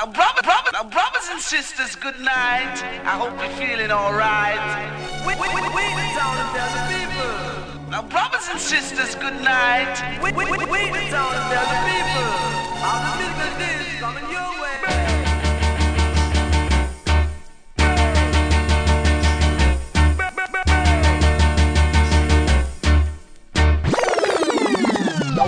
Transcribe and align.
Now, 0.00 0.06
brother, 0.06 0.40
brother, 0.42 0.70
now, 0.72 0.84
brothers 0.84 1.28
and 1.30 1.38
sisters, 1.38 1.94
good 1.94 2.18
night. 2.20 2.80
I 3.04 3.20
hope 3.20 3.36
you're 3.36 3.52
feeling 3.60 3.90
alright. 3.90 4.56
We, 5.28 5.34
we, 5.36 5.46
we, 5.52 5.60
we 5.60 5.84
the 5.92 6.08
town 6.16 6.40
of 6.40 6.56
the 6.56 6.88
people. 6.88 7.90
Now, 7.90 8.08
brothers 8.08 8.48
and 8.50 8.58
sisters, 8.58 9.14
good 9.16 9.36
night. 9.44 10.00
We, 10.22 10.32
we, 10.32 10.46
we, 10.46 10.56
we 10.56 10.88
the 10.88 11.04
town 11.12 11.36
of 11.36 11.52
the 11.52 11.84
people. 11.84 12.32
All 12.80 13.12
the 13.12 13.28
business 13.44 13.92
is 13.92 14.00
coming 14.00 14.24
your 14.32 14.48
way. 14.56 14.80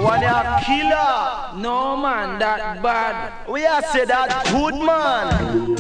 one 0.05 0.23
a 0.23 0.61
killer. 0.67 1.42
No 1.55 1.97
man, 1.97 2.39
that 2.39 2.83
bad. 2.83 3.47
We 3.49 3.67
are 3.67 3.83
say 3.83 4.05
that 4.07 4.47
good 4.51 4.75
man. 4.75 5.77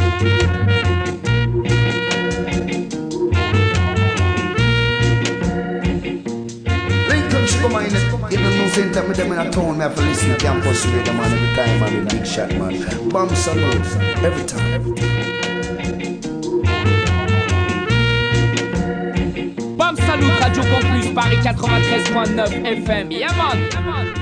Come 7.60 7.74
on, 7.76 7.84
in 7.84 7.92
the 7.92 8.50
news 8.50 8.72
center, 8.72 9.06
me 9.06 9.14
them 9.14 9.32
in 9.32 9.38
a 9.38 9.50
town, 9.50 9.78
me 9.78 9.82
have 9.84 9.94
to 9.94 10.02
listen 10.02 10.30
to 10.30 10.36
campus 10.36 10.84
radio, 10.86 11.12
man, 11.12 11.32
every 11.32 11.54
time, 11.54 11.80
man, 11.80 12.08
big 12.08 12.26
shot, 12.26 12.50
man. 12.50 13.08
Bomb 13.08 13.28
salute, 13.34 13.86
every 14.22 14.44
time. 14.44 14.74
Every 14.74 14.94
time. 14.94 15.22
Bam 19.82 19.96
Salut 19.96 20.40
Radio 20.40 20.62
Campus 20.62 21.10
Paris 21.12 21.44
93.9 21.44 22.84
FM. 22.84 23.10
Yeah 23.10 23.36
man. 23.36 23.58
Yeah, 23.70 24.21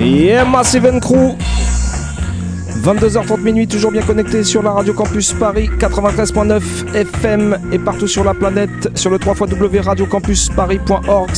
Yeah, 0.00 0.46
Massive 0.46 0.98
Crew 1.00 1.36
22h30 2.82 3.42
minuit, 3.42 3.68
toujours 3.68 3.92
bien 3.92 4.00
connecté 4.00 4.42
sur 4.44 4.62
la 4.62 4.70
radio 4.70 4.94
Campus 4.94 5.34
Paris 5.34 5.68
93.9 5.78 6.94
FM 6.94 7.58
et 7.70 7.78
partout 7.78 8.08
sur 8.08 8.24
la 8.24 8.32
planète 8.32 8.88
sur 8.94 9.10
le 9.10 9.18
3 9.18 9.34
radiocampusparis.org. 9.82 11.30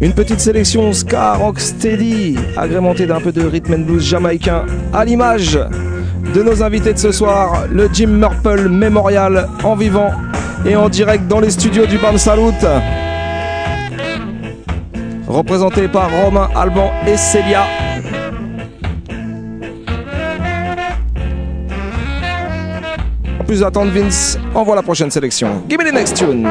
Une 0.00 0.12
petite 0.14 0.40
sélection 0.40 0.92
ska 0.94 1.34
rock 1.34 1.60
steady, 1.60 2.38
agrémentée 2.56 3.04
d'un 3.06 3.20
peu 3.20 3.32
de 3.32 3.44
rhythm 3.44 3.74
and 3.74 3.80
blues 3.80 4.04
jamaïcain, 4.04 4.64
à 4.94 5.04
l'image 5.04 5.58
de 6.34 6.42
nos 6.42 6.62
invités 6.62 6.92
de 6.92 6.98
ce 6.98 7.12
soir, 7.12 7.64
le 7.70 7.88
Jim 7.92 8.08
Murple 8.08 8.68
Memorial 8.68 9.48
en 9.64 9.74
vivant 9.74 10.10
et 10.66 10.76
en 10.76 10.88
direct 10.88 11.26
dans 11.26 11.40
les 11.40 11.50
studios 11.50 11.86
du 11.86 11.98
Bam 11.98 12.18
Salut. 12.18 12.52
Représenté 15.26 15.88
par 15.88 16.10
Romain 16.10 16.48
Alban 16.54 16.90
et 17.06 17.16
Célia. 17.16 17.64
En 23.40 23.44
plus 23.44 23.60
d'attendre 23.60 23.90
Vince, 23.92 24.38
envoie 24.54 24.76
la 24.76 24.82
prochaine 24.82 25.10
sélection. 25.10 25.62
Give 25.68 25.78
me 25.78 25.84
the 25.84 25.94
next 25.94 26.16
tune. 26.16 26.48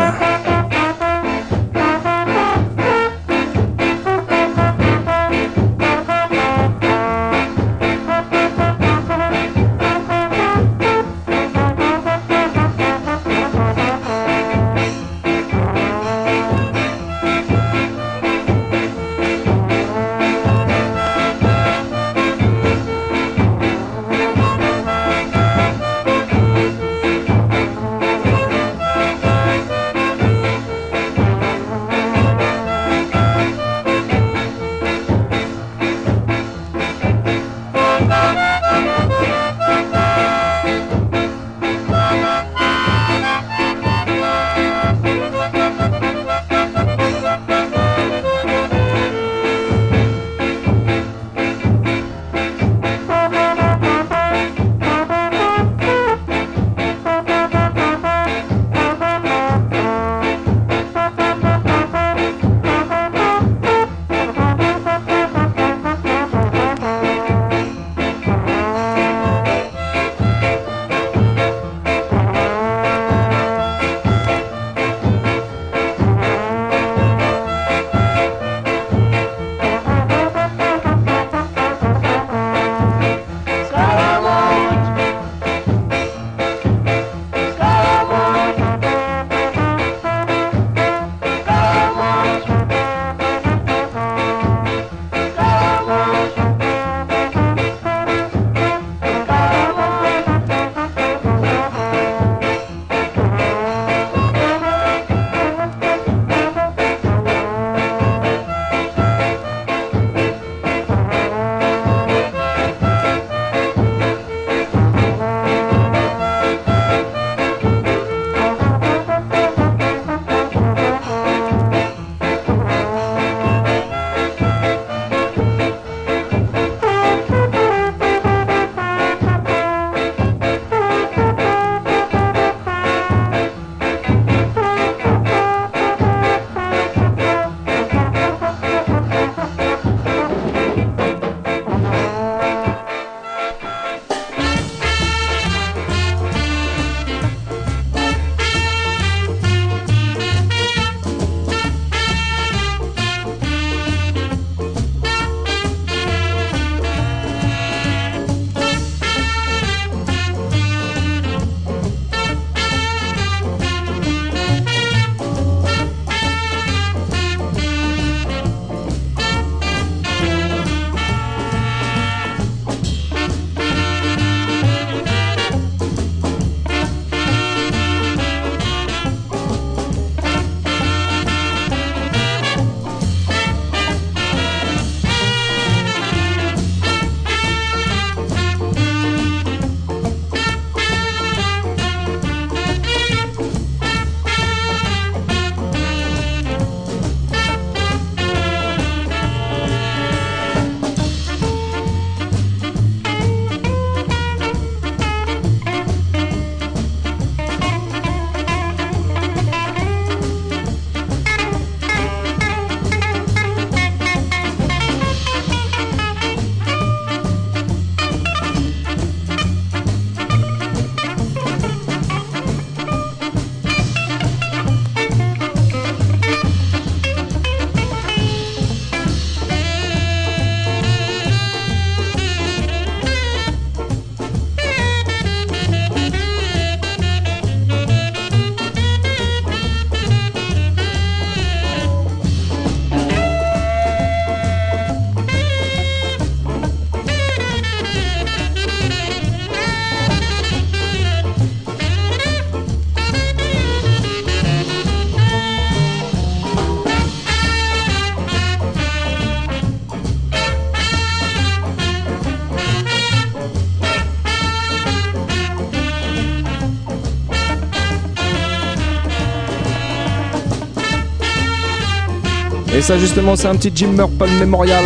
Ça 272.88 272.98
justement 272.98 273.36
c'est 273.36 273.50
un 273.50 273.56
petit 273.58 273.70
Jim 273.76 273.90
Murple 273.90 274.30
Memorial. 274.40 274.86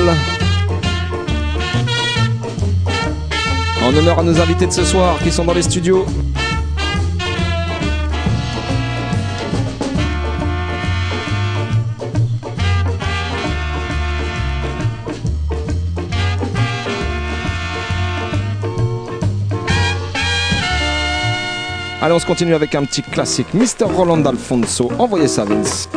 En 3.83 3.95
honneur 3.95 4.17
à 4.17 4.23
nos 4.23 4.41
invités 4.41 4.65
de 4.65 4.71
ce 4.71 4.83
soir 4.83 5.19
qui 5.19 5.31
sont 5.31 5.45
dans 5.45 5.53
les 5.53 5.61
studios. 5.61 6.03
Allez, 22.01 22.15
on 22.15 22.19
se 22.19 22.25
continue 22.25 22.55
avec 22.55 22.73
un 22.73 22.83
petit 22.83 23.03
classique. 23.03 23.53
Mr. 23.53 23.85
Roland 23.95 24.25
Alfonso. 24.25 24.91
Envoyez 24.97 25.27
ça, 25.27 25.45
Vince. 25.45 25.87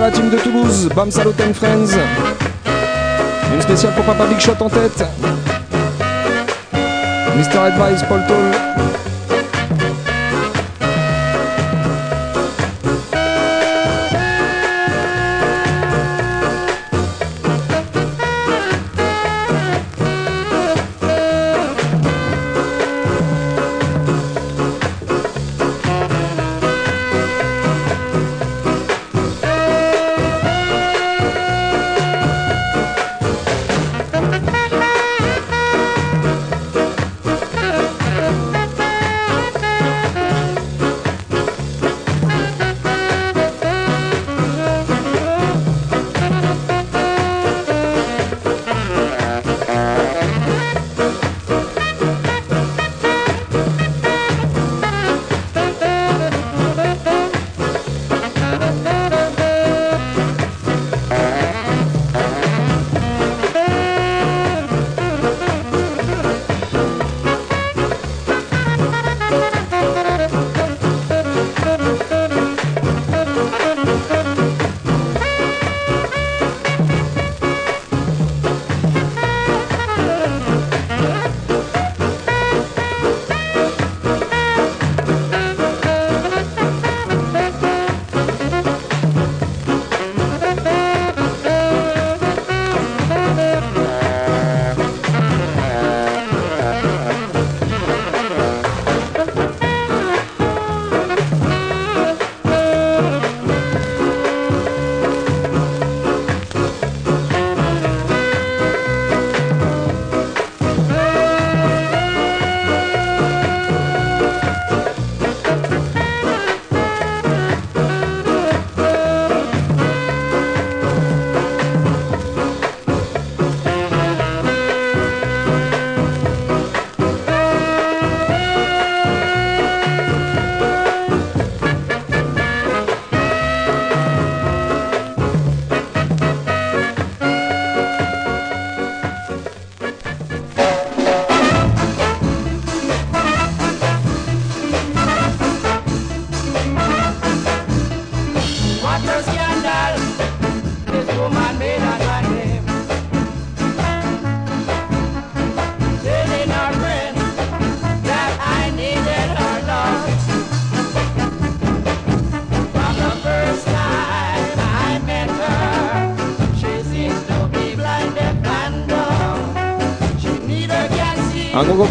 La 0.00 0.10
team 0.10 0.30
de 0.30 0.36
Toulouse, 0.36 0.88
Bam 0.94 1.10
Salot 1.10 1.34
and 1.40 1.54
Friends. 1.54 1.96
Une 3.54 3.62
spéciale 3.62 3.92
pour 3.94 4.04
Papa 4.04 4.26
Big 4.26 4.38
Shot 4.38 4.52
en 4.60 4.68
tête. 4.68 5.04
Mr. 7.36 7.58
Advice, 7.58 8.02
Paul 8.08 8.20
Toll. 8.26 9.05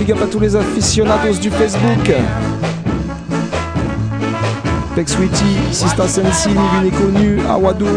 Big 0.05 0.15
up 0.15 0.21
à 0.21 0.27
tous 0.27 0.39
les 0.39 0.55
aficionados 0.55 1.39
du 1.41 1.49
Facebook. 1.49 2.11
Peck 4.95 5.09
Sweetie, 5.09 5.57
Sista 5.71 6.07
Sensi, 6.07 6.49
Nivine 6.49 6.91
Connu, 6.91 7.39
Awado. 7.49 7.87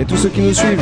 Et 0.00 0.04
tous 0.04 0.16
ceux 0.16 0.28
qui 0.30 0.40
nous 0.40 0.54
suivent. 0.54 0.80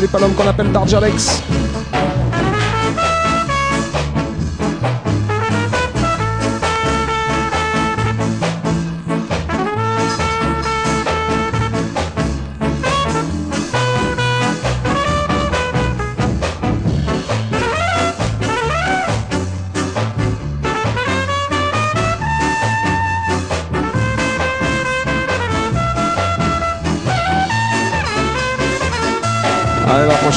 J'oublie 0.00 0.12
pas 0.12 0.18
l'homme 0.18 0.34
qu'on 0.34 0.48
appelle 0.48 0.72
Darjalex. 0.72 1.59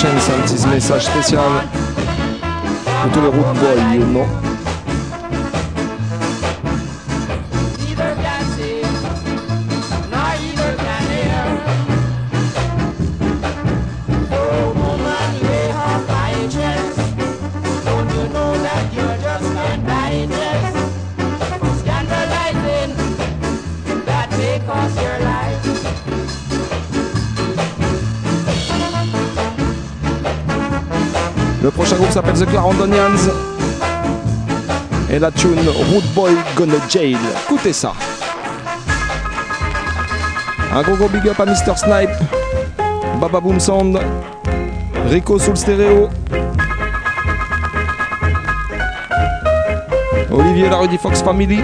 prochaine, 0.03 0.19
c'est 0.19 0.33
un 0.33 0.57
petit 0.57 0.67
message 0.67 1.05
spécial 1.05 1.39
pour 3.01 3.11
tous 3.11 3.21
les 3.21 3.27
route 3.27 3.57
boys, 3.59 3.95
you 3.95 4.05
know. 4.05 4.52
The 32.43 32.49
Clarendonians. 32.49 33.31
Et 35.09 35.17
la 35.17 35.31
tune 35.31 35.59
Root 35.91 36.03
Boy 36.13 36.35
Gonna 36.57 36.75
Jail. 36.89 37.17
Écoutez 37.45 37.71
ça. 37.71 37.93
Un 40.73 40.81
gros 40.81 40.95
gros 40.97 41.07
big 41.07 41.25
up 41.29 41.39
à 41.39 41.45
Mr. 41.45 41.77
Snipe, 41.77 42.09
Baba 43.21 43.39
Boom 43.39 43.59
Sound, 43.59 43.97
Rico 45.09 45.39
sous 45.39 45.51
le 45.51 45.55
stéréo, 45.55 46.09
Olivier 50.31 50.69
la 50.69 50.79
Fox 50.97 51.21
Family. 51.21 51.63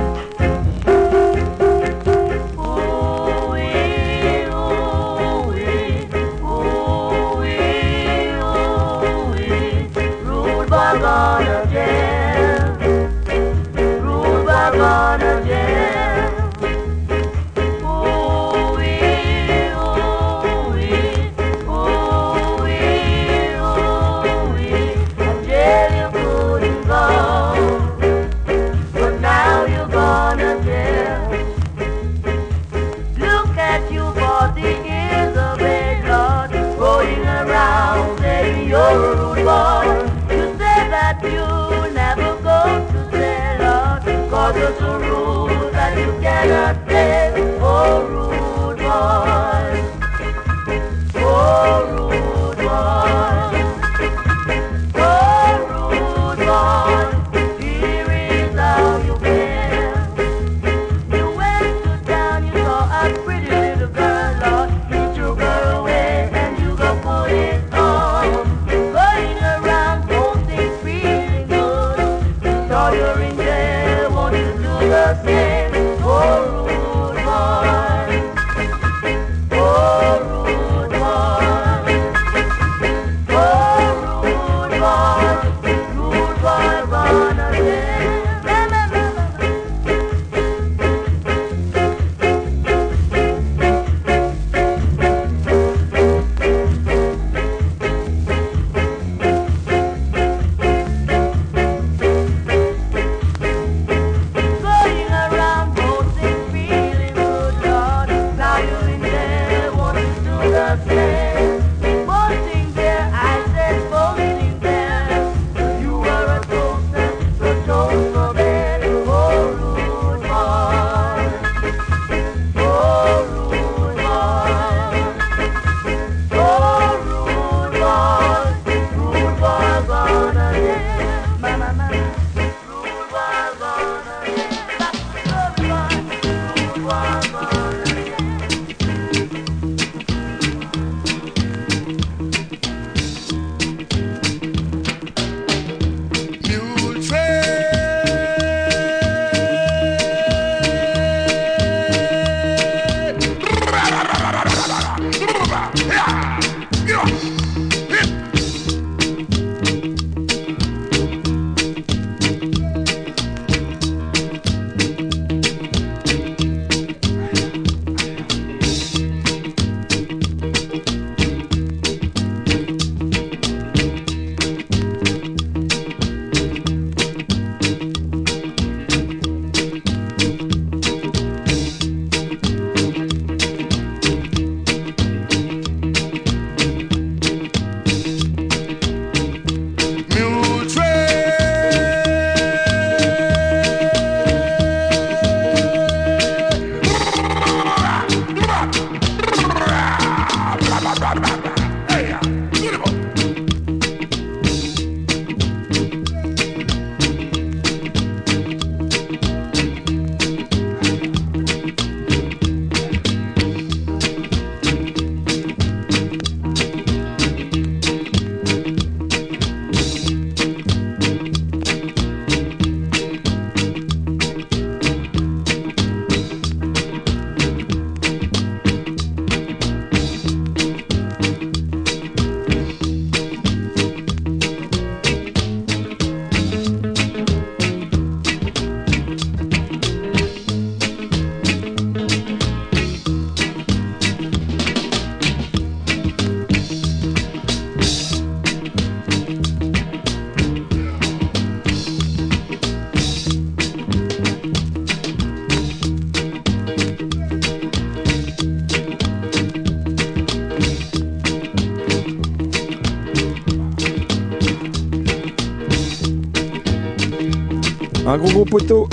Un 268.10 268.18
gros 268.18 268.32
gros 268.32 268.46
poteau. 268.46 268.90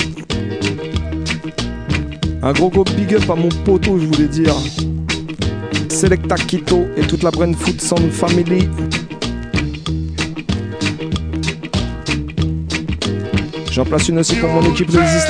Un 2.42 2.52
gros 2.52 2.68
gros 2.68 2.84
big 2.84 3.14
up 3.14 3.30
à 3.30 3.34
mon 3.34 3.48
poteau, 3.48 3.98
je 3.98 4.04
voulais 4.04 4.28
dire. 4.28 4.54
Selecta 5.88 6.34
Quito 6.34 6.84
et 6.98 7.00
toute 7.00 7.22
la 7.22 7.30
Brentfoot 7.30 7.80
Sound 7.80 8.12
Family. 8.12 8.68
J'en 13.72 13.86
place 13.86 14.06
une 14.10 14.18
aussi 14.18 14.36
pour 14.36 14.50
mon 14.50 14.62
équipe 14.70 14.90
de 14.90 14.98
Easy 14.98 15.26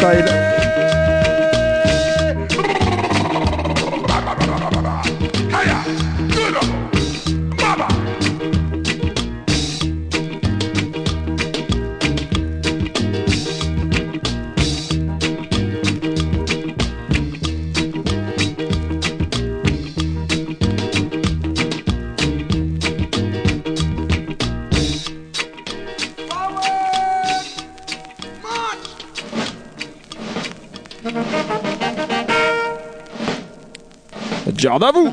Garde 34.78 34.84
à 34.84 34.92
vous 34.92 35.10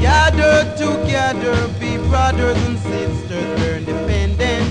Gather 0.00 0.66
together, 0.76 1.56
be 1.80 1.98
brothers 2.08 2.56
and 2.68 2.78
sisters, 2.78 3.42
we're 3.58 3.78
independent. 3.78 4.70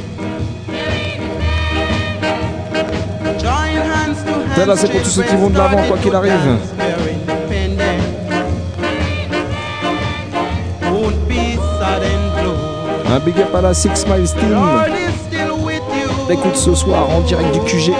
Join 3.41 3.75
hands 3.75 4.23
to 4.23 4.31
hands, 4.31 4.55
Celle-là, 4.55 4.75
c'est 4.77 4.89
pour 4.89 5.01
tous 5.01 5.09
ceux 5.09 5.23
qui 5.23 5.35
vont 5.35 5.49
de 5.49 5.57
l'avant, 5.57 5.83
quoi 5.85 5.97
qu'il 5.97 6.15
arrive. 6.15 6.31
Un 13.11 13.19
big 13.19 13.39
up 13.39 13.55
à 13.55 13.61
la 13.61 13.73
Six 13.73 14.05
Miles 14.07 14.29
Team. 14.29 14.57
Écoute 16.29 16.55
ce 16.55 16.75
soir 16.75 17.09
en 17.09 17.21
direct 17.21 17.51
du 17.53 17.59
QG. 17.61 17.91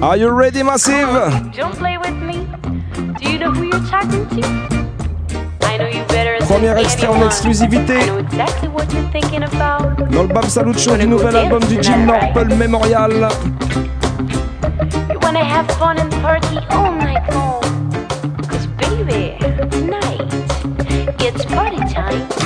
Are 0.00 0.16
you 0.16 0.28
ready, 0.30 0.62
Massive? 0.62 1.08
Don't 1.52 1.74
play 1.74 1.98
with 1.98 2.14
me. 2.22 2.46
Do 3.18 3.30
you 3.32 3.38
know 3.38 3.50
who 3.50 3.64
you're 3.64 3.86
talking 3.90 4.26
to? 4.28 4.42
I 5.62 5.76
know 5.76 5.88
you 5.88 6.04
better 6.06 6.38
than 6.38 6.46
Premier 6.48 6.76
extrait 6.78 7.08
en 7.08 7.20
exclusivité 7.26 7.98
I 7.98 8.06
know 8.06 8.18
exactly 8.18 8.68
what 8.68 8.92
you're 8.92 9.10
thinking 9.10 9.42
about. 9.42 9.96
dans 10.12 10.22
le 10.22 10.28
Bam 10.28 10.44
Salut 10.48 10.78
Show 10.78 10.96
du 10.96 11.06
nouvel 11.06 11.34
album 11.36 11.62
du 11.64 11.82
Jim 11.82 12.06
Memorial. 12.56 13.10
You 15.10 15.18
wanna 15.20 15.44
have 15.44 15.66
fun 15.78 15.98
and 15.98 16.10
party 16.22 16.58
all 16.70 16.92
night 16.92 17.28
long? 17.34 17.60
Cause 18.48 18.66
baby, 18.78 19.36
tonight, 19.70 20.22
it's 21.20 21.44
party 21.46 21.78
time. 21.92 22.37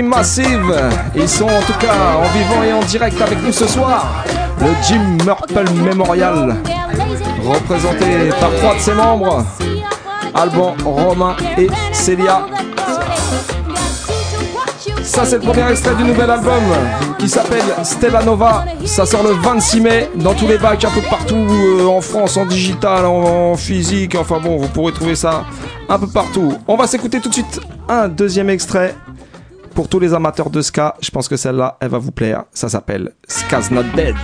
Massive 0.00 0.74
Ils 1.14 1.28
sont 1.28 1.44
en 1.44 1.60
tout 1.60 1.76
cas 1.78 1.92
en 2.16 2.38
vivant 2.38 2.62
et 2.62 2.72
en 2.72 2.80
direct 2.80 3.20
avec 3.20 3.42
nous 3.42 3.52
ce 3.52 3.66
soir. 3.66 4.24
Le 4.60 4.68
Jim 4.86 5.18
Murple 5.26 5.70
Memorial, 5.84 6.56
représenté 7.44 8.30
par 8.40 8.54
trois 8.54 8.74
de 8.76 8.80
ses 8.80 8.94
membres, 8.94 9.44
Alban, 10.34 10.76
Romain 10.84 11.36
et 11.58 11.66
Célia. 11.92 12.46
Ça 15.02 15.26
c'est 15.26 15.36
le 15.36 15.42
premier 15.42 15.68
extrait 15.70 15.94
du 15.96 16.04
nouvel 16.04 16.30
album 16.30 16.62
qui 17.18 17.28
s'appelle 17.28 17.64
Stella 17.82 18.22
Nova. 18.22 18.64
Ça 18.86 19.04
sort 19.04 19.24
le 19.24 19.32
26 19.32 19.80
mai 19.80 20.10
dans 20.14 20.32
tous 20.32 20.46
les 20.46 20.58
bacs 20.58 20.84
un 20.84 20.90
peu 20.90 21.02
partout 21.10 21.34
euh, 21.36 21.86
en 21.86 22.00
France, 22.00 22.36
en 22.36 22.46
digital, 22.46 23.04
en 23.04 23.56
physique. 23.56 24.14
Enfin 24.14 24.40
bon, 24.40 24.56
vous 24.56 24.68
pourrez 24.68 24.92
trouver 24.92 25.16
ça 25.16 25.44
un 25.88 25.98
peu 25.98 26.06
partout. 26.06 26.54
On 26.66 26.76
va 26.76 26.86
s'écouter 26.86 27.20
tout 27.20 27.28
de 27.28 27.34
suite 27.34 27.60
un 27.88 28.08
deuxième 28.08 28.48
extrait 28.48 28.94
pour 29.72 29.88
tous 29.88 29.98
les 29.98 30.14
amateurs 30.14 30.50
de 30.50 30.62
ska. 30.62 30.96
Je 31.00 31.10
pense 31.10 31.28
que 31.28 31.36
celle-là, 31.36 31.76
elle 31.80 31.88
va 31.88 31.98
vous 31.98 32.12
plaire. 32.12 32.44
Ça 32.52 32.68
s'appelle 32.68 33.12
Ska's 33.28 33.70
Not 33.70 33.84
Dead. 33.94 34.16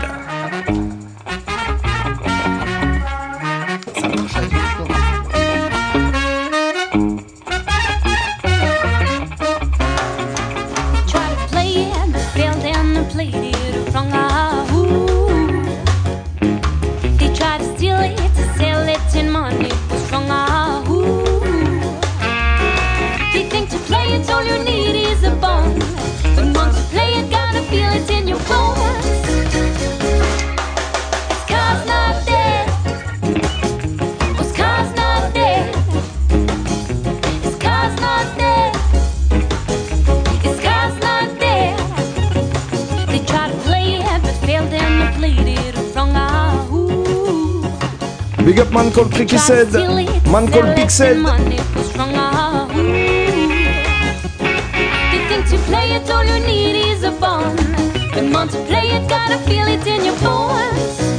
Big 48.58 48.66
up 48.66 48.72
man 48.72 48.90
called 48.90 49.12
Cricky 49.12 49.38
said. 49.38 49.72
Man 50.32 50.50
called 50.50 50.74
Big 50.74 50.90
said. 50.90 51.16
Money 51.18 51.58
was 51.76 51.96
wrong. 51.96 52.68
Ooh. 52.72 52.88
They 55.12 55.22
think 55.28 55.48
to 55.50 55.58
play 55.68 55.92
it, 55.92 56.10
all 56.10 56.24
you 56.24 56.44
need 56.44 56.74
is 56.90 57.04
a 57.04 57.12
bone. 57.12 57.54
But 58.12 58.32
once 58.32 58.56
you 58.56 58.62
play 58.64 58.88
it, 58.90 59.08
gotta 59.08 59.38
feel 59.46 59.68
it 59.68 59.86
in 59.86 60.04
your 60.04 60.16
bones. 60.18 61.17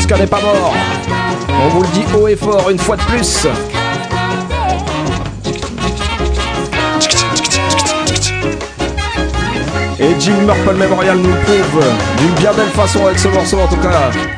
Ska 0.00 0.16
n'est 0.16 0.26
pas 0.26 0.40
mort. 0.40 0.74
On 1.64 1.68
vous 1.68 1.82
le 1.82 1.88
dit 1.88 2.04
haut 2.14 2.28
et 2.28 2.36
fort 2.36 2.70
une 2.70 2.78
fois 2.78 2.96
de 2.96 3.02
plus. 3.02 3.46
Et 10.00 10.20
Jim 10.20 10.36
Murple 10.46 10.74
Memorial 10.74 11.18
nous 11.18 11.28
le 11.28 11.40
prouve 11.40 11.84
d'une 12.18 12.34
bien 12.34 12.52
belle 12.52 12.68
façon 12.68 13.04
avec 13.06 13.18
ce 13.18 13.28
morceau 13.28 13.58
en 13.58 13.66
tout 13.66 13.80
cas. 13.80 14.37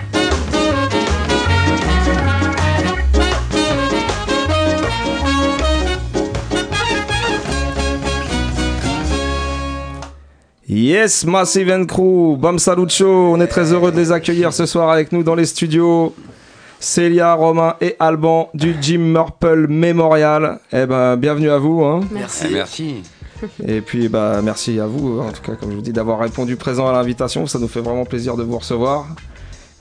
Yes, 10.81 11.27
Massive 11.27 11.69
and 11.71 11.85
Crew, 11.85 12.39
Bam 12.39 12.59
Salut 12.59 12.89
Show, 12.89 13.35
on 13.35 13.41
est 13.43 13.47
très 13.49 13.71
heureux 13.71 13.93
de 13.93 13.99
les 13.99 14.13
accueillir 14.13 14.51
ce 14.55 14.65
soir 14.65 14.89
avec 14.89 15.13
nous 15.13 15.23
dans 15.23 15.35
les 15.35 15.45
studios. 15.45 16.15
Célia, 16.79 17.35
Romain 17.35 17.75
et 17.83 17.97
Alban 17.99 18.49
du 18.55 18.75
Jim 18.81 19.01
Murple 19.01 19.67
Memorial. 19.69 20.59
Eh 20.73 20.87
ben, 20.87 21.17
bienvenue 21.19 21.51
à 21.51 21.59
vous. 21.59 21.85
hein. 21.85 22.01
Merci. 22.11 22.47
merci. 22.51 23.03
Et 23.69 23.83
puis, 23.83 24.09
bah, 24.09 24.41
merci 24.43 24.81
à 24.81 24.87
vous, 24.87 25.21
en 25.21 25.31
tout 25.33 25.43
cas, 25.43 25.53
comme 25.53 25.71
je 25.71 25.77
vous 25.77 25.83
dis, 25.83 25.93
d'avoir 25.93 26.19
répondu 26.19 26.57
présent 26.57 26.89
à 26.89 26.93
l'invitation. 26.93 27.47
Ça 27.47 27.59
nous 27.59 27.69
fait 27.69 27.83
vraiment 27.83 28.07
plaisir 28.07 28.39
de 28.39 28.43
vous 28.43 28.57
recevoir. 28.57 29.07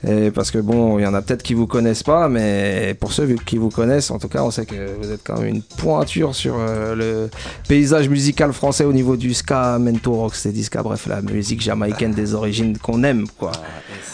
Et 0.06 0.30
parce 0.30 0.50
que 0.50 0.58
bon, 0.58 0.98
il 0.98 1.02
y 1.02 1.06
en 1.06 1.14
a 1.14 1.20
peut-être 1.20 1.42
qui 1.42 1.54
vous 1.54 1.66
connaissent 1.66 2.02
pas, 2.02 2.28
mais 2.28 2.96
pour 2.98 3.12
ceux 3.12 3.34
qui 3.44 3.58
vous 3.58 3.68
connaissent, 3.68 4.10
en 4.10 4.18
tout 4.18 4.28
cas, 4.28 4.42
on 4.42 4.50
sait 4.50 4.64
que 4.64 4.96
vous 4.98 5.10
êtes 5.10 5.20
quand 5.22 5.38
même 5.38 5.48
une 5.48 5.62
pointure 5.62 6.34
sur 6.34 6.56
euh, 6.58 6.94
le 6.94 7.30
paysage 7.68 8.08
musical 8.08 8.52
français 8.52 8.84
au 8.84 8.92
niveau 8.92 9.16
du 9.16 9.34
ska, 9.34 9.78
mento, 9.78 10.12
rocksteady 10.14 10.64
ska, 10.64 10.82
bref, 10.82 11.06
la 11.06 11.20
musique 11.20 11.60
jamaïcaine 11.60 12.12
des 12.12 12.34
origines 12.34 12.78
qu'on 12.78 13.02
aime, 13.02 13.26
quoi. 13.38 13.52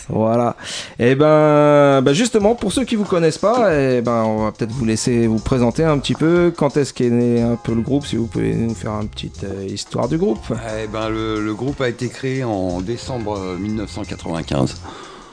Voilà. 0.08 0.56
Et 0.98 1.14
ben, 1.14 2.00
ben 2.02 2.12
justement, 2.12 2.54
pour 2.54 2.72
ceux 2.72 2.84
qui 2.84 2.96
vous 2.96 3.04
connaissent 3.04 3.38
pas, 3.38 3.74
et 3.74 4.02
ben, 4.02 4.24
on 4.24 4.44
va 4.44 4.52
peut-être 4.52 4.72
vous 4.72 4.84
laisser 4.84 5.26
vous 5.26 5.38
présenter 5.38 5.84
un 5.84 5.98
petit 5.98 6.14
peu. 6.14 6.52
Quand 6.56 6.76
est-ce 6.76 6.92
qu'est 6.92 7.10
né 7.10 7.42
un 7.42 7.56
peu 7.56 7.74
le 7.74 7.80
groupe, 7.80 8.06
si 8.06 8.16
vous 8.16 8.26
pouvez 8.26 8.54
nous 8.54 8.74
faire 8.74 8.92
une 9.00 9.08
petite 9.08 9.44
euh, 9.44 9.66
histoire 9.66 10.08
du 10.08 10.18
groupe. 10.18 10.52
Eh 10.80 10.86
ben, 10.86 11.08
le, 11.08 11.44
le 11.44 11.54
groupe 11.54 11.80
a 11.80 11.88
été 11.88 12.08
créé 12.08 12.44
en 12.44 12.80
décembre 12.80 13.38
euh, 13.38 13.56
1995. 13.56 14.76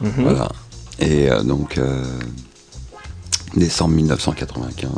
Mhm. 0.01 0.11
Voilà. 0.17 0.49
Et 0.99 1.31
euh, 1.31 1.41
donc, 1.43 1.77
euh, 1.77 2.03
décembre 3.55 3.95
1995. 3.95 4.89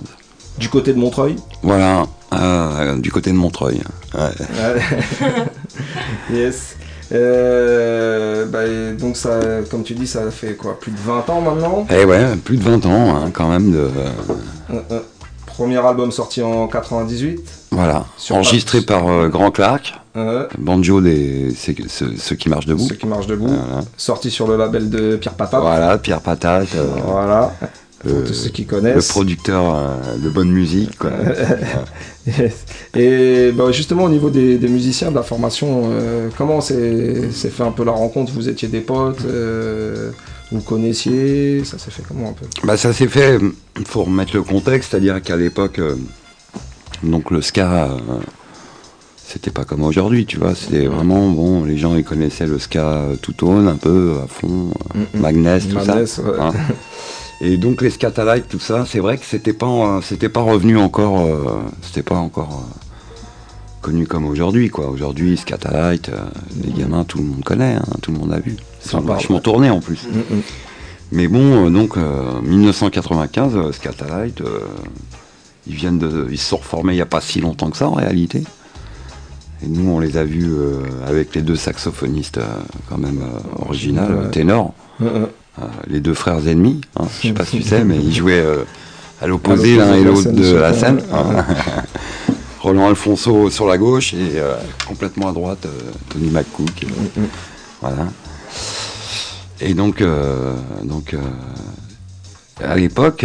Du 0.58 0.70
côté 0.70 0.94
de 0.94 1.00
Montreuil? 1.00 1.36
Voilà, 1.64 2.06
euh, 2.34 2.98
du 2.98 3.12
côté 3.12 3.32
de 3.32 3.36
Montreuil. 3.36 3.82
Ouais. 4.14 4.32
yes. 6.34 6.76
Euh, 7.12 8.46
bah, 8.46 8.66
donc 8.98 9.16
ça, 9.18 9.40
comme 9.70 9.84
tu 9.84 9.94
dis, 9.94 10.08
ça 10.08 10.30
fait 10.32 10.56
quoi? 10.56 10.80
Plus 10.80 10.92
de 10.92 10.98
20 10.98 11.30
ans 11.30 11.42
maintenant? 11.42 11.86
Eh 11.92 12.06
ouais, 12.06 12.36
plus 12.38 12.58
de 12.58 12.64
20 12.64 12.86
ans 12.86 13.16
hein, 13.16 13.30
quand 13.34 13.50
même 13.50 13.72
de. 13.72 13.90
euh, 14.72 15.00
Premier 15.56 15.78
album 15.78 16.12
sorti 16.12 16.42
en 16.42 16.68
98. 16.68 17.40
voilà, 17.72 18.06
Sur 18.18 18.36
enregistré 18.36 18.82
par 18.82 19.08
euh, 19.08 19.30
Grand 19.30 19.52
Clark, 19.52 19.94
Euh, 20.18 20.48
banjo 20.58 21.00
des 21.00 21.54
c'est- 21.56 21.76
ceux, 21.88 22.12
ceux 22.18 22.36
qui 22.36 22.50
marchent 22.50 22.66
debout. 22.66 22.86
ceux 22.88 22.96
qui 22.96 23.06
marchent 23.08 23.28
debout. 23.28 23.48
Voilà. 23.48 23.84
Sorti 23.96 24.30
sur 24.32 24.48
le 24.50 24.58
label 24.58 24.90
de 24.90 25.16
Pierre 25.16 25.34
Patate. 25.36 25.62
Voilà, 25.62 25.98
Pierre 25.98 26.20
Patate, 26.22 26.68
euh, 26.76 26.88
Voilà. 27.06 27.54
Pour 28.00 28.12
le- 28.20 28.24
tous 28.26 28.34
ceux 28.34 28.50
qui 28.50 28.64
le 28.64 28.68
connaissent. 28.70 29.08
producteur 29.08 29.64
euh, 29.74 30.18
de 30.22 30.30
bonne 30.30 30.50
musique. 30.52 30.98
Quoi. 30.98 31.12
Yes. 32.28 32.66
Et 32.96 33.52
bah, 33.54 33.72
justement 33.72 34.06
au 34.06 34.10
niveau 34.10 34.30
des, 34.32 34.58
des 34.58 34.68
musiciens, 34.68 35.12
de 35.12 35.16
la 35.16 35.22
formation, 35.22 35.84
comment 36.38 36.60
s'est 36.60 37.32
s'est 37.32 37.50
fait 37.52 37.62
un 37.64 37.70
peu 37.72 37.86
la 37.86 37.92
rencontre? 37.92 38.32
Vous 38.34 38.50
étiez 38.50 38.68
des 38.68 38.82
potes, 38.82 39.24
vous 40.56 40.62
connaissiez, 40.62 41.64
ça 41.66 41.78
s'est 41.78 41.92
fait 41.92 42.04
comment 42.08 42.30
un 42.30 42.34
peu? 42.34 42.46
Bah 42.64 42.78
ça 42.78 42.94
s'est 42.94 43.08
fait, 43.08 43.40
il 43.80 43.86
faut 43.86 44.04
remettre 44.04 44.36
le 44.36 44.44
contexte, 44.44 44.92
c'est-à-dire 44.92 45.22
qu'à 45.22 45.36
l'époque, 45.38 45.80
euh, 45.80 45.96
donc 47.04 47.32
le 47.32 47.42
ska, 47.42 47.86
euh, 47.86 47.98
c'était 49.28 49.52
pas 49.52 49.66
comme 49.66 49.84
aujourd'hui, 49.84 50.26
tu 50.26 50.38
vois, 50.38 50.56
c'était 50.56 50.86
vraiment, 50.88 51.30
bon, 51.30 51.64
les 51.66 51.78
gens 51.78 51.96
ils 51.96 52.04
connaissaient 52.04 52.48
le 52.48 52.60
ska 52.60 52.88
euh, 52.88 53.16
tout 53.22 53.36
un 53.50 53.76
peu, 53.76 54.16
à 54.24 54.28
fond, 54.28 54.72
euh, 54.96 55.00
Mm, 55.00 55.18
mm. 55.18 55.22
Magnès, 55.22 55.68
tout 55.68 55.80
ça. 55.84 55.96
ouais. 55.98 56.06
hein. 56.40 56.54
Et 57.42 57.58
donc 57.58 57.82
les 57.82 57.90
Scatalites, 57.90 58.48
tout 58.48 58.60
ça, 58.62 58.86
c'est 58.90 59.00
vrai 59.00 59.18
que 59.18 59.26
c'était 59.26 59.54
pas, 59.54 59.68
euh, 59.68 60.02
c'était 60.02 60.30
pas 60.30 60.42
revenu 60.42 60.78
encore, 60.78 61.26
euh, 61.26 61.44
c'était 61.82 62.04
pas 62.04 62.16
encore 62.16 62.64
euh, 62.64 62.95
connu 63.86 64.08
comme 64.08 64.26
aujourd'hui, 64.26 64.72
quoi. 64.72 64.90
Aujourd'hui, 64.90 65.38
Scatalite, 65.38 66.10
euh, 66.10 66.18
les 66.64 66.72
gamins, 66.72 67.04
tout 67.04 67.20
le 67.20 67.26
monde 67.26 67.44
connaît, 67.44 67.76
hein, 67.76 67.86
tout 68.02 68.12
le 68.12 68.18
monde 68.18 68.34
a 68.34 68.40
vu. 68.40 68.58
Sympa, 68.80 69.14
vachement 69.14 69.36
ouais. 69.36 69.42
tournés 69.44 69.70
en 69.70 69.80
plus. 69.80 70.08
Mm, 70.12 70.36
mm. 70.38 70.42
Mais 71.12 71.28
bon, 71.28 71.68
euh, 71.68 71.70
donc 71.70 71.96
euh, 71.96 72.42
1995, 72.42 73.56
euh, 73.56 73.72
Scatalite, 73.72 74.42
ils 75.68 75.76
viennent 75.76 76.00
de, 76.00 76.28
ils 76.32 76.40
se 76.40 76.50
sont 76.50 76.58
reformés 76.58 76.94
il 76.94 76.96
n'y 76.96 77.02
a 77.04 77.06
pas 77.06 77.22
si 77.22 77.42
longtemps 77.42 77.70
que 77.70 77.78
ça 77.78 77.88
en 77.88 77.94
réalité. 77.94 78.44
Et 79.64 79.68
nous, 79.68 79.88
on 79.88 80.00
les 80.00 80.18
a 80.18 80.24
vus 80.24 80.52
avec 81.08 81.36
les 81.36 81.44
deux 81.44 81.56
saxophonistes 81.56 82.40
quand 82.90 82.98
même 82.98 83.22
original, 83.60 84.30
ténor, 84.32 84.74
euh, 85.02 85.28
les 85.88 86.00
deux 86.00 86.16
frères 86.16 86.48
ennemis. 86.48 86.82
Hein, 87.00 87.06
je 87.22 87.28
sais 87.28 87.34
pas 87.34 87.46
si 87.46 87.58
tu 87.58 87.64
sais, 87.64 87.84
mais 87.84 87.98
ils 87.98 88.14
jouaient 88.16 88.44
à 89.22 89.28
l'opposé 89.28 89.78
l'un 89.78 89.94
et 89.94 90.04
l'autre 90.04 90.32
de 90.32 90.56
la 90.56 90.74
scène, 90.74 91.00
scène. 91.00 91.10
hein. 91.14 91.46
Roland 92.66 92.88
Alfonso 92.88 93.52
sur 93.52 93.68
la 93.68 93.78
gauche 93.78 94.16
et 94.16 94.40
euh, 94.40 94.56
complètement 94.88 95.28
à 95.30 95.34
droite, 95.34 95.68
euh, 95.68 95.70
Tony 96.10 96.32
McCook. 96.32 96.72
euh, 96.84 97.22
Voilà. 97.80 98.08
Et 99.62 99.76
donc, 99.76 100.04
donc 100.84 101.16
à 102.64 102.76
l'époque, 102.76 103.24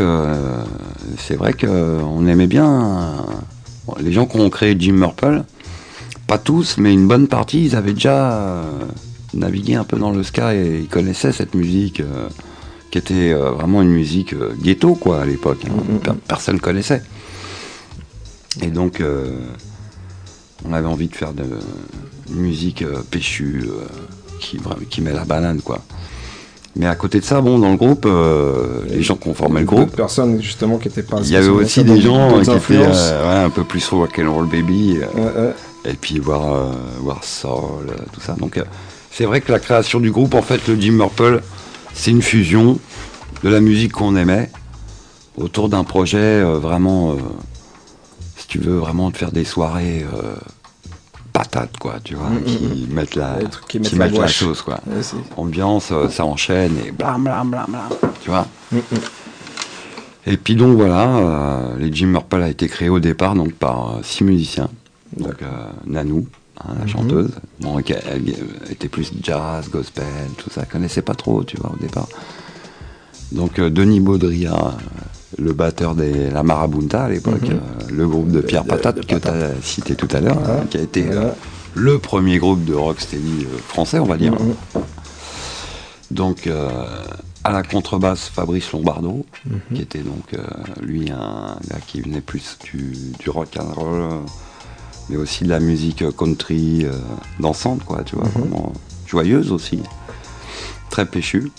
c'est 1.18 1.34
vrai 1.36 1.54
qu'on 1.54 2.26
aimait 2.26 2.46
bien 2.46 3.16
les 3.98 4.12
gens 4.12 4.26
qui 4.26 4.36
ont 4.38 4.50
créé 4.50 4.76
Jim 4.78 4.92
Murple. 4.92 5.42
Pas 6.26 6.38
tous, 6.38 6.76
mais 6.78 6.92
une 6.92 7.08
bonne 7.08 7.26
partie, 7.26 7.64
ils 7.64 7.74
avaient 7.76 7.94
déjà 7.94 8.62
navigué 9.34 9.74
un 9.74 9.84
peu 9.84 9.96
dans 9.98 10.10
le 10.12 10.22
ska 10.22 10.54
et 10.54 10.80
ils 10.82 10.88
connaissaient 10.88 11.32
cette 11.32 11.54
musique 11.54 12.02
qui 12.90 12.98
était 12.98 13.32
vraiment 13.32 13.80
une 13.82 13.90
musique 13.90 14.34
ghetto 14.62 14.94
quoi 14.94 15.22
à 15.22 15.24
l'époque. 15.24 15.62
hein. 15.66 15.98
Per- 16.04 16.12
Personne 16.28 16.60
connaissait. 16.60 17.02
Et 18.62 18.68
donc, 18.68 19.00
euh, 19.00 19.30
on 20.64 20.72
avait 20.72 20.86
envie 20.86 21.08
de 21.08 21.14
faire 21.14 21.32
de, 21.32 21.44
une 22.30 22.40
musique 22.40 22.82
euh, 22.82 23.02
péchue 23.10 23.64
euh, 23.66 24.74
qui, 24.88 25.00
met 25.00 25.12
la 25.12 25.24
banane 25.24 25.60
quoi. 25.60 25.80
Mais 26.76 26.86
à 26.86 26.94
côté 26.94 27.18
de 27.18 27.24
ça, 27.24 27.40
bon, 27.40 27.58
dans 27.58 27.70
le 27.70 27.76
groupe, 27.76 28.06
euh, 28.06 28.82
les 28.88 29.02
gens 29.02 29.16
qui 29.16 29.28
ont 29.28 29.34
formé 29.34 29.60
le 29.60 29.66
groupe, 29.66 29.94
personnes 29.94 30.40
justement 30.40 30.78
qui 30.78 30.88
étaient 30.88 31.02
pas. 31.02 31.18
il 31.20 31.30
y 31.30 31.36
avait 31.36 31.48
aussi 31.48 31.82
des 31.82 32.00
gens 32.00 32.40
qui 32.40 32.50
étaient 32.50 32.78
ouais, 32.78 33.26
un 33.26 33.50
peu 33.50 33.64
plus 33.64 33.86
rock 33.88 34.18
and 34.20 34.32
roll 34.32 34.46
baby, 34.46 34.98
et 35.84 35.94
puis 35.94 36.20
voir, 36.20 36.70
voir 37.00 37.24
soul, 37.24 37.96
tout 38.12 38.20
ça. 38.20 38.36
Donc, 38.38 38.62
c'est 39.10 39.24
vrai 39.24 39.40
que 39.40 39.50
la 39.50 39.58
création 39.58 39.98
du 39.98 40.12
groupe, 40.12 40.34
en 40.34 40.42
fait, 40.42 40.68
le 40.68 40.80
Jim 40.80 40.92
Murple, 40.92 41.42
c'est 41.92 42.12
une 42.12 42.22
fusion 42.22 42.78
de 43.42 43.48
la 43.48 43.60
musique 43.60 43.92
qu'on 43.92 44.14
aimait 44.14 44.50
autour 45.36 45.68
d'un 45.68 45.82
projet 45.82 46.40
vraiment, 46.44 47.16
tu 48.50 48.58
veux, 48.58 48.76
vraiment 48.76 49.10
de 49.10 49.16
faire 49.16 49.30
des 49.32 49.44
soirées 49.44 50.04
euh, 50.12 50.34
patates, 51.32 51.78
quoi, 51.78 51.94
tu 52.02 52.16
vois, 52.16 52.28
Mm, 52.30 52.44
qui 52.44 52.86
mettent 52.90 53.14
la, 53.14 53.38
qui 53.68 53.78
mettent 53.78 53.92
la 53.92 53.98
mettent 54.00 54.12
la 54.12 54.18
gouache. 54.18 54.34
chose, 54.38 54.60
quoi. 54.62 54.80
Ouais, 54.86 55.00
Ambiance, 55.36 55.90
euh, 55.92 56.08
ça 56.10 56.24
enchaîne 56.26 56.76
et 56.76 56.90
blam 56.90 57.22
blam 57.24 57.48
blam 57.50 57.66
blam, 57.68 57.88
tu 58.20 58.28
vois. 58.28 58.46
Mm, 58.72 58.78
mm. 58.78 58.82
Et 60.26 60.36
puis 60.36 60.54
donc 60.56 60.76
voilà, 60.76 61.16
euh, 61.16 61.76
les 61.78 61.92
Jim 61.92 62.08
Murple 62.08 62.42
a 62.42 62.48
été 62.48 62.66
créé 62.68 62.88
au 62.88 62.98
départ 63.00 63.34
donc 63.34 63.52
par 63.54 64.00
six 64.02 64.24
musiciens. 64.24 64.68
Donc 65.16 65.36
Nanou, 65.86 66.26
hein, 66.60 66.74
la 66.78 66.84
Mhm. 66.84 66.88
chanteuse, 66.88 67.30
bon, 67.60 67.80
qui- 67.82 67.92
elle, 67.92 68.22
elle 68.66 68.72
était 68.72 68.88
plus 68.88 69.12
jazz, 69.22 69.68
gospel, 69.70 70.04
tout 70.36 70.50
ça, 70.50 70.62
elle 70.62 70.68
connaissait 70.68 71.02
pas 71.02 71.14
trop, 71.14 71.42
tu 71.44 71.56
vois, 71.56 71.70
au 71.72 71.76
départ. 71.80 72.08
Donc 73.32 73.58
euh, 73.60 73.70
Denis 73.70 74.00
Baudrillard, 74.00 74.76
le 75.38 75.52
batteur 75.52 75.94
de 75.94 76.28
la 76.32 76.42
Marabunta 76.42 77.04
à 77.04 77.08
l'époque, 77.08 77.42
Mhm. 77.42 77.50
euh, 77.52 77.90
le 77.92 78.08
groupe 78.08 78.30
de 78.30 78.40
Pierre 78.40 78.64
De- 78.64 78.68
Patate 78.70 78.96
de 78.96 79.00
que 79.06 79.14
tu 79.16 79.28
as 79.28 79.50
cité 79.62 79.94
tout 79.94 80.08
à 80.12 80.20
l'heure, 80.20 80.38
Voilà. 80.40 80.60
hein, 80.62 80.66
qui 80.68 80.76
a 80.78 80.80
été 80.82 81.06
euh, 81.08 81.14
Voilà. 81.14 81.34
le 81.74 81.98
premier 81.98 82.38
groupe 82.38 82.64
de 82.64 82.74
rocksteady 82.74 83.44
euh, 83.46 83.58
français, 83.58 83.98
on 83.98 84.06
va 84.06 84.16
dire. 84.16 84.32
Mhm. 84.32 84.54
Donc, 86.10 86.48
à 87.44 87.52
la 87.52 87.62
contrebasse, 87.62 88.28
Fabrice 88.28 88.72
Lombardo, 88.72 89.24
Mhm. 89.46 89.60
qui 89.76 89.82
était 89.82 90.00
donc, 90.00 90.34
lui, 90.82 91.08
un 91.10 91.56
gars 91.68 91.78
qui 91.86 92.00
venait 92.00 92.20
plus 92.20 92.58
du, 92.64 92.94
du 93.18 93.30
rock 93.30 93.56
and 93.60 93.72
roll, 93.74 94.02
mais 95.08 95.16
aussi 95.16 95.44
de 95.44 95.48
la 95.50 95.60
musique 95.60 96.02
country 96.16 96.84
dansante, 97.38 97.84
quoi, 97.84 98.02
tu 98.04 98.16
vois, 98.16 98.26
vraiment 98.34 98.72
joyeuse 99.06 99.52
aussi, 99.52 99.78
très 100.90 101.06
péchu. 101.06 101.52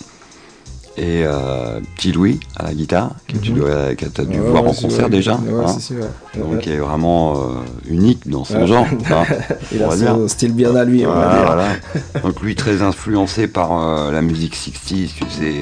Et 0.98 1.24
euh, 1.26 1.80
Petit 1.96 2.12
Louis 2.12 2.40
à 2.58 2.64
la 2.64 2.74
guitare, 2.74 3.12
que 3.28 3.38
tu 3.38 3.52
Mhm. 3.54 3.60
dois, 3.60 3.96
que 3.96 4.06
as 4.06 4.26
dû 4.26 4.40
Ouais, 4.42 4.50
voir 4.50 4.64
ouais, 4.64 4.70
en 4.70 4.74
concert 4.74 5.10
déjà. 5.10 5.36
ouais, 5.38 5.64
hein. 5.66 5.78
si. 5.80 5.94
Donc, 6.38 6.60
qui 6.60 6.70
est 6.70 6.78
vraiment 6.80 7.38
euh, 7.38 7.62
unique 7.88 8.28
dans 8.30 8.44
son 8.44 8.68
genre. 8.68 8.86
hein, 9.10 9.24
Il 9.72 9.82
a 9.82 9.96
son 9.98 10.28
style 10.28 10.52
bien 10.54 10.76
à 10.76 10.84
lui, 10.84 11.06
on 11.08 11.14
va 11.14 11.34
dire. 11.34 11.46
voilà. 11.46 11.68
Donc 12.24 12.42
lui 12.42 12.56
très 12.56 12.82
influencé 12.82 13.48
par 13.48 13.72
euh, 13.78 14.12
la 14.12 14.22
musique 14.22 14.54
60s, 14.56 15.10
tu 15.18 15.30
sais, 15.30 15.62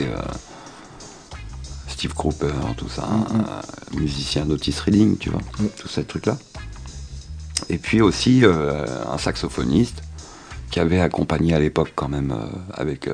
Steve 1.88 2.14
Cropper, 2.16 2.48
tout 2.78 2.90
ça, 2.90 3.04
euh, 3.04 3.98
musicien 4.00 4.46
d'Otis 4.46 4.76
Reading, 4.84 5.18
tu 5.18 5.30
vois, 5.30 5.42
Mm. 5.60 5.66
tous 5.78 5.88
ces 5.90 6.04
trucs-là. 6.06 6.38
Et 7.70 7.78
puis 7.78 8.02
aussi 8.02 8.42
un 8.46 9.18
saxophoniste 9.20 10.02
qui 10.72 10.80
avait 10.80 11.00
accompagné 11.02 11.54
à 11.54 11.60
l'époque 11.60 11.92
quand 11.96 12.08
même 12.10 12.34
avec, 12.74 13.08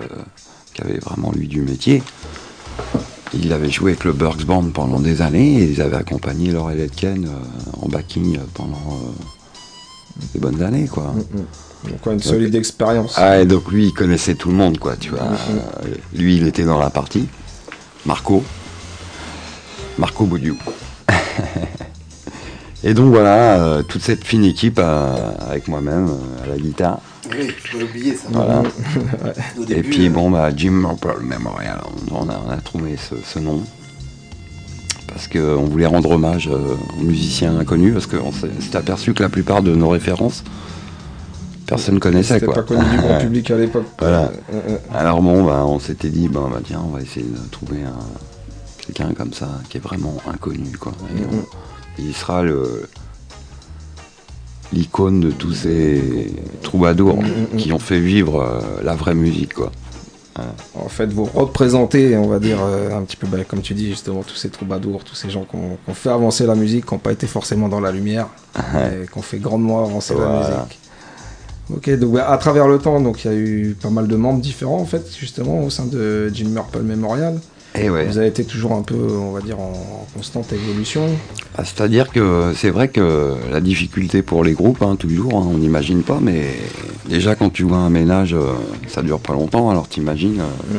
qui 0.75 0.81
avait 0.81 0.99
vraiment 0.99 1.31
lui 1.31 1.47
du 1.47 1.61
métier. 1.61 2.03
Il 3.33 3.51
avait 3.53 3.71
joué 3.71 3.91
avec 3.91 4.03
le 4.03 4.13
Burks 4.13 4.45
Band 4.45 4.69
pendant 4.73 4.99
des 4.99 5.21
années 5.21 5.61
et 5.61 5.63
ils 5.63 5.81
avaient 5.81 5.97
accompagné 5.97 6.51
Laurel 6.51 6.79
Etken 6.79 7.25
euh, 7.25 7.81
en 7.81 7.87
backing 7.87 8.37
pendant 8.53 8.77
euh, 8.91 10.21
des 10.33 10.39
bonnes 10.39 10.61
années, 10.61 10.87
quoi. 10.87 11.13
Mm, 11.13 11.37
mm. 11.37 11.91
Donc, 11.91 12.05
une 12.13 12.19
solide 12.19 12.55
expérience. 12.55 13.15
Ah, 13.17 13.39
et 13.39 13.45
donc 13.45 13.71
lui, 13.71 13.87
il 13.87 13.93
connaissait 13.93 14.35
tout 14.35 14.49
le 14.49 14.55
monde, 14.55 14.77
quoi, 14.77 14.95
tu 14.95 15.09
vois. 15.09 15.21
Euh, 15.21 15.95
lui, 16.13 16.37
il 16.37 16.47
était 16.47 16.63
dans 16.63 16.79
la 16.79 16.89
partie. 16.89 17.27
Marco. 18.05 18.43
Marco 19.97 20.25
Boudiou. 20.25 20.57
Et 22.87 22.93
donc 22.93 23.09
voilà, 23.11 23.59
euh, 23.61 23.81
toute 23.83 24.03
cette 24.03 24.23
fine 24.23 24.45
équipe 24.45 24.79
euh, 24.79 25.31
avec 25.49 25.67
moi-même 25.67 26.07
euh, 26.07 26.43
à 26.43 26.47
la 26.47 26.57
guitare. 26.57 26.99
Oui, 27.31 27.47
je 27.65 27.71
peux 27.71 27.79
l'oublier 27.79 28.15
ça. 28.15 28.27
Voilà. 28.31 28.61
Et 29.69 29.81
puis 29.81 30.07
bon, 30.09 30.29
bah, 30.29 30.49
Jim 30.55 30.69
Marple 30.71 31.17
Memorial, 31.21 31.81
on 32.11 32.29
a, 32.29 32.39
on 32.45 32.49
a 32.51 32.57
trouvé 32.57 32.95
ce, 32.97 33.15
ce 33.25 33.39
nom. 33.39 33.61
Parce 35.07 35.27
qu'on 35.27 35.63
voulait 35.65 35.87
rendre 35.87 36.11
hommage 36.11 36.47
euh, 36.47 36.75
aux 36.99 37.03
musiciens 37.03 37.57
inconnus, 37.57 37.93
parce 37.93 38.05
qu'on 38.05 38.31
s'est 38.31 38.49
s'est 38.59 38.75
aperçu 38.77 39.13
que 39.15 39.23
la 39.23 39.29
plupart 39.29 39.63
de 39.63 39.73
nos 39.73 39.89
références, 39.89 40.43
personne 41.65 41.95
ne 41.95 41.99
connaissait. 41.99 42.35
C'était 42.35 42.45
Quoi. 42.45 42.55
pas 42.55 42.61
connu 42.63 42.85
du 42.87 42.97
grand 42.97 43.17
public 43.21 43.49
à 43.49 43.57
l'époque. 43.57 43.85
Voilà. 43.97 44.31
Alors 44.93 45.23
bon, 45.23 45.43
bah, 45.43 45.63
on 45.65 45.79
s'était 45.79 46.09
dit, 46.09 46.27
bah, 46.27 46.47
bah, 46.51 46.59
tiens, 46.63 46.81
on 46.85 46.91
va 46.91 47.01
essayer 47.01 47.25
de 47.25 47.49
trouver 47.49 47.79
un, 47.83 47.97
quelqu'un 48.85 49.13
comme 49.15 49.33
ça, 49.33 49.47
qui 49.69 49.77
est 49.77 49.81
vraiment 49.81 50.17
inconnu. 50.31 50.71
Quoi. 50.79 50.91
Et 51.17 51.21
Mhm. 51.21 51.27
on- 51.33 51.45
il 51.99 52.13
sera 52.13 52.43
le 52.43 52.87
l'icône 54.73 55.19
de 55.19 55.31
tous 55.31 55.53
ces 55.53 56.33
troubadours 56.61 57.17
Mhm, 57.17 57.57
qui 57.57 57.71
ont 57.71 57.79
fait 57.79 57.99
vivre 57.99 58.41
euh, 58.41 58.83
la 58.83 58.95
vraie 58.95 59.15
musique. 59.15 59.53
Quoi. 59.53 59.71
En 60.73 60.89
fait, 60.89 61.05
vous 61.13 61.23
représentez, 61.23 62.17
on 62.17 62.27
va 62.27 62.39
dire, 62.39 62.57
euh, 62.61 62.97
un 62.97 63.03
petit 63.03 63.15
peu, 63.15 63.25
bah, 63.25 63.37
comme 63.47 63.61
tu 63.61 63.73
dis, 63.73 63.87
justement, 63.87 64.21
tous 64.21 64.35
ces 64.35 64.49
troubadours, 64.49 65.05
tous 65.05 65.15
ces 65.15 65.29
gens 65.29 65.45
qui 65.45 65.55
ont, 65.55 65.93
fait 65.93 66.09
avancer 66.09 66.45
la 66.45 66.55
musique, 66.55 66.85
qui 66.85 66.93
n'ont 66.93 66.99
pas 66.99 67.13
été 67.13 67.25
forcément 67.25 67.69
dans 67.69 67.79
la 67.79 67.91
lumière, 67.91 68.27
et 68.57 69.07
qui 69.07 69.17
ont 69.17 69.21
fait 69.21 69.37
grandement 69.39 69.85
avancer 69.85 70.13
la 70.13 70.39
musique. 70.39 70.79
Ok, 71.73 71.89
donc 71.97 72.13
bah, 72.13 72.29
à 72.29 72.37
travers 72.37 72.67
le 72.67 72.79
temps, 72.79 72.99
donc 72.99 73.23
il 73.23 73.31
y 73.31 73.33
a 73.33 73.37
eu 73.37 73.77
pas 73.81 73.89
mal 73.89 74.07
de 74.07 74.15
membres 74.17 74.41
différents, 74.41 74.79
en 74.79 74.85
fait, 74.85 75.03
justement, 75.17 75.63
au 75.63 75.69
sein 75.69 75.85
de 75.85 76.29
Jim 76.33 76.49
Murple 76.49 76.81
Memorial. 76.81 77.39
Et 77.77 77.89
ouais. 77.89 78.05
Vous 78.05 78.17
avez 78.17 78.27
été 78.27 78.43
toujours 78.45 78.73
un 78.73 78.81
peu, 78.81 78.95
on 78.95 79.31
va 79.31 79.41
dire, 79.41 79.59
en, 79.59 79.71
en 79.73 80.07
constante 80.15 80.51
évolution. 80.53 81.07
Ah, 81.57 81.63
C'est-à-dire 81.65 82.11
que 82.11 82.53
c'est 82.55 82.69
vrai 82.69 82.87
que 82.87 83.33
la 83.51 83.59
difficulté 83.61 84.21
pour 84.21 84.43
les 84.43 84.53
groupes, 84.53 84.81
hein, 84.81 84.95
toujours, 84.97 85.37
hein, 85.39 85.47
on 85.53 85.57
n'imagine 85.57 86.03
pas, 86.03 86.19
mais 86.21 86.45
déjà 87.09 87.35
quand 87.35 87.49
tu 87.51 87.63
vois 87.63 87.77
un 87.77 87.89
ménage, 87.89 88.33
euh, 88.33 88.53
ça 88.87 89.01
dure 89.01 89.19
pas 89.19 89.33
longtemps, 89.33 89.69
alors 89.69 89.87
t'imagines 89.87 90.39
euh, 90.41 90.77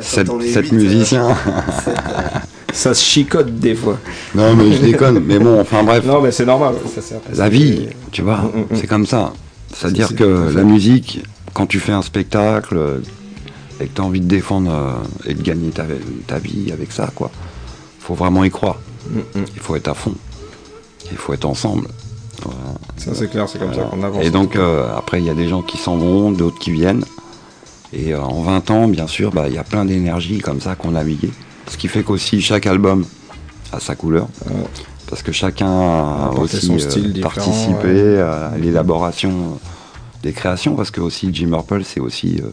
sept, 0.00 0.28
Attends, 0.28 0.38
les 0.38 0.52
sept 0.52 0.66
huit, 0.66 0.72
euh, 0.74 0.76
musiciens. 0.82 1.28
Ça 2.72 2.94
se 2.94 3.04
chicote 3.04 3.54
des 3.58 3.74
fois. 3.74 3.98
non 4.34 4.54
mais 4.56 4.72
je 4.72 4.78
déconne, 4.80 5.20
mais 5.26 5.38
bon, 5.38 5.60
enfin 5.60 5.82
bref, 5.82 6.06
Non, 6.06 6.22
mais 6.22 6.32
c'est 6.32 6.46
normal. 6.46 6.74
Ça, 7.00 7.16
la 7.34 7.48
vie, 7.50 7.88
tu 8.10 8.22
vois, 8.22 8.38
Mm, 8.38 8.46
mm, 8.46 8.60
mm. 8.62 8.76
c'est 8.76 8.86
comme 8.86 9.04
ça. 9.06 9.34
C'est-à-dire 9.74 10.08
C'est- 10.08 10.14
que 10.14 10.50
la 10.54 10.62
musique, 10.64 11.22
quand 11.52 11.66
tu 11.66 11.78
fais 11.80 11.92
un 11.92 12.00
spectacle 12.00 12.76
euh, 12.78 12.98
et 13.82 13.86
que 13.88 13.94
tu 13.94 14.00
as 14.00 14.04
envie 14.04 14.20
de 14.20 14.26
défendre 14.28 14.70
euh, 14.72 15.30
et 15.30 15.34
de 15.34 15.42
gagner 15.42 15.70
ta, 15.70 15.84
ta 16.26 16.38
vie 16.38 16.72
avec 16.72 16.92
ça, 16.92 17.10
quoi, 17.14 17.30
faut 18.00 18.14
vraiment 18.14 18.44
y 18.44 18.50
croire. 18.50 18.78
Il 19.34 19.60
faut 19.60 19.76
être 19.76 19.88
à 19.88 19.94
fond. 19.94 20.14
Il 21.10 21.16
faut 21.16 21.32
être 21.32 21.44
ensemble. 21.44 21.88
Voilà. 22.44 22.58
Ça, 22.96 23.14
c'est 23.14 23.28
clair, 23.28 23.48
c'est 23.48 23.58
comme 23.58 23.68
Voilà. 23.68 23.84
ça 23.84 23.88
qu'on 23.90 24.02
avance. 24.02 24.24
Et 24.24 24.30
donc 24.30 24.56
euh, 24.56 24.88
après 24.96 25.20
il 25.20 25.24
y 25.26 25.30
a 25.30 25.34
des 25.34 25.48
gens 25.48 25.62
qui 25.62 25.78
s'en 25.78 25.96
vont, 25.96 26.32
d'autres 26.32 26.58
qui 26.58 26.70
viennent. 26.70 27.04
Et 27.92 28.14
euh, 28.14 28.22
en 28.22 28.42
20 28.42 28.70
ans, 28.70 28.88
bien 28.88 29.06
sûr, 29.06 29.30
bah, 29.30 29.44
il 29.48 29.54
y 29.54 29.58
a 29.58 29.64
plein 29.64 29.84
d'énergie 29.84 30.38
comme 30.38 30.60
ça 30.60 30.74
qu'on 30.74 30.90
a 30.90 30.92
navigué. 30.92 31.30
Ce 31.68 31.76
qui 31.76 31.88
fait 31.88 32.02
qu'aussi 32.02 32.40
chaque 32.40 32.66
album 32.66 33.04
a 33.72 33.80
sa 33.80 33.94
couleur. 33.94 34.28
Ouais. 34.46 34.64
Parce 35.08 35.22
que 35.22 35.32
chacun 35.32 35.68
a 35.68 36.30
aussi 36.38 36.64
son 36.64 36.74
euh, 36.74 36.78
style 36.78 37.12
différent, 37.12 37.34
participé 37.34 37.92
ouais. 37.92 38.18
à 38.18 38.52
l'élaboration 38.58 39.58
des 40.22 40.32
créations. 40.32 40.74
Parce 40.74 40.90
que 40.90 41.00
aussi 41.00 41.28
Jim 41.32 41.50
Purple, 41.50 41.84
c'est 41.84 42.00
aussi 42.00 42.40
euh, 42.42 42.50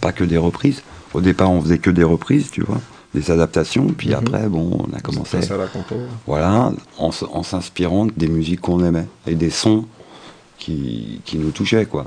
pas 0.00 0.12
que 0.12 0.24
des 0.24 0.38
reprises. 0.38 0.82
Au 1.14 1.20
départ, 1.20 1.50
on 1.50 1.60
faisait 1.60 1.78
que 1.78 1.90
des 1.90 2.04
reprises, 2.04 2.50
tu 2.50 2.62
vois, 2.62 2.80
des 3.14 3.30
adaptations. 3.30 3.86
Puis 3.88 4.08
Mhm. 4.10 4.14
après, 4.14 4.48
bon, 4.48 4.86
on 4.88 4.96
a 4.96 5.00
commencé. 5.00 5.36
À 5.38 5.56
la 5.56 5.66
compo. 5.66 5.96
Voilà, 6.26 6.72
en, 6.98 7.42
s'inspirant 7.42 8.06
des 8.16 8.28
musiques 8.28 8.60
qu'on 8.60 8.82
aimait 8.84 9.06
et 9.26 9.34
des 9.34 9.50
sons 9.50 9.84
qui, 10.58 11.20
qui 11.24 11.38
nous 11.38 11.50
touchaient, 11.50 11.86
quoi. 11.86 12.06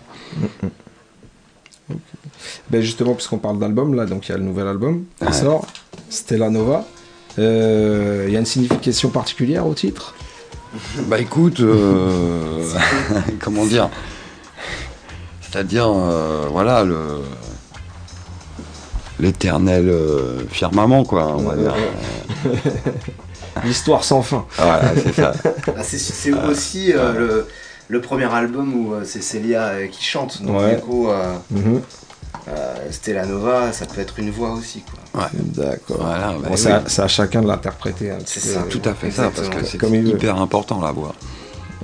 Ben 2.70 2.82
justement, 2.82 3.14
puisqu'on 3.14 3.38
parle 3.40 3.60
d'album, 3.60 3.94
là, 3.94 4.06
donc 4.06 4.28
il 4.28 4.32
y 4.32 4.36
a 4.36 4.38
le 4.38 4.44
nouvel 4.44 4.68
album 4.68 5.04
qui 5.20 5.26
Ouais. 5.26 5.34
sort, 5.34 5.66
Stella 6.10 6.50
Nova. 6.50 6.86
Euh, 7.40 8.26
Il 8.28 8.34
y 8.34 8.38
a 8.38 8.40
une 8.40 8.46
signification 8.46 9.10
particulière 9.10 9.66
au 9.68 9.74
titre? 9.74 10.14
Bah 11.08 11.20
écoute, 11.20 11.60
euh, 11.60 12.64
comment 13.42 13.66
dire? 13.66 13.90
C'est-à-dire, 15.42 15.88
euh, 15.88 16.48
voilà, 16.52 16.84
le 16.84 17.22
l'éternel 19.20 19.88
euh, 19.90 20.40
firmament, 20.50 21.04
quoi, 21.04 21.36
on 21.38 21.44
va 21.44 21.56
dire. 21.56 21.76
L'histoire 23.64 24.04
sans 24.04 24.22
fin. 24.22 24.46
Voilà, 24.58 24.92
c'est 24.96 25.14
ça. 25.14 25.32
Ah, 25.68 25.84
c'est 25.84 25.98
c'est 26.00 26.32
aussi 26.34 26.92
euh, 26.94 27.14
le, 27.14 27.48
le 27.88 28.02
premier 28.02 28.32
album 28.34 28.74
où 28.74 28.94
euh, 28.94 29.04
c'est 29.06 29.22
Célia 29.22 29.64
euh, 29.66 29.88
qui 29.88 30.04
chante. 30.04 30.42
Donc 30.42 30.58
Ouais. 30.60 30.76
du 30.76 30.82
coup, 30.82 31.10
euh, 31.10 31.34
Mhm. 31.52 31.82
euh, 32.48 32.76
Stella 32.90 33.26
Nova, 33.28 33.72
ça 33.72 33.86
peut 33.86 34.02
être 34.02 34.18
une 34.18 34.32
voix 34.32 34.52
aussi. 34.54 34.82
Quoi. 34.82 35.22
Ouais. 35.22 35.28
D'accord. 35.34 35.98
Voilà, 36.00 36.30
bah 36.30 36.48
Bon, 36.50 36.56
oui. 36.56 36.68
c'est 36.88 37.02
à, 37.04 37.08
chacun 37.08 37.42
de 37.44 37.48
l'interpréter 37.48 38.12
C'est. 38.26 38.68
Tout 38.70 38.82
à 38.86 38.94
fait 38.96 39.12
ça, 39.12 39.30
parce 39.34 39.50
que 39.50 39.64
c'est 39.64 39.78
Comme 39.78 39.94
il 39.94 40.04
veut. 40.04 40.10
hyper 40.10 40.42
important 40.42 40.82
la 40.82 40.92
voix. 40.92 41.14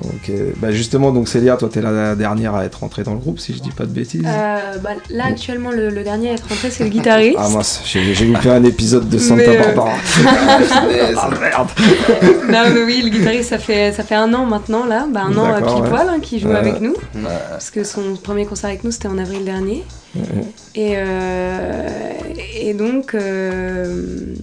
Ok. 0.04 0.32
Bah 0.58 0.72
justement, 0.72 1.12
donc 1.12 1.28
Célia, 1.28 1.58
toi, 1.58 1.70
t'es 1.72 1.82
la 1.82 2.16
dernière 2.16 2.56
à 2.56 2.66
être 2.66 2.84
entrée 2.84 3.04
dans 3.04 3.14
le 3.14 3.20
groupe, 3.20 3.40
si 3.40 3.54
je 3.54 3.62
dis 3.62 3.72
pas 3.72 3.86
de 3.86 3.92
bêtises. 3.92 4.24
Euh, 4.26 4.78
bah, 4.82 4.92
là, 5.10 5.26
actuellement, 5.28 5.72
le, 5.72 5.90
le 5.90 6.04
dernier 6.04 6.30
à 6.30 6.34
être 6.34 6.48
rentré, 6.48 6.70
c'est 6.72 6.84
le 6.84 6.90
guitariste. 6.90 7.38
Ah 7.40 7.50
mince, 7.50 7.82
j'ai 7.86 8.26
loupé 8.26 8.50
un 8.50 8.64
épisode 8.64 9.10
de 9.10 9.18
Santa 9.18 9.44
Mais, 9.48 9.58
euh, 9.58 9.64
Barbara. 9.64 9.94
Mais 10.88 11.00
ah 11.16 11.30
ça- 11.32 11.40
merde 11.40 11.68
non, 12.50 12.74
mais 12.74 12.84
oui, 12.84 13.02
le 13.04 13.10
guitariste, 13.10 13.50
ça 13.50 13.58
fait, 13.60 13.92
ça 13.92 14.04
fait 14.04 14.16
un 14.16 14.34
an 14.34 14.46
maintenant, 14.46 14.86
là. 14.86 15.08
Bah, 15.12 15.24
un 15.26 15.38
an 15.38 15.56
pile 15.62 15.82
ouais. 15.84 15.90
poil, 15.90 16.08
hein, 16.10 16.20
qui 16.22 16.40
joue 16.40 16.52
avec 16.52 16.82
nous. 16.82 16.96
Parce 17.50 17.70
que 17.70 17.84
son 17.84 18.16
premier 18.16 18.46
concert 18.46 18.70
avec 18.70 18.84
nous, 18.84 18.92
c'était 18.92 19.08
en 19.08 19.18
avril 19.18 19.44
dernier. 19.46 19.84
Et, 20.76 20.94
euh, 20.96 21.88
et 22.60 22.74
donc, 22.74 23.14
euh, 23.14 24.34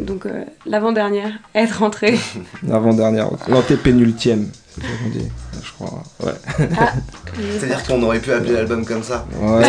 donc 0.00 0.26
euh, 0.26 0.44
l'avant-dernière 0.66 1.30
être 1.54 1.78
rentrée. 1.80 2.18
L'avant-dernière, 2.66 3.30
l'antépénultième, 3.48 4.48
c'est 4.76 4.82
ça 4.82 4.92
qu'on 5.02 5.08
dit, 5.18 5.26
je 5.64 5.72
crois. 5.72 6.02
Ouais. 6.22 6.32
Ah, 6.78 6.92
C'est-à-dire 7.58 7.82
qu'on 7.84 8.02
aurait 8.02 8.20
pu 8.20 8.32
appeler 8.32 8.52
l'album 8.52 8.84
comme 8.84 9.02
ça. 9.02 9.26
Ouais, 9.40 9.62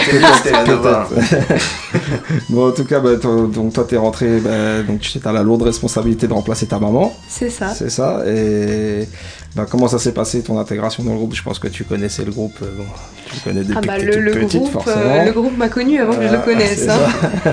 Nova. 0.67 1.07
peut-être. 1.09 1.63
bon, 2.49 2.69
en 2.69 2.71
tout 2.71 2.85
cas, 2.85 2.99
bah, 2.99 3.15
toi, 3.21 3.47
donc 3.51 3.73
toi, 3.73 3.85
t'es 3.87 3.97
rentré, 3.97 4.39
bah, 4.39 4.83
donc 4.83 4.99
tu 4.99 5.19
as 5.23 5.31
la 5.31 5.43
lourde 5.43 5.63
responsabilité 5.63 6.27
de 6.27 6.33
remplacer 6.33 6.67
ta 6.67 6.79
maman, 6.79 7.13
c'est 7.29 7.49
ça. 7.49 7.69
c'est 7.73 7.89
ça. 7.89 8.21
Et 8.27 9.07
bah, 9.55 9.65
comment 9.69 9.87
ça 9.87 9.97
s'est 9.99 10.11
passé 10.13 10.41
ton 10.43 10.59
intégration 10.59 11.03
dans 11.03 11.11
le 11.11 11.17
groupe? 11.17 11.33
Je 11.35 11.43
pense 11.43 11.59
que 11.59 11.67
tu 11.67 11.83
connaissais 11.83 12.23
le 12.25 12.31
groupe. 12.31 12.55
euh, 12.61 12.67
Bon, 12.77 12.83
tu 13.27 13.35
le 13.35 13.41
connais 13.43 13.63
depuis 13.65 13.77
Ah 13.77 13.81
bah 13.85 13.97
que 13.97 14.03
le, 14.05 14.11
t'es 14.11 14.17
toute 14.17 14.23
le 14.25 14.31
petite, 14.45 14.61
groupe, 14.61 14.71
forcément. 14.73 14.95
euh, 15.05 15.25
le 15.25 15.31
groupe 15.33 15.57
m'a 15.57 15.67
connu 15.69 15.99
avant 15.99 16.13
que 16.15 16.21
je 16.27 16.31
le 16.31 16.37
Ah, 16.37 16.45
connaisse. 16.45 16.79
c'est 16.85 16.89
hein. 16.89 16.97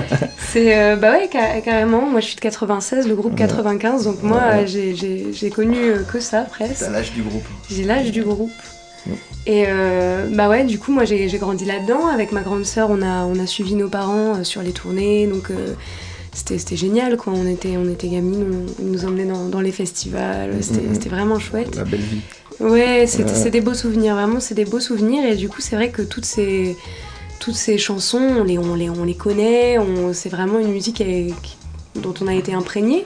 C'est 0.53 0.77
euh, 0.77 0.95
bah 0.95 1.11
ouais 1.11 1.29
ca- 1.31 1.59
carrément. 1.61 2.05
Moi 2.09 2.21
je 2.21 2.27
suis 2.27 2.35
de 2.35 2.41
96, 2.41 3.07
le 3.09 3.15
groupe 3.15 3.35
95, 3.35 4.05
donc 4.05 4.23
moi 4.23 4.37
Ouais. 4.37 4.67
j'ai- 4.67 4.95
j'ai 4.95 5.27
j'ai 5.33 5.49
connu 5.49 5.77
que 6.11 6.19
ça 6.21 6.41
presque. 6.43 6.79
T'as 6.79 6.89
l'âge 6.91 7.11
du 7.11 7.23
groupe. 7.23 7.44
J'ai 7.69 7.83
l'âge 7.83 8.11
du 8.11 8.23
groupe. 8.23 8.51
Et 9.47 9.65
euh, 9.67 10.27
bah 10.33 10.49
ouais, 10.49 10.63
du 10.63 10.79
coup, 10.79 10.91
moi 10.91 11.05
j'ai 11.05 11.27
grandi 11.37 11.65
là-dedans. 11.65 12.07
Avec 12.07 12.31
ma 12.31 12.41
grande 12.41 12.65
sœur, 12.65 12.89
on 12.89 13.01
a, 13.03 13.25
on 13.25 13.37
a 13.39 13.45
suivi 13.45 13.75
nos 13.75 13.87
parents 13.89 14.35
euh, 14.37 14.43
sur 14.43 14.61
les 14.63 14.71
tournées. 14.71 15.27
Donc 15.27 15.51
euh, 15.51 15.73
c'était 16.33 16.57
c'était 16.57 16.75
génial 16.75 17.15
quoi. 17.17 17.33
On 17.35 17.45
était, 17.47 17.77
on 17.77 17.87
était 17.89 18.07
gamines, 18.07 18.65
on, 18.79 18.83
ils 18.83 18.91
nous 18.91 19.05
emmenaient 19.05 19.25
dans, 19.25 19.45
dans 19.45 19.61
les 19.61 19.71
festivals. 19.71 20.51
C'était 20.61 20.81
Mhm. 20.81 20.93
c'était 20.95 21.09
vraiment 21.09 21.37
chouette. 21.39 21.75
La 21.75 21.83
belle 21.83 21.99
vie. 21.99 22.21
Ouais, 22.59 23.05
c'était 23.05 23.31
Ouais. 23.31 23.35
c'est 23.35 23.51
des 23.51 23.61
beaux 23.61 23.73
souvenirs, 23.73 24.15
vraiment, 24.15 24.39
c'est 24.39 24.55
des 24.55 24.65
beaux 24.65 24.79
souvenirs. 24.79 25.25
Et 25.25 25.35
du 25.35 25.49
coup, 25.49 25.59
c'est 25.61 25.75
vrai 25.75 25.89
que 25.89 26.01
toutes 26.01 26.25
ces, 26.25 26.75
toutes 27.39 27.53
ces 27.55 27.77
chansons, 27.77 28.17
on 28.39 28.43
les, 28.43 28.57
on 28.57 28.73
les, 28.75 28.89
on 28.89 29.03
les 29.03 29.13
connaît, 29.15 29.77
on- 29.77 30.13
c'est 30.13 30.29
vraiment 30.29 30.57
une 30.59 30.71
musique 30.71 31.03
dont 31.95 32.13
on 32.21 32.27
a 32.27 32.33
été 32.33 32.53
imprégné. 32.53 33.05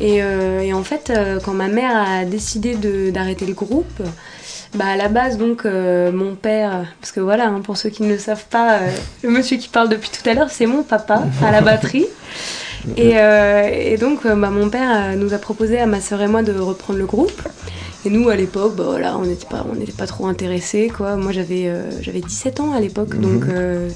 Et, 0.00 0.22
euh, 0.22 0.60
et 0.60 0.72
en 0.72 0.82
fait, 0.82 1.10
euh, 1.10 1.38
quand 1.44 1.52
ma 1.52 1.68
mère 1.68 1.94
a 1.94 2.24
décidé 2.24 2.74
d'arrêter 3.10 3.44
le 3.46 3.52
groupe, 3.54 4.02
bah 4.74 4.86
à 4.86 4.96
la 4.96 5.08
base, 5.08 5.36
donc, 5.36 5.66
euh, 5.66 6.10
mon 6.12 6.34
père, 6.36 6.86
parce 7.00 7.12
que 7.12 7.20
voilà, 7.20 7.48
hein, 7.48 7.60
pour 7.62 7.76
ceux 7.76 7.90
qui 7.90 8.02
ne 8.04 8.08
le 8.08 8.18
savent 8.18 8.46
pas, 8.50 8.74
euh, 8.78 8.88
le 9.22 9.30
monsieur 9.30 9.56
qui 9.56 9.68
parle 9.68 9.88
depuis 9.88 10.10
tout 10.10 10.26
à 10.28 10.34
l'heure, 10.34 10.50
c'est 10.50 10.66
mon 10.66 10.82
papa 10.82 11.22
à 11.44 11.50
la 11.50 11.60
batterie. 11.60 12.06
Et, 12.96 13.10
et 13.12 13.98
donc, 13.98 14.26
bah, 14.26 14.48
mon 14.48 14.70
père 14.70 15.14
nous 15.14 15.34
a 15.34 15.38
proposé 15.38 15.78
à 15.78 15.84
ma 15.84 16.00
sœur 16.00 16.22
et 16.22 16.28
moi 16.28 16.42
de 16.42 16.58
reprendre 16.58 16.98
le 16.98 17.04
groupe. 17.04 17.42
Et 18.06 18.08
nous, 18.08 18.30
à 18.30 18.36
l'époque, 18.36 18.74
bah, 18.74 18.84
voilà, 18.86 19.18
on 19.18 19.26
n'était 19.26 19.44
pas, 19.44 19.66
on 19.70 19.74
pas 19.98 20.06
trop 20.06 20.26
intéressés. 20.26 20.90
Quoi. 20.94 21.16
Moi, 21.16 21.32
j'avais, 21.32 21.68
euh, 21.68 21.82
j'avais 22.00 22.20
17 22.20 22.60
ans 22.60 22.72
à 22.72 22.80
l'époque, 22.80 23.14
Mhm. 23.14 23.20
donc 23.20 23.42
euh, 23.50 23.90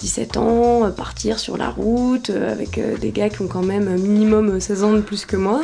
17 0.00 0.36
ans, 0.36 0.84
euh, 0.84 0.90
partir 0.90 1.38
sur 1.38 1.56
la 1.56 1.70
route 1.70 2.30
euh, 2.30 2.52
avec 2.52 2.78
euh, 2.78 2.96
des 2.96 3.10
gars 3.10 3.28
qui 3.28 3.42
ont 3.42 3.46
quand 3.46 3.62
même 3.62 3.96
minimum 3.96 4.58
16 4.60 4.84
ans 4.84 4.92
de 4.92 5.00
plus 5.00 5.26
que 5.26 5.36
moi. 5.36 5.60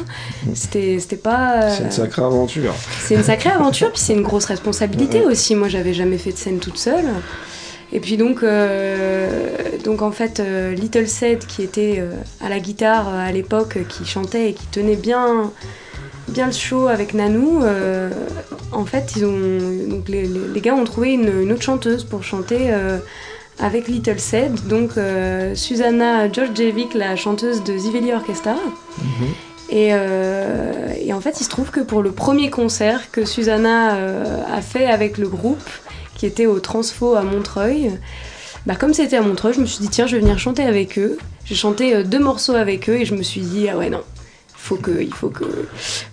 C'était, 0.54 0.98
pas. 1.16 1.70
C'est 1.70 1.84
une 1.84 1.90
sacrée 1.90 2.22
aventure. 2.22 2.74
c'est 3.00 3.14
une 3.14 3.24
sacrée 3.24 3.50
aventure, 3.50 3.90
puis 3.92 4.00
c'est 4.00 4.14
une 4.14 4.22
grosse 4.22 4.44
responsabilité 4.44 5.24
aussi. 5.24 5.54
Moi, 5.54 5.68
j'avais 5.68 5.94
jamais 5.94 6.18
fait 6.18 6.32
de 6.32 6.36
scène 6.36 6.58
toute 6.58 6.78
seule. 6.78 7.06
Et 7.92 8.00
puis 8.00 8.16
donc, 8.16 8.42
euh, 8.42 9.78
donc 9.84 10.02
en 10.02 10.10
fait, 10.10 10.40
euh, 10.40 10.74
Little 10.74 11.06
Sed, 11.06 11.46
qui 11.46 11.62
était 11.62 11.96
euh, 11.98 12.10
à 12.40 12.48
la 12.48 12.58
guitare 12.58 13.08
à 13.08 13.30
l'époque, 13.30 13.78
qui 13.88 14.04
chantait 14.04 14.50
et 14.50 14.54
qui 14.54 14.66
tenait 14.66 14.96
bien, 14.96 15.52
bien 16.28 16.46
le 16.46 16.52
show 16.52 16.88
avec 16.88 17.14
Nanou, 17.14 17.62
en 18.72 18.84
fait, 18.84 19.12
ils 19.16 19.24
ont, 19.24 19.88
donc 19.88 20.08
les, 20.08 20.60
gars 20.60 20.74
ont 20.74 20.84
trouvé 20.84 21.12
une, 21.12 21.42
une 21.42 21.52
autre 21.52 21.62
chanteuse 21.62 22.04
pour 22.04 22.24
chanter 22.24 22.70
avec 23.58 23.88
Little 23.88 24.18
Said, 24.18 24.66
donc 24.68 24.90
euh, 24.96 25.54
Susanna 25.54 26.30
Georgievic, 26.30 26.94
la 26.94 27.16
chanteuse 27.16 27.64
de 27.64 27.76
Ziveli 27.76 28.12
Orchestra. 28.12 28.56
Et, 29.68 29.88
euh, 29.92 30.92
et 31.00 31.12
en 31.12 31.20
fait, 31.20 31.40
il 31.40 31.44
se 31.44 31.48
trouve 31.48 31.70
que 31.70 31.80
pour 31.80 32.02
le 32.02 32.12
premier 32.12 32.50
concert 32.50 33.10
que 33.10 33.24
Susanna 33.24 33.96
euh, 33.96 34.42
a 34.52 34.60
fait 34.60 34.86
avec 34.86 35.18
le 35.18 35.28
groupe, 35.28 35.68
qui 36.14 36.26
était 36.26 36.46
au 36.46 36.60
Transfo 36.60 37.14
à 37.14 37.22
Montreuil, 37.22 37.90
bah, 38.66 38.74
comme 38.76 38.94
c'était 38.94 39.16
à 39.16 39.22
Montreuil, 39.22 39.54
je 39.54 39.60
me 39.60 39.66
suis 39.66 39.80
dit, 39.80 39.88
tiens, 39.88 40.06
je 40.06 40.16
vais 40.16 40.22
venir 40.22 40.38
chanter 40.38 40.62
avec 40.62 40.98
eux. 40.98 41.18
J'ai 41.44 41.54
chanté 41.54 41.94
euh, 41.94 42.02
deux 42.04 42.18
morceaux 42.18 42.54
avec 42.54 42.88
eux 42.88 42.96
et 42.96 43.04
je 43.04 43.14
me 43.14 43.22
suis 43.22 43.40
dit, 43.40 43.68
ah 43.68 43.76
ouais, 43.76 43.90
non. 43.90 44.02
Il 44.66 44.68
faut 44.68 44.76
que, 44.82 45.00
il 45.00 45.14
faut 45.14 45.28
que. 45.28 45.44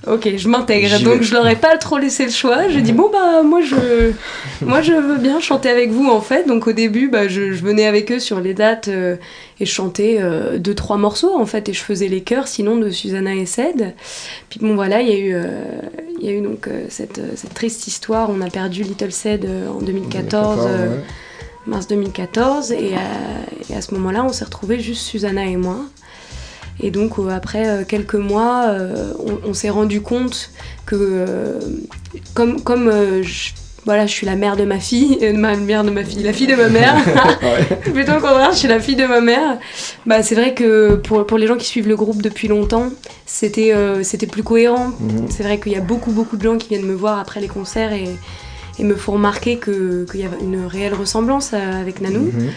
Ok, 0.06 0.30
je 0.38 0.47
m'intègre. 0.47 0.99
Donc 0.99 1.24
je 1.24 1.34
leur 1.34 1.47
ai 1.47 1.56
pas 1.56 1.76
trop 1.80 1.97
laissé 1.97 2.24
le 2.26 2.30
choix. 2.32 2.70
J'ai 2.70 2.82
dit 2.84 2.91
bon 2.93 3.10
bah 3.12 3.41
moi 3.41 3.62
je, 3.62 4.12
moi 4.64 4.84
je 4.84 4.93
veux 4.93 5.18
bien 5.18 5.39
chanter 5.39 5.70
avec 5.70 5.89
vous 5.89 6.08
en 6.08 6.22
fait. 6.22 6.47
Donc 6.47 6.68
au 6.68 6.72
début 6.72 7.10
bah 7.10 7.28
je, 7.28 7.51
je 7.51 7.64
venais 7.64 7.88
avec 7.88 8.12
eux 8.12 8.20
sur 8.20 8.39
les 8.39 8.54
dates 8.54 8.89
euh, 8.89 9.16
et 9.60 9.66
je 9.66 9.72
chantais 9.72 10.18
euh, 10.22 10.60
deux 10.60 10.76
trois 10.76 10.97
morceaux 10.97 11.36
en 11.36 11.47
fait 11.47 11.68
et 11.68 11.74
je 11.74 11.82
faisais 11.82 12.08
les 12.08 12.22
chœurs 12.22 12.47
sinon 12.47 12.78
de 12.78 12.91
Susanna 12.91 13.34
et 13.34 13.47
Ced. 13.47 13.95
Puis 14.51 14.60
bon 14.60 14.76
voilà 14.76 15.01
il 15.01 15.10
y 15.10 15.14
a 15.14 15.18
eu, 15.18 15.34
euh, 15.34 15.47
il 16.22 16.26
y 16.28 16.30
a 16.30 16.34
eu 16.34 16.41
donc 16.41 16.68
euh, 16.68 16.86
cette, 16.89 17.22
cette 17.36 17.56
triste 17.56 17.88
histoire. 17.88 18.30
On 18.30 18.39
a 18.41 18.51
perdu 18.51 18.84
Little 18.84 19.12
Ced 19.12 19.47
en 19.68 19.82
2014. 19.82 20.60
euh, 20.68 20.89
ouais. 20.97 21.04
mars 21.66 21.88
2014 21.88 22.72
et 22.72 22.93
à, 22.93 23.74
et 23.74 23.76
à 23.76 23.82
ce 23.82 23.95
moment-là 23.95 24.24
on 24.24 24.32
s'est 24.32 24.45
retrouvés 24.45 24.80
juste 24.80 25.01
Susanna 25.08 25.43
et 25.45 25.56
moi 25.58 25.78
et 26.80 26.92
donc 26.92 27.20
euh, 27.20 27.30
après 27.30 27.68
euh, 27.68 27.84
quelques 27.88 28.16
mois 28.16 28.66
euh, 28.68 29.14
on, 29.20 29.50
on 29.50 29.54
s'est 29.54 29.70
rendu 29.70 30.02
compte 30.02 30.50
que 30.86 31.26
comme 32.34 32.62
comme 32.62 32.92
je, 33.22 33.52
voilà 33.86 34.06
je 34.08 34.12
suis 34.12 34.26
la 34.26 34.36
mère 34.36 34.56
de 34.56 34.64
ma 34.66 34.80
fille 34.80 35.18
euh, 35.22 35.34
ma 35.38 35.56
mère 35.56 35.84
de 35.84 35.90
ma 35.92 36.04
fille 36.04 36.24
la 36.24 36.34
fille 36.34 36.48
de 36.48 36.56
ma 36.56 36.70
mère 36.70 36.96
plutôt 37.82 38.14
le 38.14 38.22
contraire 38.22 38.52
je 38.54 38.58
suis 38.58 38.68
la 38.68 38.80
fille 38.80 38.96
de 38.96 39.06
ma 39.06 39.22
mère 39.22 39.60
bah 40.06 40.24
c'est 40.24 40.36
vrai 40.36 40.54
que 40.54 40.96
pour, 40.96 41.26
pour 41.26 41.38
les 41.38 41.48
gens 41.48 41.58
qui 41.58 41.66
suivent 41.66 41.88
le 41.88 41.96
groupe 41.96 42.22
depuis 42.22 42.48
longtemps 42.48 42.90
c'était 43.26 43.74
euh, 43.74 44.04
c'était 44.04 44.28
plus 44.28 44.44
cohérent 44.44 44.92
Mhm. 45.00 45.28
c'est 45.30 45.44
vrai 45.44 45.60
qu'il 45.60 45.72
y 45.72 45.76
a 45.76 45.82
beaucoup 45.82 46.12
beaucoup 46.12 46.38
de 46.38 46.44
gens 46.44 46.58
qui 46.58 46.70
viennent 46.70 46.86
me 46.86 46.94
voir 46.96 47.20
après 47.20 47.40
les 47.42 47.48
concerts 47.48 47.94
et 47.94 48.08
et 48.80 48.84
me 48.84 48.96
font 48.96 49.12
remarquer 49.14 49.58
que- 49.58 50.04
qu'il 50.10 50.22
y 50.22 50.24
a 50.24 50.30
une 50.42 50.66
réelle 50.66 50.96
ressemblance 50.96 51.54
avec 51.54 52.02
Nanou. 52.02 52.32
Mhm. 52.34 52.50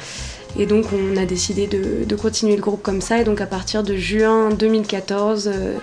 Et 0.58 0.66
donc 0.66 0.86
on 0.92 1.16
a 1.16 1.26
décidé 1.26 1.66
de, 1.66 2.04
de 2.06 2.16
continuer 2.16 2.56
le 2.56 2.62
groupe 2.62 2.82
comme 2.82 3.00
ça. 3.00 3.20
Et 3.20 3.24
donc 3.24 3.40
à 3.40 3.46
partir 3.46 3.82
de 3.82 3.94
juin 3.96 4.50
2014, 4.50 5.50
euh, 5.52 5.74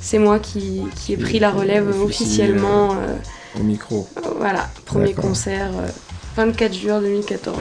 c'est 0.00 0.18
moi 0.18 0.38
qui, 0.38 0.82
qui 0.96 1.12
ai 1.14 1.16
pris 1.16 1.38
la 1.38 1.50
relève 1.50 1.88
officiellement. 2.02 2.92
euh, 2.92 3.16
Au 3.60 3.62
micro. 3.62 4.06
voilà, 4.38 4.68
premier 4.86 5.12
concert, 5.14 5.70
euh, 5.78 5.88
24 6.36 6.72
juin 6.74 7.00
2014. 7.00 7.56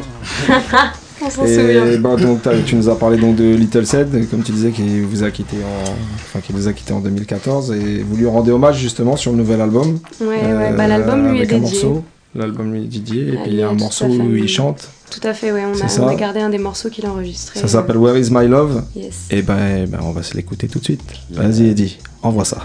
on 1.21 1.29
s'en 1.29 1.43
Et 1.45 1.55
souvient. 1.55 1.97
bah, 1.99 2.15
donc, 2.15 2.41
tu 2.65 2.75
nous 2.75 2.87
as 2.87 2.97
parlé 2.97 3.17
donc 3.17 3.35
de 3.35 3.43
Little 3.55 3.85
Said, 3.85 4.29
comme 4.29 4.43
tu 4.43 4.51
disais, 4.51 4.71
qui 4.71 5.01
vous 5.01 5.23
a 5.23 5.31
quitté 5.31 5.57
en, 5.57 5.91
enfin, 6.15 6.39
qui 6.39 6.53
nous 6.53 6.67
a 6.67 6.73
quitté 6.73 6.93
en 6.93 6.99
2014, 6.99 7.71
et 7.73 8.03
vous 8.03 8.15
lui 8.15 8.25
rendez 8.27 8.51
hommage 8.51 8.77
justement 8.79 9.17
sur 9.17 9.31
le 9.31 9.37
nouvel 9.37 9.59
album. 9.61 9.99
Ouais, 10.21 10.27
ouais, 10.27 10.73
bah, 10.77 10.87
l'album 10.87 11.29
lui 11.31 11.39
est 11.39 11.41
avec 11.41 11.53
un 11.53 11.59
dédié. 11.59 11.83
morceau. 11.83 12.03
L'album 12.35 12.71
lui 12.71 12.83
est 12.83 12.87
dédié, 12.87 13.27
et 13.29 13.35
Ah, 13.37 13.41
puis 13.43 13.51
il 13.53 13.57
y 13.57 13.63
a 13.63 13.69
un 13.69 13.73
morceau 13.73 14.05
où 14.05 14.35
il 14.35 14.47
chante. 14.47 14.87
Tout 15.09 15.27
à 15.27 15.33
fait, 15.33 15.51
ouais, 15.51 15.63
on 15.65 15.73
a, 15.73 15.99
on 16.01 16.07
a 16.07 16.15
gardé 16.15 16.39
un 16.39 16.49
des 16.49 16.57
morceaux 16.57 16.89
qu'il 16.89 17.05
a 17.05 17.11
enregistré. 17.11 17.59
Ça 17.59 17.67
s'appelle 17.67 17.97
Where 17.97 18.17
is 18.17 18.29
my 18.31 18.47
love 18.47 18.83
Yes. 18.95 19.27
Et 19.31 19.41
ben, 19.41 19.83
eh 19.83 19.85
ben, 19.87 19.99
on 20.03 20.11
va 20.11 20.23
se 20.23 20.35
l'écouter 20.35 20.67
tout 20.67 20.79
de 20.79 20.83
suite. 20.83 21.01
Vas-y, 21.31 21.69
Eddie, 21.69 21.97
envoie 22.21 22.45
ça. 22.45 22.59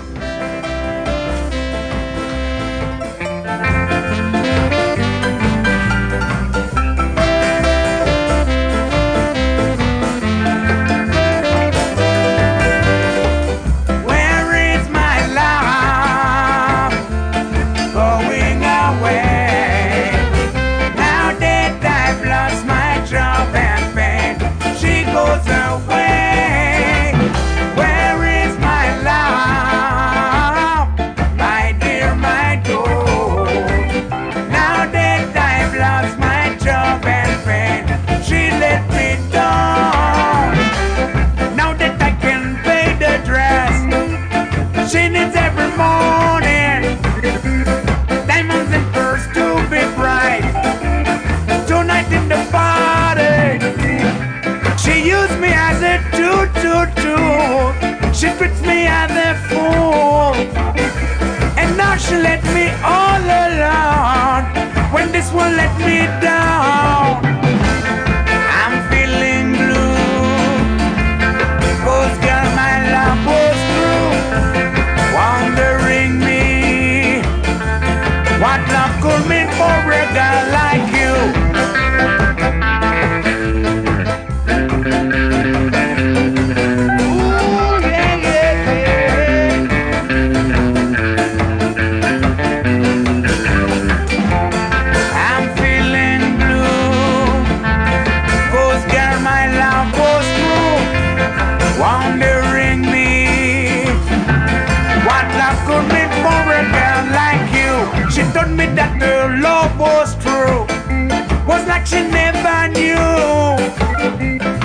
Like 111.84 111.86
she 111.86 112.08
never 112.08 112.68
knew. 112.68 112.96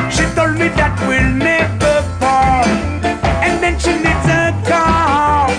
She 0.10 0.24
told 0.36 0.58
me 0.58 0.70
that 0.80 0.96
we'll 1.08 1.34
never 1.34 2.02
part, 2.20 2.68
and 3.44 3.62
then 3.62 3.78
she 3.80 3.92
needs 3.92 4.28
a 4.28 4.54
call. 4.68 5.50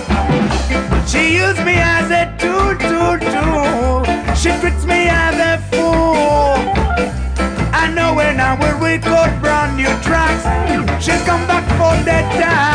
She 1.06 1.36
used 1.36 1.64
me 1.64 1.74
as 1.76 2.10
a 2.10 2.26
tool, 2.38 2.76
tool, 2.78 3.18
tool. 3.32 4.04
She 4.34 4.50
treats 4.60 4.84
me 4.84 5.08
as 5.08 5.36
a 5.36 5.58
fool. 5.70 6.56
I 7.72 7.90
know 7.94 8.14
when 8.14 8.40
I 8.40 8.54
will 8.58 8.78
record 8.78 9.40
brand 9.40 9.76
new 9.76 9.92
tracks, 10.02 10.44
she'll 11.04 11.24
come 11.24 11.46
back 11.46 11.64
for 11.78 11.96
the 12.04 12.20
tax. 12.38 12.69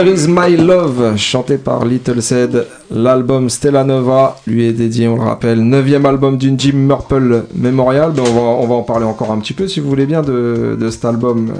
Where 0.00 0.14
is 0.14 0.28
my 0.28 0.56
love, 0.56 1.14
chanté 1.18 1.58
par 1.58 1.84
Little 1.84 2.22
Said. 2.22 2.66
L'album 2.90 3.50
Stella 3.50 3.84
Nova 3.84 4.38
lui 4.46 4.64
est 4.66 4.72
dédié, 4.72 5.06
on 5.08 5.16
le 5.16 5.20
rappelle, 5.24 5.60
9 5.60 6.06
album 6.06 6.38
d'une 6.38 6.58
Jim 6.58 6.72
Murple 6.74 7.44
Memorial. 7.54 8.12
Ben, 8.12 8.22
on, 8.26 8.32
va, 8.32 8.40
on 8.40 8.66
va 8.66 8.74
en 8.76 8.82
parler 8.82 9.04
encore 9.04 9.30
un 9.30 9.38
petit 9.40 9.52
peu 9.52 9.68
si 9.68 9.78
vous 9.78 9.90
voulez 9.90 10.06
bien 10.06 10.22
de, 10.22 10.74
de 10.80 10.88
cet 10.88 11.04
album 11.04 11.52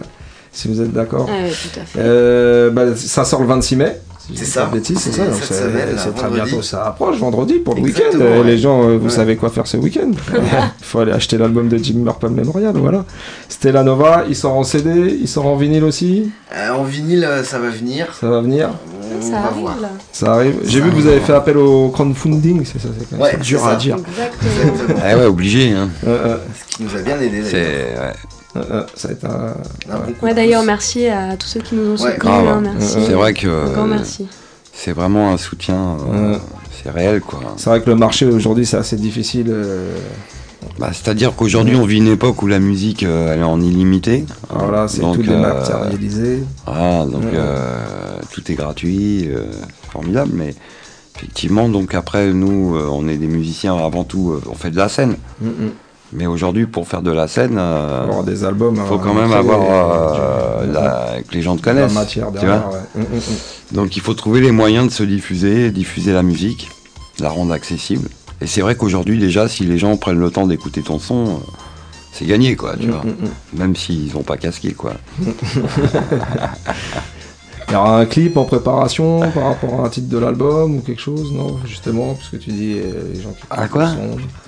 si 0.52 0.68
vous 0.68 0.80
êtes 0.80 0.90
d'accord. 0.90 1.28
Ah 1.28 1.42
ouais, 1.42 1.50
tout 1.50 1.80
à 1.80 1.84
fait. 1.84 1.98
Euh, 1.98 2.70
bah, 2.70 2.96
ça 2.96 3.26
sort 3.26 3.42
le 3.42 3.46
26 3.46 3.76
mai. 3.76 4.00
Si 4.26 4.36
C'est 4.36 4.44
ça. 4.44 4.70
c'est 4.72 4.94
ça. 4.94 5.00
C'est 5.10 5.24
donc 5.24 5.34
cette 5.34 5.44
c'est- 5.44 5.54
semaine, 5.54 5.94
là, 5.96 6.02
c'est 6.02 6.14
très 6.14 6.30
bientôt. 6.30 6.62
Ça 6.62 6.86
approche 6.86 7.18
vendredi 7.18 7.54
pour 7.54 7.74
le 7.74 7.82
week-end. 7.82 8.16
Ouais. 8.18 8.44
Les 8.44 8.58
gens, 8.58 8.82
euh, 8.88 8.96
vous 8.98 9.04
Ouais. 9.06 9.10
savez 9.10 9.36
quoi 9.36 9.50
faire 9.50 9.66
ce 9.66 9.76
week-end. 9.76 10.10
Il 10.32 10.40
faut 10.84 11.00
aller 11.00 11.12
acheter 11.12 11.38
l'album 11.38 11.68
de 11.68 11.78
Jim 11.78 12.02
Purple 12.04 12.30
Memorial. 12.30 12.74
Voilà. 12.76 13.04
Stella 13.48 13.82
Nova, 13.82 14.24
il 14.28 14.36
sort 14.36 14.54
en 14.54 14.62
CD, 14.64 15.18
il 15.20 15.26
sort 15.28 15.46
en 15.46 15.56
vinyle 15.56 15.84
aussi? 15.84 16.30
Euh, 16.54 16.70
en 16.70 16.84
vinyle, 16.84 17.24
euh, 17.24 17.42
ça 17.44 17.58
va 17.58 17.70
venir. 17.70 18.06
Ça 18.20 18.28
va 18.28 18.40
venir? 18.40 18.70
On 19.18 19.22
Ça 19.22 19.32
va 19.32 19.38
arrive 19.48 19.60
voir. 19.60 19.80
là. 19.80 19.88
Ça 20.12 20.32
arrive. 20.34 20.56
J'ai 20.64 20.80
vu 20.80 20.90
que 20.90 20.94
vous 20.94 21.06
avez 21.06 21.20
fait 21.20 21.32
appel 21.34 21.56
au 21.56 21.88
crowdfunding, 21.88 22.64
c'est 22.64 22.78
ça, 22.80 22.88
c'est 22.98 23.08
quand 23.10 23.16
même 23.16 23.22
Ouais, 23.34 23.36
dur 23.42 23.66
à 23.66 23.74
dire. 23.76 23.96
Exactement. 23.96 24.72
Exactement. 24.72 25.00
Ah 25.04 25.16
ouais, 25.16 25.24
obligé. 25.26 25.72
Hein. 25.72 25.88
Euh, 26.06 26.26
euh, 26.26 26.36
Ce 26.70 26.76
qui 26.76 26.82
nous 26.84 26.96
a 26.96 27.02
bien 27.02 27.20
aidé 27.20 27.42
C'est 27.44 27.56
ouais. 27.56 28.12
Euh, 28.56 28.62
euh, 28.70 28.82
ça 28.94 29.08
va 29.08 29.14
être 29.14 29.24
un. 29.24 29.54
Ouais, 30.22 30.34
d'ailleurs, 30.34 30.62
merci 30.62 31.06
à 31.06 31.36
tous 31.36 31.46
ceux 31.46 31.60
qui 31.60 31.74
nous 31.76 31.88
ont 31.88 31.90
Ouais, 31.92 31.98
soutenus. 31.98 32.18
grave. 32.18 32.46
hein, 32.48 32.60
merci. 32.62 32.96
Euh, 32.98 33.04
C'est 33.06 33.12
vrai 33.14 33.34
que 33.34 33.46
c'est 34.72 34.92
vraiment 34.92 35.32
un 35.32 35.36
soutien. 35.36 35.96
euh, 36.12 36.32
Ouais. 36.34 36.38
C'est 36.82 36.90
réel 36.90 37.20
quoi. 37.20 37.40
C'est 37.58 37.68
vrai 37.68 37.82
que 37.82 37.90
le 37.90 37.96
marché 37.96 38.24
aujourd'hui 38.24 38.64
c'est 38.64 38.78
assez 38.78 38.96
difficile. 38.96 39.48
euh, 39.50 39.94
Bah, 40.78 40.90
C'est-à-dire 40.92 41.34
qu'aujourd'hui 41.36 41.76
on 41.76 41.84
vit 41.84 41.98
une 41.98 42.06
époque 42.08 42.42
où 42.42 42.46
la 42.46 42.58
musique 42.58 43.02
euh, 43.02 43.34
elle 43.34 43.40
est 43.40 43.44
en 43.44 43.60
illimité. 43.60 44.24
Alors 44.48 44.70
là, 44.70 44.88
c'est 44.88 45.00
tout 45.02 45.20
euh, 45.20 45.26
dématérialisé. 45.26 46.42
Voilà, 46.66 47.04
donc 47.04 47.22
Ouais. 47.24 47.32
euh, 47.34 47.78
tout 48.32 48.50
est 48.50 48.54
gratuit, 48.54 49.28
euh, 49.28 49.44
c'est 49.52 49.90
formidable, 49.90 50.30
mais 50.34 50.54
effectivement, 51.16 51.68
donc 51.68 51.94
après, 51.94 52.32
nous, 52.32 52.74
euh, 52.76 52.88
on 52.90 53.06
est 53.08 53.16
des 53.18 53.26
musiciens 53.26 53.76
avant 53.76 54.04
tout, 54.04 54.32
euh, 54.32 54.40
on 54.50 54.54
fait 54.54 54.70
de 54.70 54.76
la 54.78 54.88
scène. 54.88 55.16
Mm. 55.42 55.48
Mais 56.12 56.26
aujourd'hui, 56.26 56.66
pour 56.66 56.88
faire 56.88 57.02
de 57.02 57.12
la 57.12 57.28
scène, 57.28 57.56
euh, 57.56 58.02
Avoir 58.02 58.24
des 58.24 58.42
albums. 58.44 58.76
faut 58.76 58.96
à 58.96 58.98
quand 58.98 59.14
même 59.14 59.32
avoir 59.32 59.60
euh, 59.62 60.64
euh, 60.64 60.72
la- 60.72 61.22
que 61.22 61.32
les 61.34 61.40
gens 61.42 61.56
te 61.56 61.64
la 61.68 61.86
connaissent. 61.86 62.08
tu 62.12 62.20
vois 62.20 62.28
ouais. 62.36 62.80
Mm, 62.96 63.00
mm, 63.00 63.04
mm. 63.16 63.76
donc 63.76 63.96
il 63.96 64.02
faut 64.02 64.14
trouver 64.14 64.40
les 64.40 64.50
moyens 64.50 64.86
de 64.88 64.92
se 64.92 65.04
diffuser, 65.04 65.70
diffuser 65.70 66.12
la 66.12 66.22
musique, 66.24 66.68
la 67.20 67.30
rendre 67.30 67.52
accessible. 67.52 68.08
Et 68.40 68.46
c'est 68.48 68.60
vrai 68.60 68.74
qu'aujourd'hui, 68.74 69.18
déjà, 69.18 69.46
si 69.48 69.64
les 69.64 69.78
gens 69.78 69.96
prennent 69.96 70.18
le 70.18 70.30
temps 70.30 70.46
d'écouter 70.48 70.82
ton 70.82 70.98
son, 70.98 71.26
euh, 71.26 71.30
c'est 72.12 72.24
gagné, 72.26 72.56
quoi, 72.56 72.74
tu 72.76 72.88
vois. 72.88 73.02
Même 73.52 73.76
s'ils 73.76 74.12
n'ont 74.14 74.22
pas 74.24 74.36
casqué, 74.36 74.72
quoi. 74.72 74.94
Il 77.70 77.74
y 77.74 77.76
aura 77.76 78.00
un 78.00 78.04
clip 78.04 78.36
en 78.36 78.44
préparation 78.44 79.20
par 79.30 79.44
rapport 79.44 79.80
à 79.80 79.86
un 79.86 79.88
titre 79.88 80.08
de 80.08 80.18
l'album 80.18 80.78
ou 80.78 80.80
quelque 80.80 81.00
chose, 81.00 81.32
non 81.32 81.56
Justement, 81.64 82.14
parce 82.14 82.28
que 82.28 82.36
tu 82.36 82.50
dis 82.50 82.80
euh, 82.82 83.12
les 83.14 83.22
gens 83.22 83.30
qui. 83.30 83.42
Ah, 83.48 83.68
quoi 83.68 83.90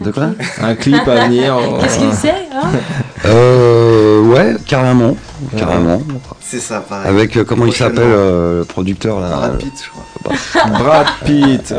De 0.00 0.10
quoi 0.10 0.30
Un 0.60 0.74
clip 0.74 1.06
à 1.06 1.26
venir. 1.26 1.56
Qu'est-ce 1.80 2.00
euh, 2.00 2.08
qu'il 2.08 2.14
sait 2.14 2.34
hein 2.52 2.68
Euh, 3.24 4.20
ouais, 4.24 4.56
carrément, 4.66 5.16
carrément. 5.56 6.02
C'est 6.40 6.58
ça, 6.58 6.80
pareil. 6.80 7.08
Avec 7.08 7.36
euh, 7.36 7.44
comment 7.44 7.66
il 7.66 7.72
s'appelle 7.72 8.00
euh, 8.02 8.58
le 8.58 8.64
producteur 8.64 9.20
là 9.20 9.28
Brad 9.28 9.58
Pitt, 9.58 9.72
je 9.84 9.90
crois. 9.90 10.78
Brad 10.80 11.06
Pitt. 11.24 11.72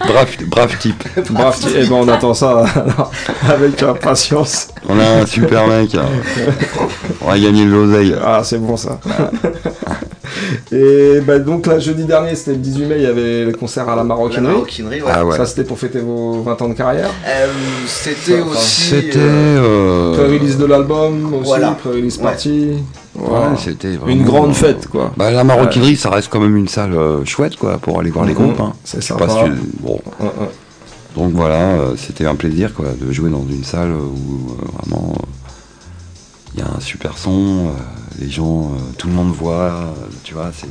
Brave, 0.00 0.36
brave 0.48 0.78
type. 0.78 1.04
Brave 1.30 1.56
type. 1.60 1.70
Eh 1.76 1.86
ben, 1.86 1.92
on 1.94 2.08
attend 2.08 2.34
ça 2.34 2.64
alors, 2.74 3.12
avec 3.48 3.80
impatience. 3.80 4.68
On 4.88 4.98
a 4.98 5.22
un 5.22 5.26
super 5.26 5.68
mec. 5.68 5.94
hein. 5.94 6.06
On 7.22 7.28
va 7.30 7.38
gagner 7.38 7.64
de 7.64 7.70
l'oseille. 7.70 8.16
Ah, 8.20 8.40
c'est 8.42 8.58
bon 8.58 8.76
ça. 8.76 8.98
Et 10.72 11.20
bah, 11.20 11.38
donc 11.38 11.66
là, 11.66 11.78
jeudi 11.78 12.04
dernier, 12.04 12.34
c'était 12.34 12.52
le 12.52 12.56
18 12.58 12.86
mai, 12.86 12.94
il 12.98 13.02
y 13.02 13.06
avait 13.06 13.44
le 13.44 13.52
concert 13.52 13.84
à 13.88 13.90
la 13.92 13.96
La 13.96 14.04
maroquinerie. 14.04 14.52
maroquinerie, 14.54 15.02
ouais. 15.02 15.10
Ah 15.12 15.24
ouais. 15.24 15.36
Ça, 15.36 15.46
c'était 15.46 15.64
pour 15.64 15.78
fêter 15.78 16.00
vos 16.00 16.42
20 16.42 16.62
ans 16.62 16.68
de 16.68 16.74
carrière. 16.74 17.10
Euh, 17.26 17.46
C'était 17.86 18.40
Enfin, 18.40 18.50
aussi. 18.52 18.82
C'était. 18.82 19.18
euh, 19.18 20.12
euh, 20.12 20.14
Pré-release 20.14 20.58
de 20.58 20.64
l'album 20.66 21.34
aussi, 21.34 21.44
Voilà. 21.44 21.70
pré-release 21.72 22.18
party. 22.18 22.68
ouais, 22.70 22.82
Voilà. 23.14 23.56
c'était 23.56 23.92
Une 23.92 23.98
vraiment, 23.98 24.24
grande 24.24 24.50
euh, 24.50 24.54
fête, 24.54 24.86
quoi. 24.88 25.12
Bah, 25.16 25.30
la 25.30 25.44
maroquinerie, 25.44 25.96
ça 25.96 26.10
reste 26.10 26.28
quand 26.30 26.40
même 26.40 26.56
une 26.56 26.68
salle 26.68 26.94
euh, 26.94 27.24
chouette 27.24 27.56
quoi 27.56 27.78
pour 27.78 27.98
aller 28.00 28.10
voir 28.10 28.24
les 28.24 28.32
Mhm. 28.34 28.38
groupes. 28.42 28.60
Hein. 28.60 28.72
C'est 28.84 29.02
sympa. 29.02 29.26
pas 29.26 29.44
si 29.44 29.50
bon. 29.80 30.00
Donc 31.16 31.32
voilà, 31.32 31.56
euh, 31.72 31.94
c'était 31.96 32.26
un 32.26 32.36
plaisir 32.36 32.74
quoi 32.74 32.86
de 33.00 33.12
jouer 33.12 33.30
dans 33.30 33.44
une 33.48 33.64
salle 33.64 33.90
où 33.90 34.52
euh, 34.52 34.64
vraiment 34.78 35.14
euh, 35.16 35.22
il 36.54 36.60
y 36.60 36.62
a 36.62 36.66
un 36.76 36.80
super 36.80 37.16
son, 37.18 37.30
euh, 37.68 37.70
les 38.20 38.30
gens, 38.30 38.72
euh, 38.74 38.78
tout 38.96 39.06
le 39.08 39.12
monde 39.14 39.32
voit, 39.32 39.52
euh, 39.54 39.84
tu 40.24 40.34
vois, 40.34 40.50
c'est 40.56 40.68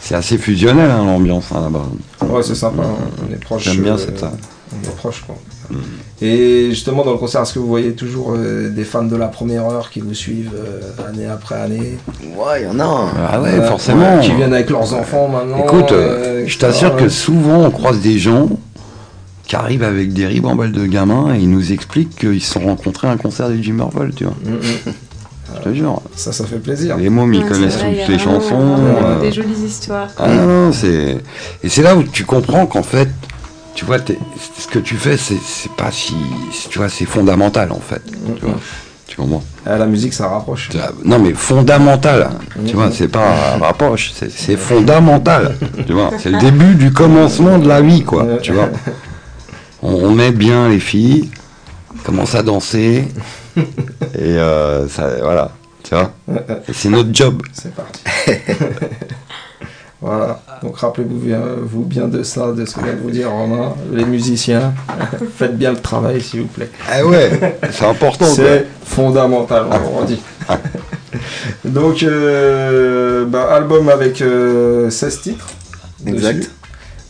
c'est 0.00 0.14
assez 0.14 0.38
fusionnel 0.38 0.90
hein, 0.90 1.04
l'ambiance 1.04 1.46
hein, 1.54 1.60
là-bas. 1.62 1.84
Ouais, 2.34 2.42
c'est 2.42 2.54
sympa. 2.54 2.82
hein. 2.82 2.94
On 3.28 3.32
est 3.32 3.36
proche. 3.36 3.64
J'aime 3.64 3.82
bien 3.82 3.94
euh, 3.94 3.98
cette 3.98 4.18
salle. 4.18 4.30
On 4.72 4.88
est 4.88 4.96
proche, 4.96 5.22
quoi. 5.26 5.34
Et 6.22 6.68
justement, 6.70 7.04
dans 7.04 7.12
le 7.12 7.18
concert, 7.18 7.42
est-ce 7.42 7.52
que 7.54 7.58
vous 7.58 7.66
voyez 7.66 7.92
toujours 7.92 8.32
euh, 8.34 8.70
des 8.70 8.84
fans 8.84 9.04
de 9.04 9.16
la 9.16 9.28
première 9.28 9.66
heure 9.66 9.90
qui 9.90 10.00
vous 10.00 10.14
suivent 10.14 10.52
euh, 10.54 11.08
année 11.08 11.26
après 11.26 11.56
année? 11.56 11.98
Ouais, 12.36 12.62
il 12.62 12.64
y 12.64 12.68
en 12.70 12.80
a 12.80 12.84
un. 12.84 13.08
Ah 13.30 13.40
ouais, 13.42 13.50
Euh, 13.50 13.68
forcément. 13.68 14.18
Qui 14.20 14.32
viennent 14.32 14.54
avec 14.54 14.70
leurs 14.70 14.94
enfants 14.94 15.28
maintenant 15.28 15.62
Écoute, 15.62 15.92
je 16.46 16.58
t'assure 16.58 16.96
que 16.96 17.08
souvent 17.10 17.64
on 17.64 17.70
croise 17.70 18.00
des 18.00 18.18
gens 18.18 18.48
qui 19.46 19.56
arrivent 19.56 19.84
avec 19.84 20.14
des 20.14 20.26
ribambelles 20.26 20.72
de 20.72 20.86
gamins 20.86 21.34
et 21.34 21.38
ils 21.38 21.50
nous 21.50 21.70
expliquent 21.72 22.16
qu'ils 22.16 22.42
se 22.42 22.52
sont 22.54 22.60
rencontrés 22.60 23.08
à 23.08 23.10
un 23.10 23.18
concert 23.18 23.50
du 23.50 23.62
Jim 23.62 23.74
Marvel, 23.74 24.12
tu 24.16 24.24
vois. 24.24 24.34
Mm, 24.42 24.54
mm. 24.54 24.92
Je 25.56 25.60
te 25.70 25.74
jure. 25.74 26.00
Ça, 26.16 26.32
ça 26.32 26.44
fait 26.44 26.58
plaisir. 26.58 26.96
Les 26.96 27.08
mômes, 27.10 27.32
ils 27.34 27.38
Ouais, 27.40 27.44
c'est 27.48 27.54
connaissent 27.54 27.76
vrai, 27.78 27.96
toutes 28.00 28.08
les 28.08 28.18
chansons. 28.18 28.76
euh, 28.78 29.20
Des 29.20 29.32
jolies 29.32 29.64
histoires. 29.66 30.08
Ah 30.18 30.28
non, 30.28 30.46
non, 30.46 30.72
c'est. 30.72 31.18
Et 31.62 31.68
c'est 31.68 31.82
là 31.82 31.94
où 31.96 32.02
tu 32.02 32.24
comprends 32.24 32.66
qu'en 32.66 32.82
fait, 32.82 33.08
tu 33.74 33.84
vois, 33.84 33.98
ce 33.98 34.66
que 34.66 34.78
tu 34.78 34.96
fais, 34.96 35.16
c'est 35.16 35.36
pas 35.76 35.90
si. 35.90 36.14
Tu 36.70 36.78
vois, 36.78 36.88
c'est 36.88 37.04
fondamental 37.04 37.72
en 37.72 37.80
fait. 37.80 38.02
Tu 38.38 38.44
vois. 38.44 38.56
Tu 39.06 39.16
comprends? 39.16 39.44
Ah, 39.66 39.76
la 39.76 39.86
musique, 39.86 40.14
ça 40.14 40.28
rapproche. 40.28 40.70
Vois, 40.72 40.90
Non 41.04 41.18
mais 41.18 41.34
fondamental. 41.34 42.30
Tu 42.66 42.74
vois, 42.74 42.90
c'est 42.90 43.08
pas 43.08 43.58
rapproche, 43.60 44.12
c'est 44.14 44.30
c'est 44.30 44.56
fondamental. 44.56 45.56
Tu 45.86 45.92
vois, 45.92 46.10
c'est 46.18 46.30
le 46.30 46.38
début 46.38 46.74
du 46.74 46.90
commencement 46.92 47.58
de 47.58 47.68
la 47.68 47.80
vie, 47.82 48.02
quoi. 48.02 48.26
Tu 48.42 48.52
vois. 48.52 48.70
On, 49.82 49.92
on 49.92 50.10
met 50.12 50.32
bien 50.32 50.68
les 50.70 50.80
filles, 50.80 51.30
commence 52.04 52.34
à 52.34 52.42
danser, 52.42 53.04
et 53.56 53.62
euh, 54.18 54.88
ça, 54.88 55.08
voilà. 55.22 55.50
Tu 55.82 55.94
vois. 55.94 56.12
C'est 56.72 56.88
notre 56.88 57.14
job. 57.14 57.42
C'est 57.52 57.74
parti. 57.74 58.00
voilà. 60.00 60.40
Donc 60.62 60.78
rappelez-vous 60.78 61.18
bien, 61.18 61.42
vous 61.62 61.84
bien 61.84 62.08
de 62.08 62.22
ça, 62.22 62.52
de 62.52 62.64
ce 62.64 62.74
que 62.74 62.80
vient 62.80 62.94
de 62.94 63.00
vous 63.00 63.10
dire 63.10 63.30
Romain. 63.30 63.74
Les 63.92 64.06
musiciens, 64.06 64.72
faites 65.36 65.58
bien 65.58 65.72
le 65.72 65.80
travail, 65.80 66.22
s'il 66.22 66.42
vous 66.42 66.46
plaît. 66.46 66.70
Ah 66.90 67.04
ouais, 67.04 67.58
c'est 67.70 67.84
important. 67.84 68.24
C'est 68.24 68.66
fondamental, 68.82 69.66
on 69.94 70.00
le 70.00 70.06
dit. 70.06 70.20
Donc, 71.64 72.02
euh, 72.02 73.26
bah, 73.26 73.48
album 73.52 73.88
avec 73.88 74.20
euh, 74.22 74.90
16 74.90 75.20
titres. 75.20 75.48
dessus. 76.00 76.48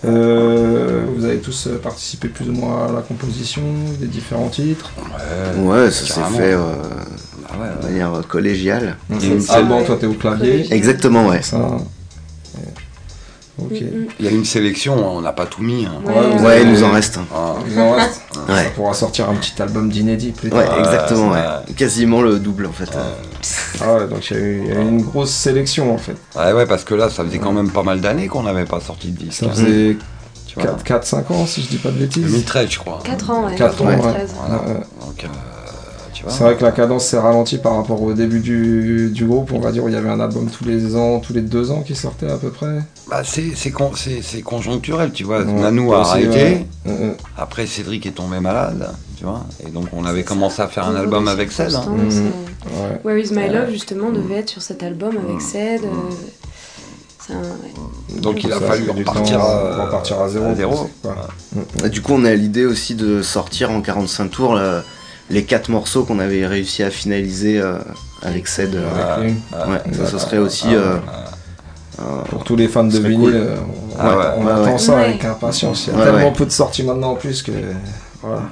Euh, 0.07 1.05
vous 1.17 1.25
avez 1.25 1.39
tous 1.39 1.67
euh, 1.67 1.79
participé 1.79 2.29
plus 2.29 2.49
ou 2.49 2.53
moins 2.53 2.89
à 2.89 2.93
la 2.93 3.01
composition 3.01 3.63
des 3.99 4.07
différents 4.07 4.49
titres. 4.49 4.93
Ouais, 5.59 5.91
ça 5.91 6.07
s'est 6.07 6.37
fait 6.37 6.53
euh, 6.53 6.59
Ah 7.49 7.53
ouais, 7.61 7.69
de 7.81 7.87
manière 7.93 8.23
collégiale. 8.29 8.97
C'est 9.19 9.41
ça, 9.41 9.55
Alban, 9.55 9.79
ouais. 9.79 9.85
toi 9.85 9.97
t'es 9.99 10.07
au 10.07 10.15
clavier. 10.15 10.67
Exactement, 10.73 11.29
ouais. 11.29 11.43
Ça. 11.43 11.59
Mm, 13.57 13.65
mm. 13.67 14.07
Il 14.19 14.25
y 14.25 14.29
a 14.29 14.33
une 14.33 14.45
sélection, 14.45 14.95
on 15.17 15.21
n'a 15.21 15.33
pas 15.33 15.47
tout 15.47 15.63
mis. 15.63 15.87
hein. 15.87 15.93
Ouais, 16.05 16.13
vous 16.37 16.45
Ouais, 16.45 16.53
avez- 16.55 16.63
il 16.63 16.71
nous 16.73 16.83
en 16.83 16.91
reste. 16.91 17.19
Ah. 17.35 17.55
Il 17.71 17.79
en 17.79 17.93
reste. 17.93 18.23
Ça 18.47 18.53
Ouais. 18.53 18.73
pourra 18.75 18.93
sortir 18.95 19.31
un 19.31 19.35
petit 19.37 19.61
album 19.63 19.89
d'inédit 19.91 20.33
plus 20.33 20.51
tard. 20.51 20.59
Ouais, 20.59 20.79
exactement, 20.81 21.31
ouais. 21.31 21.39
ouais. 21.39 21.75
Quasiment 21.77 22.21
le 22.21 22.39
double 22.41 22.67
en 22.67 22.73
fait. 22.73 22.91
Ah 23.81 23.95
ouais, 23.95 24.09
donc 24.09 24.29
il 24.31 24.37
y, 24.37 24.41
a 24.41 24.43
eu 24.43 24.63
il 24.67 24.69
y 24.69 24.77
a 24.77 24.81
eu 24.81 24.89
une 24.89 25.03
grosse 25.03 25.31
sélection 25.31 25.95
en 25.95 25.99
fait. 25.99 26.17
Ouais, 26.37 26.53
ouais, 26.53 26.67
parce 26.67 26.85
que 26.85 26.95
là, 26.95 27.09
ça 27.11 27.25
faisait 27.25 27.39
quand 27.39 27.53
même 27.53 27.71
pas 27.71 27.83
mal 27.85 28.01
d'années 28.01 28.27
qu'on 28.27 28.43
n'avait 28.43 28.65
pas 28.65 28.81
sorti 28.81 29.09
de 29.13 29.19
disque. 29.25 29.41
Ça 29.45 29.49
faisait 29.51 29.97
Tu 30.49 30.61
vois. 30.61 30.77
4-5 30.85 31.31
ans 31.33 31.47
si 31.47 31.63
je 31.63 31.69
dis 31.69 31.77
pas 31.79 31.91
de 31.91 31.99
bêtises. 31.99 32.25
2013, 32.25 32.71
je 32.71 32.79
crois. 32.79 33.01
4 33.05 33.31
ans, 33.31 33.47
ouais. 33.47 33.55
Quatre 33.55 33.83
ans, 33.83 33.87
ouais. 33.87 33.97
2013. 33.97 34.31
Voilà. 34.39 34.63
Donc, 34.65 35.25
euh. 35.25 35.27
C'est 36.29 36.45
vrai 36.45 36.57
que 36.57 36.63
la 36.63 36.73
cadence 36.73 37.05
s'est 37.07 37.19
ralentie 37.19 37.59
par 37.59 37.77
rapport 37.77 38.01
au 38.03 38.13
début 38.13 38.41
du, 38.41 39.11
du 39.11 39.25
groupe. 39.27 39.53
On 39.53 39.59
va 39.61 39.73
dire 39.73 39.85
où 39.85 39.89
il 39.89 39.95
y 39.95 39.97
avait 39.97 40.09
un 40.09 40.21
album 40.21 40.49
tous 40.51 40.65
les 40.65 40.95
ans, 40.97 41.21
tous 41.21 41.33
les 41.33 41.41
deux 41.41 41.71
ans 41.71 41.83
qui 41.83 41.95
sortait 41.95 42.31
à 42.31 42.37
peu 42.37 42.51
près. 42.51 42.79
Bah, 43.09 43.23
c'est 43.25 43.53
c'est 43.55 43.71
con- 43.71 43.93
c'est- 43.95 44.23
c'est 44.23 44.43
conjoncturel, 44.43 45.13
tu 45.13 45.25
vois. 45.25 45.41
Ouais, 45.43 45.53
Nanou 45.53 45.93
a 45.95 46.01
arrêté. 46.03 46.29
ouais. 46.29 46.67
Euh, 46.87 46.91
euh. 47.11 47.13
Après, 47.37 47.67
Cédric 47.67 48.07
est 48.07 48.13
tombé 48.13 48.41
malade, 48.41 48.91
tu 49.19 49.25
vois. 49.25 49.45
Et 49.67 49.71
donc, 49.71 49.87
on 49.93 50.05
avait 50.05 50.23
commencé 50.25 50.63
à 50.63 50.69
faire 50.69 50.87
un 50.89 50.95
album 50.97 51.29
avec 51.29 51.51
Ced. 51.53 51.75
hein. 51.75 51.85
Mhm. 51.89 52.09
euh, 52.09 52.31
Ouais. 52.67 53.01
Where 53.05 53.19
is 53.19 53.31
my 53.33 53.49
love 53.49 53.71
justement 53.71 54.11
devait 54.11 54.37
être 54.37 54.49
sur 54.49 54.63
cet 54.63 54.83
album 54.83 55.17
avec 55.23 55.37
Mm. 55.37 55.41
Ced. 55.41 55.83
euh, 55.85 55.89
un- 57.31 57.35
ouais. 57.41 58.21
Donc, 58.21 58.43
il 58.45 58.53
a 58.53 58.59
Ça, 58.59 58.67
fallu 58.67 58.91
repartir 58.91 59.39
temps, 59.39 59.45
à, 59.47 59.85
repartir 59.85 60.21
à 60.21 60.29
zéro. 60.29 60.47
à 60.47 60.55
zéro. 60.55 60.91
Et 61.85 61.89
Du 61.89 62.01
coup, 62.03 62.13
on 62.15 62.25
a 62.25 62.35
l'idée 62.35 62.67
aussi 62.67 62.95
de 62.95 63.23
sortir 63.23 63.71
en 63.71 63.81
45 63.81 64.31
tours 64.31 64.55
là, 64.55 64.83
les 65.31 65.45
quatre 65.45 65.69
morceaux 65.71 66.05
qu'on 66.05 66.19
avait 66.19 66.47
réussi 66.47 66.83
à 66.83 66.91
finaliser 66.91 67.59
euh, 67.61 67.79
avec 68.23 68.47
Ced. 68.49 68.75
euh, 68.75 69.15
Avec 69.17 69.31
lui. 69.33 69.37
ouais, 69.53 69.95
ça, 69.95 70.07
ce 70.07 70.19
serait 70.19 70.39
aussi. 70.39 70.67
Ah, 70.69 72.03
euh, 72.03 72.23
Pour 72.29 72.45
tous 72.45 72.57
les 72.57 72.69
fans 72.69 72.85
de 72.85 72.99
vinyle, 72.99 73.19
cool. 73.21 73.35
euh, 73.35 73.57
on, 73.57 73.97
Ah 74.01 74.17
ouais. 74.17 74.25
on 74.39 74.45
Ouais, 74.47 74.53
attend 74.53 74.73
ouais. 74.73 74.79
ça 74.79 74.97
Ouais. 74.97 75.05
avec 75.05 75.25
impatience. 75.25 75.87
Il 75.87 75.93
y 75.93 75.97
a 75.97 75.99
Ouais, 75.99 76.05
tellement 76.05 76.19
ouais. 76.29 76.33
peu 76.33 76.45
de 76.45 76.51
sorties 76.51 76.83
maintenant 76.83 77.13
en 77.13 77.15
plus 77.17 77.43
que. 77.43 77.53
Voilà. 78.23 78.43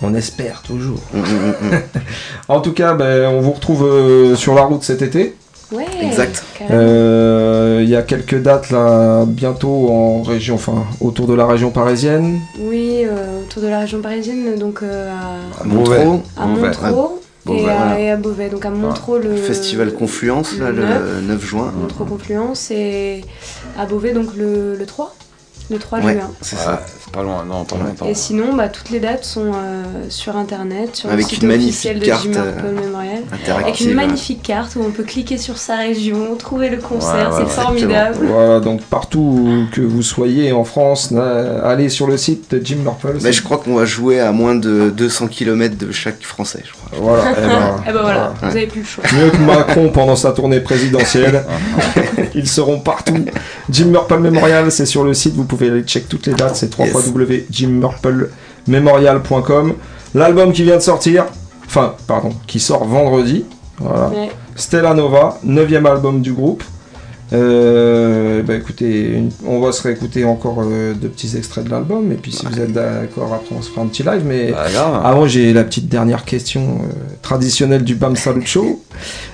On 0.00 0.14
espère 0.14 0.62
toujours. 0.62 1.00
Mm, 1.12 1.18
mm, 1.18 1.22
mm. 1.70 1.82
En 2.48 2.60
tout 2.62 2.72
cas, 2.72 2.94
ben, 2.94 3.28
on 3.28 3.40
vous 3.42 3.52
retrouve 3.52 3.84
euh, 3.84 4.34
sur 4.34 4.54
la 4.54 4.62
route 4.62 4.82
cet 4.82 5.02
été. 5.02 5.36
Ouais. 5.72 5.86
Exact. 6.02 6.42
Euh, 6.70 7.80
Il 7.82 7.88
y 7.88 7.96
a 7.96 8.02
quelques 8.02 8.40
dates 8.42 8.70
là, 8.70 9.24
bientôt 9.26 9.88
en 9.90 10.22
région, 10.22 10.56
enfin 10.56 10.84
autour 11.00 11.26
de 11.26 11.34
la 11.34 11.46
région 11.46 11.70
parisienne. 11.70 12.38
Oui, 12.58 13.02
euh, 13.04 13.42
autour 13.42 13.62
de 13.62 13.68
la 13.68 13.80
région 13.80 14.00
parisienne, 14.00 14.56
donc 14.58 14.80
euh, 14.82 15.10
à, 15.10 15.62
À 15.62 15.64
Montreux. 15.64 15.94
à 16.36 16.46
Beauvais. 16.46 16.68
Montreux 16.68 17.10
et, 17.46 17.46
Beauvais, 17.46 17.70
à, 17.70 17.76
voilà. 17.76 18.00
et 18.00 18.10
à 18.10 18.16
Beauvais. 18.16 18.48
Donc 18.48 18.66
à 18.66 18.70
Montreux, 18.70 19.20
le 19.20 19.36
Festival 19.36 19.92
Confluence, 19.94 20.58
là, 20.58 20.70
le 20.70 20.82
le 20.82 21.20
9 21.28 21.44
juin. 21.44 21.72
Montreux 21.80 22.04
Confluence 22.04 22.70
et 22.70 23.22
à 23.78 23.86
Beauvais, 23.86 24.12
donc 24.12 24.34
le, 24.36 24.74
le 24.76 24.86
3, 24.86 25.14
le 25.70 25.78
3 25.78 26.00
Ouais, 26.00 26.14
juin. 26.14 26.30
c'est 26.40 26.56
ça. 26.56 26.82
c'est 27.02 27.12
pas 27.12 27.22
loin, 27.22 27.44
non, 27.44 27.64
pas 27.64 27.76
longtemps. 27.76 28.06
Et 28.06 28.14
sinon, 28.14 28.54
bah, 28.54 28.68
toutes 28.68 28.90
les 28.90 28.98
dates 29.00 29.24
sont 29.24 29.52
euh, 29.54 29.84
sur 30.08 30.36
internet, 30.36 30.96
sur 30.96 31.10
Avec 31.10 31.26
le 31.26 31.30
site 31.30 31.42
une 31.44 31.52
officiel 31.52 31.98
de 32.00 32.04
carte, 32.06 32.22
Jim 32.24 32.32
euh, 32.36 32.52
Purple 32.52 32.84
Memorial. 32.86 33.22
interactive. 33.32 33.66
Avec 33.68 33.80
une 33.80 33.94
magnifique 33.94 34.42
carte 34.42 34.76
où 34.76 34.82
on 34.86 34.90
peut 34.90 35.04
cliquer 35.04 35.38
sur 35.38 35.58
sa 35.58 35.76
région, 35.76 36.34
trouver 36.36 36.68
le 36.70 36.78
concert, 36.78 37.32
c'est 37.36 37.48
formidable. 37.48 38.16
Voilà, 38.26 38.60
donc 38.60 38.82
partout 38.82 39.66
que 39.72 39.80
vous 39.80 40.02
soyez 40.02 40.52
en 40.52 40.64
France, 40.64 41.12
allez 41.64 41.88
sur 41.88 42.06
le 42.06 42.16
site 42.16 42.50
de 42.54 42.60
Jim 42.64 42.78
Purple. 42.84 43.18
Mais 43.22 43.32
je 43.32 43.42
crois 43.42 43.58
qu'on 43.58 43.74
va 43.74 43.84
jouer 43.84 44.20
à 44.20 44.32
moins 44.32 44.54
de 44.56 44.90
200 44.90 45.28
km 45.28 45.76
de 45.76 45.92
chaque 45.92 46.22
Français, 46.22 46.62
je 46.66 46.72
crois. 46.72 46.98
Voilà, 47.00 47.24
eh 47.38 47.40
ben, 47.46 47.82
Eh 47.88 47.92
ben 47.92 48.02
voilà, 48.02 48.20
Ouais. 48.42 48.48
vous 48.50 48.56
avez 48.56 48.66
plus 48.66 48.80
le 48.80 48.86
choix. 48.86 49.04
Mieux 49.12 49.30
que 49.30 49.36
Macron 49.38 49.90
pendant 49.90 50.16
sa 50.16 50.32
tournée 50.32 50.60
présidentielle. 50.60 51.44
Ils 52.34 52.48
seront 52.48 52.80
partout. 52.80 53.24
Jim 53.70 53.90
Purple 53.92 54.18
Memorial, 54.18 54.70
c'est 54.72 54.86
sur 54.86 55.04
le 55.04 55.14
site. 55.14 55.34
Vous 55.34 55.44
pouvez 55.44 55.70
aller 55.70 55.82
check 55.82 56.08
toutes 56.08 56.26
les 56.26 56.34
dates. 56.34 56.56
C'est 56.56 56.76
Yes. 56.78 56.94
www.jimpurplememorial.com. 56.94 59.74
L'album 60.14 60.52
qui 60.52 60.62
vient 60.64 60.76
de 60.76 60.82
sortir, 60.82 61.26
enfin, 61.66 61.94
pardon, 62.06 62.30
qui 62.46 62.58
sort 62.60 62.84
vendredi. 62.84 63.44
Voilà. 63.78 64.08
Ouais. 64.08 64.30
Stella 64.56 64.92
Nova, 64.94 65.38
9 65.44 65.86
album 65.86 66.20
du 66.20 66.32
groupe. 66.32 66.62
Euh, 67.32 68.42
bah 68.42 68.54
écoutez, 68.56 69.10
une- 69.10 69.30
on 69.46 69.60
va 69.60 69.70
se 69.70 69.82
réécouter 69.82 70.24
encore 70.24 70.62
euh, 70.64 70.94
deux 70.94 71.08
petits 71.08 71.36
extraits 71.36 71.64
de 71.64 71.70
l'album. 71.70 72.10
Et 72.10 72.16
puis 72.16 72.32
si 72.32 72.44
vous 72.44 72.58
êtes 72.60 72.72
d'accord, 72.72 73.32
après 73.32 73.54
on 73.56 73.62
se 73.62 73.70
fera 73.70 73.82
un 73.82 73.86
petit 73.86 74.02
live. 74.02 74.22
Mais 74.26 74.52
Ah, 74.56 74.68
grave. 74.70 75.00
avant, 75.04 75.26
j'ai 75.28 75.52
la 75.52 75.62
petite 75.64 75.88
dernière 75.88 76.24
question 76.24 76.80
euh, 76.82 76.92
traditionnelle 77.22 77.84
du 77.84 77.94
Bam 77.94 78.16
Salut 78.16 78.44
Show. 78.46 78.82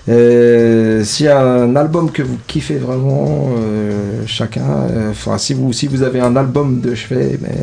Euh, 0.08 1.04
S'il 1.04 1.26
y 1.26 1.28
a 1.30 1.40
un 1.40 1.74
album 1.76 2.10
que 2.12 2.22
vous 2.22 2.36
kiffez 2.46 2.76
vraiment, 2.76 3.48
euh, 3.58 4.22
chacun, 4.26 4.62
euh, 4.90 5.10
enfin, 5.10 5.38
si, 5.38 5.54
vous, 5.54 5.72
si 5.72 5.86
vous 5.86 6.02
avez 6.02 6.20
un 6.20 6.36
album 6.36 6.80
de 6.82 6.94
chevet, 6.94 7.38
mais 7.40 7.56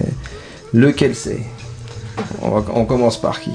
lequel 0.74 1.14
c'est? 1.16 1.42
On, 2.42 2.50
va- 2.50 2.66
on 2.74 2.86
commence 2.86 3.20
par 3.22 3.40
qui? 3.40 3.52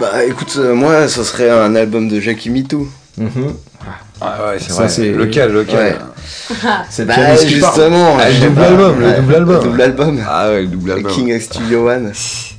Bah 0.00 0.24
écoute, 0.24 0.54
euh, 0.58 0.74
moi, 0.74 1.08
ce 1.08 1.22
serait 1.24 1.50
un 1.50 1.74
album 1.76 2.08
de 2.08 2.18
Jackie 2.20 2.50
Mitou. 2.50 2.88
Mhm. 3.18 3.54
Ah 4.20 4.46
ouais, 4.48 4.58
c'est 4.60 4.68
Ça, 4.70 4.74
vrai. 4.82 4.88
c'est- 4.88 5.12
Lequel, 5.12 5.52
lequel 5.52 5.76
Ouais. 5.78 5.96
C'est 6.90 7.02
le 7.02 7.08
Bah 7.08 7.36
justement. 7.36 8.16
Ah, 8.18 8.28
le 8.28 8.40
double 8.40 8.54
pas. 8.54 8.66
album, 8.66 9.00
le 9.00 9.12
double 9.20 9.34
album. 9.34 9.56
Le 9.56 9.62
double 9.62 9.82
album. 9.82 10.24
Ah 10.28 10.48
ouais, 10.50 10.60
le 10.62 10.66
double 10.68 10.88
Le 10.90 10.96
album. 10.96 11.12
King 11.12 11.34
of 11.36 11.42
Studio 11.42 11.88
One. 11.88 12.12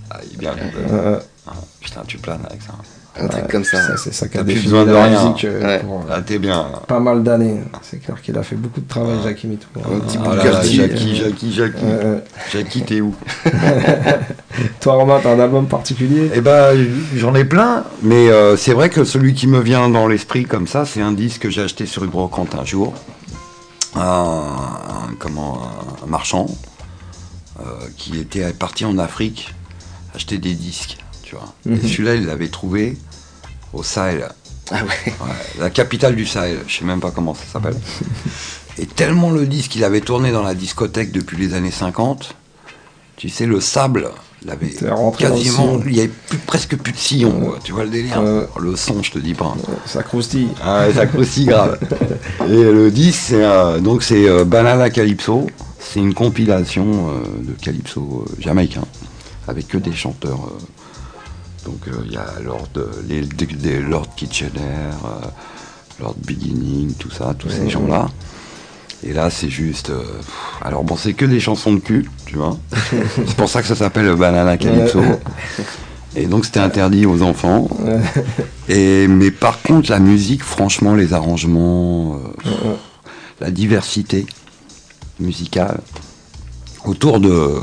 Ah, 0.09 0.17
il 0.27 0.33
est 0.33 0.37
bien 0.37 0.51
le 0.55 0.71
double 0.81 0.93
euh, 0.95 1.19
Ah, 1.47 1.51
putain, 1.79 2.01
tu 2.07 2.17
planes 2.17 2.41
avec 2.49 2.61
ça. 2.61 2.73
Un 3.19 3.27
truc 3.27 3.47
comme 3.49 3.63
ça. 3.65 3.81
ça, 3.85 3.97
c'est 3.97 4.13
ça 4.13 4.27
qui 4.29 4.37
a 4.37 4.39
T'as 4.39 4.45
plus 4.45 4.53
défini 4.53 4.71
besoin 4.71 4.85
de 4.85 4.91
la 4.93 5.03
rien. 5.03 5.29
musique 5.29 5.43
euh, 5.45 5.79
pour, 5.79 5.99
euh, 6.05 6.09
Là, 6.09 6.21
t'es 6.21 6.39
bien. 6.39 6.65
pas 6.87 6.99
mal 7.01 7.21
d'années. 7.23 7.59
C'est 7.81 7.97
clair 7.99 8.21
qu'il 8.21 8.37
a 8.37 8.41
fait 8.43 8.55
beaucoup 8.55 8.79
de 8.79 8.87
travail, 8.87 9.17
Jackie 9.23 9.47
Mitou. 9.47 9.67
Un 9.77 9.99
petit 9.99 10.17
Ah. 10.25 10.35
Jackie, 10.41 11.15
Jackie, 11.17 11.53
Jackie. 11.53 11.75
Euh, 11.83 12.19
Jackie, 12.53 12.81
t'es 12.83 13.01
où? 13.01 13.13
Toi, 14.79 14.93
Romain, 14.93 15.19
t'as 15.21 15.33
un 15.35 15.39
album 15.39 15.67
particulier? 15.67 16.31
Eh 16.33 16.41
ben, 16.41 16.73
j'en 17.15 17.35
ai 17.35 17.43
plein, 17.45 17.83
mais 18.01 18.29
euh, 18.29 18.55
c'est 18.57 18.73
vrai 18.73 18.89
que 18.89 19.03
celui 19.03 19.33
qui 19.33 19.47
me 19.47 19.59
vient 19.59 19.89
dans 19.89 20.07
l'esprit 20.07 20.45
comme 20.45 20.67
ça, 20.67 20.85
c'est 20.85 21.01
un 21.01 21.11
disque 21.11 21.41
que 21.43 21.49
j'ai 21.49 21.61
acheté 21.61 21.85
sur 21.85 22.03
une 22.03 22.09
brocante 22.11 22.55
un 22.55 22.65
jour. 22.65 22.93
Un, 23.95 24.01
un- 24.01 25.13
comment, 25.19 25.61
un 26.01 26.07
marchand 26.07 26.47
euh, 27.59 27.63
qui 27.97 28.17
était 28.17 28.51
parti 28.53 28.85
en 28.85 28.97
Afrique 28.97 29.53
acheter 30.15 30.37
des 30.37 30.53
disques, 30.53 30.97
tu 31.31 31.37
vois. 31.37 31.53
Mhm. 31.65 31.79
Et 31.83 31.87
celui-là, 31.87 32.15
il 32.15 32.25
l'avait 32.25 32.49
trouvé 32.49 32.97
au 33.73 33.83
Sahel. 33.83 34.27
Ah 34.69 34.83
ouais. 34.83 35.13
Ouais, 35.21 35.35
la 35.59 35.69
capitale 35.69 36.15
du 36.15 36.25
Sahel, 36.25 36.59
je 36.67 36.77
sais 36.79 36.83
même 36.85 36.99
pas 36.99 37.11
comment 37.11 37.33
ça 37.33 37.43
s'appelle. 37.53 37.75
Et 38.77 38.85
tellement 38.85 39.31
le 39.31 39.45
disque, 39.45 39.75
il 39.77 39.83
avait 39.85 40.01
tourné 40.01 40.31
dans 40.31 40.43
la 40.43 40.53
discothèque 40.55 41.11
depuis 41.11 41.37
les 41.37 41.53
années 41.53 41.71
50, 41.71 42.35
tu 43.17 43.29
sais, 43.29 43.45
le 43.45 43.61
sable, 43.61 44.09
il 44.43 44.49
avait 44.49 44.67
T'es 44.67 44.89
rentré 44.89 45.25
dans 45.25 45.35
le 45.35 45.35
quasiment, 45.41 45.79
il 45.85 45.95
y 45.95 45.99
avait 45.99 46.07
plus- 46.09 46.37
presque 46.39 46.75
plus 46.77 46.91
de 46.93 46.97
sillon, 46.97 47.53
tu 47.63 47.71
vois 47.73 47.83
le 47.85 47.89
délire 47.91 48.19
Euh. 48.19 48.45
Le 48.59 48.75
son, 48.75 49.03
je 49.03 49.11
te 49.11 49.19
dis 49.19 49.33
pas. 49.35 49.55
Ça 49.85 50.03
croustille. 50.03 50.49
Ah 50.63 50.85
ça 50.93 51.05
croustille 51.05 51.45
grave. 51.45 51.79
Et 52.47 52.63
le 52.63 52.91
disque, 52.91 53.19
c'est 53.27 53.43
euh, 53.43 53.79
donc 53.79 54.03
c'est 54.03 54.27
euh, 54.27 54.43
Banana 54.45 54.89
Calypso, 54.89 55.47
c'est 55.79 55.99
une 55.99 56.13
compilation 56.13 57.09
euh, 57.09 57.43
de 57.43 57.53
calypso 57.61 58.25
jamaïcain, 58.39 58.85
avec 59.47 59.67
que 59.67 59.77
des 59.77 59.93
chanteurs. 59.93 60.49
Donc 61.65 61.87
euh, 61.87 61.91
il 62.05 62.11
y 62.13 62.17
a 62.17 62.25
Lord, 62.43 62.67
euh, 62.77 62.87
les, 63.07 63.21
des, 63.21 63.45
des 63.45 63.79
Lord 63.79 64.07
Kitchener, 64.15 64.49
euh, 64.59 65.27
Lord 65.99 66.15
Beginning, 66.25 66.93
tout 66.95 67.11
ça, 67.11 67.35
tous 67.37 67.49
ces 67.49 67.69
gens-là. 67.69 68.07
Et 69.03 69.13
là, 69.13 69.29
c'est 69.29 69.49
juste. 69.49 69.89
euh, 69.89 70.03
alors 70.61 70.83
bon, 70.83 70.95
c'est 70.95 71.13
que 71.13 71.25
des 71.25 71.39
chansons 71.39 71.73
de 71.73 71.79
cul, 71.79 72.09
tu 72.25 72.35
vois. 72.37 72.57
c'est 72.91 73.35
pour 73.35 73.49
ça 73.49 73.61
que 73.61 73.67
ça 73.67 73.75
s'appelle 73.75 74.13
Banana 74.15 74.57
Calypso. 74.57 75.01
Et 76.15 76.25
donc 76.25 76.45
c'était 76.45 76.59
interdit 76.59 77.05
aux 77.05 77.21
enfants. 77.21 77.67
Et, 78.67 79.07
mais 79.07 79.31
par 79.31 79.61
contre, 79.61 79.89
la 79.91 79.99
musique, 79.99 80.43
franchement, 80.43 80.93
les 80.95 81.13
arrangements, 81.13 82.15
euh, 82.45 82.73
la 83.39 83.49
diversité 83.49 84.25
musicale 85.19 85.79
autour 86.85 87.19
de, 87.19 87.55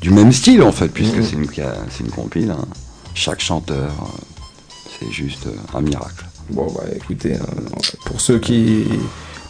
du 0.00 0.10
même 0.10 0.32
style, 0.32 0.62
en 0.62 0.72
fait, 0.72 0.88
puisque 0.88 1.22
c'est 1.24 1.32
une, 1.32 1.46
une 2.00 2.10
compile. 2.10 2.50
hein. 2.52 2.64
Chaque 3.20 3.40
chanteur, 3.40 3.76
euh, 3.76 5.00
c'est 5.00 5.10
juste 5.10 5.48
euh, 5.48 5.76
un 5.76 5.80
miracle. 5.80 6.24
Bon, 6.50 6.70
bah 6.72 6.82
écoutez, 6.94 7.32
euh, 7.32 7.38
pour 8.04 8.20
ceux 8.20 8.38
qui 8.38 8.84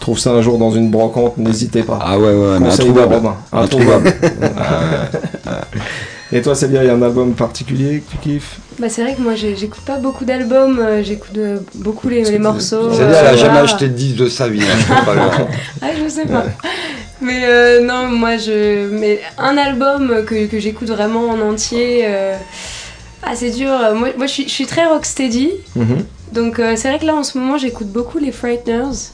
trouvent 0.00 0.18
ça 0.18 0.30
un 0.30 0.40
jour 0.40 0.56
dans 0.56 0.70
une 0.70 0.90
brocante, 0.90 1.36
n'hésitez 1.36 1.82
pas. 1.82 1.98
Ah 2.00 2.18
ouais, 2.18 2.32
ouais, 2.32 2.58
mais 2.60 2.70
introuvable. 2.72 3.14
Robin. 3.16 3.36
Introuvable. 3.52 4.14
Et 6.32 6.40
toi, 6.40 6.54
Célia, 6.54 6.82
il 6.82 6.86
y 6.86 6.90
a 6.90 6.94
un 6.94 7.02
album 7.02 7.34
particulier 7.34 8.00
que 8.00 8.12
tu 8.12 8.16
kiffes? 8.18 8.56
Bah, 8.78 8.88
c'est 8.88 9.02
vrai 9.02 9.14
que 9.14 9.20
moi 9.20 9.34
j'écoute 9.34 9.82
pas 9.84 9.98
beaucoup 9.98 10.24
d'albums, 10.24 10.82
j'écoute 11.02 11.38
beaucoup 11.74 12.08
les, 12.08 12.22
les 12.22 12.38
morceaux. 12.38 12.90
C'est-à-dire, 12.92 13.16
euh, 13.16 13.20
elle 13.20 13.26
a 13.26 13.36
jamais 13.36 13.58
acheté 13.58 13.88
de 13.88 13.92
disque 13.94 14.16
de 14.16 14.28
sa 14.30 14.48
vie, 14.48 14.62
hein, 14.62 14.76
je 14.78 14.94
peux 14.94 15.04
pas 15.04 15.14
le- 15.14 15.20
Ah, 15.82 15.86
je 16.02 16.08
sais 16.08 16.24
pas. 16.26 16.44
Mais 17.20 17.42
euh, 17.44 17.82
non, 17.84 18.08
moi 18.08 18.38
je. 18.38 18.88
Mais 18.90 19.20
un 19.36 19.58
album 19.58 20.24
que, 20.26 20.46
que 20.46 20.58
j'écoute 20.58 20.88
vraiment 20.88 21.28
en 21.28 21.40
entier. 21.40 22.04
euh, 22.06 22.34
Ah, 23.22 23.34
c'est 23.34 23.50
dur. 23.50 23.70
Moi, 23.94 24.10
moi 24.16 24.26
je, 24.26 24.32
suis, 24.32 24.44
je 24.44 24.52
suis 24.52 24.66
très 24.66 24.86
rocksteady. 24.86 25.50
Donc 26.32 26.58
euh, 26.58 26.74
c'est 26.76 26.88
vrai 26.88 26.98
que 26.98 27.06
là 27.06 27.14
en 27.16 27.22
ce 27.22 27.38
moment 27.38 27.56
j'écoute 27.58 27.88
beaucoup 27.88 28.18
les 28.18 28.32
Frighteners. 28.32 29.12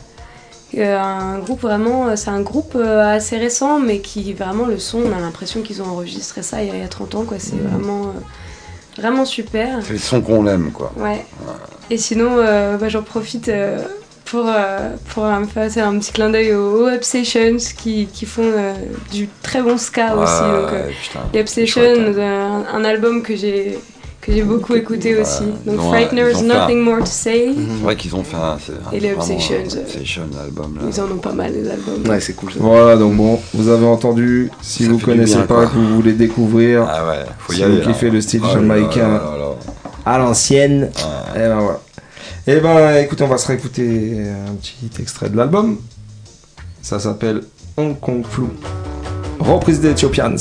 Euh, 0.76 0.98
un 0.98 1.38
groupe 1.38 1.61
vraiment, 1.61 2.09
euh, 2.09 2.16
c'est 2.16 2.30
un 2.30 2.40
groupe 2.40 2.72
euh, 2.74 3.14
assez 3.14 3.36
récent, 3.38 3.78
mais 3.78 4.00
qui 4.00 4.32
vraiment 4.32 4.66
le 4.66 4.78
son, 4.80 4.98
on 4.98 5.16
a 5.16 5.20
l'impression 5.20 5.62
qu'ils 5.62 5.80
ont 5.82 5.86
enregistré 5.86 6.42
ça 6.42 6.62
il 6.62 6.68
y 6.68 6.70
a, 6.72 6.74
il 6.74 6.80
y 6.80 6.84
a 6.84 6.88
30 6.88 7.14
ans, 7.14 7.22
quoi. 7.22 7.36
C'est 7.38 7.55
vraiment, 7.55 8.07
euh, 8.07 9.00
vraiment 9.00 9.24
super. 9.24 9.78
C'est 9.82 9.92
le 9.92 9.98
son 10.00 10.20
qu'on 10.20 10.46
aime, 10.48 10.72
quoi. 10.72 10.92
Ouais. 10.96 11.24
Et 11.90 11.96
sinon, 11.96 12.38
euh, 12.38 12.76
bah, 12.76 12.88
j'en 12.88 13.02
profite 13.02 13.48
euh, 13.48 13.78
pour, 14.24 14.46
euh, 14.48 14.90
pour 15.11 15.24
euh, 15.24 15.38
me 15.38 15.46
faire 15.46 15.86
un 15.86 15.96
petit 16.00 16.11
clin 16.11 16.30
d'œil 16.30 16.52
aux, 16.55 16.86
aux 16.86 16.88
Obsessions 16.88 17.59
qui, 17.76 18.07
qui 18.12 18.26
font 18.26 18.42
euh, 18.42 18.72
du 19.12 19.28
très 19.42 19.62
bon 19.62 19.78
ska 19.78 20.16
Ouais, 20.16 20.24
aussi. 20.24 20.40
Donc, 20.40 20.72
euh, 20.72 20.88
putain, 21.05 21.20
les 21.32 21.40
Obsessions, 21.40 21.82
euh, 21.84 22.20
un, 22.20 22.64
un 22.74 22.84
album 22.84 23.22
que 23.22 23.36
j'ai 23.36 23.78
que 24.25 24.33
j'ai 24.33 24.43
beaucoup 24.43 24.75
écouté 24.75 25.16
aussi. 25.20 25.45
Donc 25.66 25.81
ont 25.81 25.91
Frighteners, 25.91 26.35
un- 26.37 26.43
Nothing 26.43 26.81
More 26.81 27.01
to 27.01 27.07
Say. 27.07 27.55
C'est 27.55 27.83
vrai 27.85 27.97
qu'ils 27.97 28.14
ont 28.16 28.25
fait 28.25 28.37
un. 28.37 28.57
Et 28.93 29.01
les 29.01 29.11
un 29.11 29.14
Obsessions, 29.16 29.55
euh, 29.77 29.81
Obsession 29.83 30.22
album, 30.43 30.77
là. 30.77 30.83
Ils 30.89 31.01
en 31.01 31.05
ont 31.05 31.18
pas 31.18 31.33
mal 31.33 31.53
les 31.53 31.68
albums. 31.68 32.03
Ouais, 32.09 32.20
c'est 32.20 32.35
cool 32.35 32.51
ça. 32.53 32.59
Voilà, 32.61 32.97
donc 32.97 33.14
bon, 33.16 33.39
vous 33.53 33.68
avez 33.68 33.87
entendu. 33.87 34.51
Si 34.62 34.85
Ça 34.85 34.91
vous 34.91 34.99
connaissez 34.99 35.35
bien, 35.37 35.43
pas, 35.47 35.66
que 35.66 35.75
vous 35.75 35.97
voulez 35.97 36.12
découvrir, 36.14 36.87
Ah 36.89 37.07
ouais, 37.07 37.25
faut 37.39 37.53
y 37.53 37.57
si 37.57 37.62
aller. 37.64 37.81
vous 37.81 37.87
kiffez 37.93 38.11
le 38.11 38.20
style 38.20 38.41
Oh 38.43 38.47
là 38.47 38.53
jamaïcain 38.55 39.20
à 40.07 40.18
l'ancienne, 40.18 40.91
et 41.35 41.39
ben 41.39 41.61
voilà. 41.61 41.81
Et 42.47 42.61
ben 42.61 42.97
écoutez, 43.03 43.25
on 43.25 43.29
va 43.29 43.39
se 43.39 43.47
réécouter 43.49 44.18
un 44.51 44.55
petit 44.55 44.91
extrait 45.01 45.29
de 45.31 45.37
l'album. 45.37 45.79
Ça 46.83 46.99
s'appelle 46.99 47.43
Hong 47.77 47.99
Kong 47.99 48.22
Flu. 48.29 48.45
Reprise 49.41 49.81
des 49.81 49.91
Ethiopians. 49.91 50.37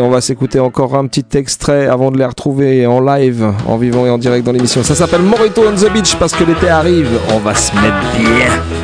On 0.00 0.10
va 0.10 0.20
s'écouter 0.20 0.60
encore 0.60 0.96
un 0.96 1.06
petit 1.06 1.36
extrait 1.36 1.86
avant 1.86 2.10
de 2.10 2.18
les 2.18 2.24
retrouver 2.24 2.86
en 2.86 3.00
live, 3.00 3.52
en 3.66 3.76
vivant 3.76 4.06
et 4.06 4.10
en 4.10 4.18
direct 4.18 4.44
dans 4.44 4.52
l'émission. 4.52 4.82
Ça 4.82 4.94
s'appelle 4.94 5.22
Morito 5.22 5.62
on 5.66 5.74
the 5.74 5.92
Beach 5.92 6.16
parce 6.16 6.32
que 6.32 6.44
l'été 6.44 6.68
arrive. 6.68 7.08
On 7.34 7.38
va 7.38 7.54
se 7.54 7.74
mettre 7.74 8.16
bien. 8.16 8.83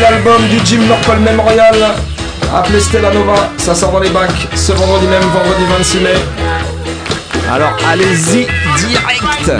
l'album 0.00 0.42
du 0.48 0.60
Jim 0.64 0.80
Norpal 0.88 1.20
Memorial 1.20 1.74
appelé 2.54 2.80
Stella 2.80 3.10
Nova. 3.12 3.50
Ça 3.58 3.74
sort 3.74 3.92
dans 3.92 4.00
les 4.00 4.10
bacs 4.10 4.48
ce 4.54 4.72
vendredi 4.72 5.06
même, 5.06 5.22
vendredi 5.22 5.64
26 5.78 6.00
mai. 6.00 6.14
Alors 7.50 7.76
allez-y 7.90 8.46
direct 8.86 9.50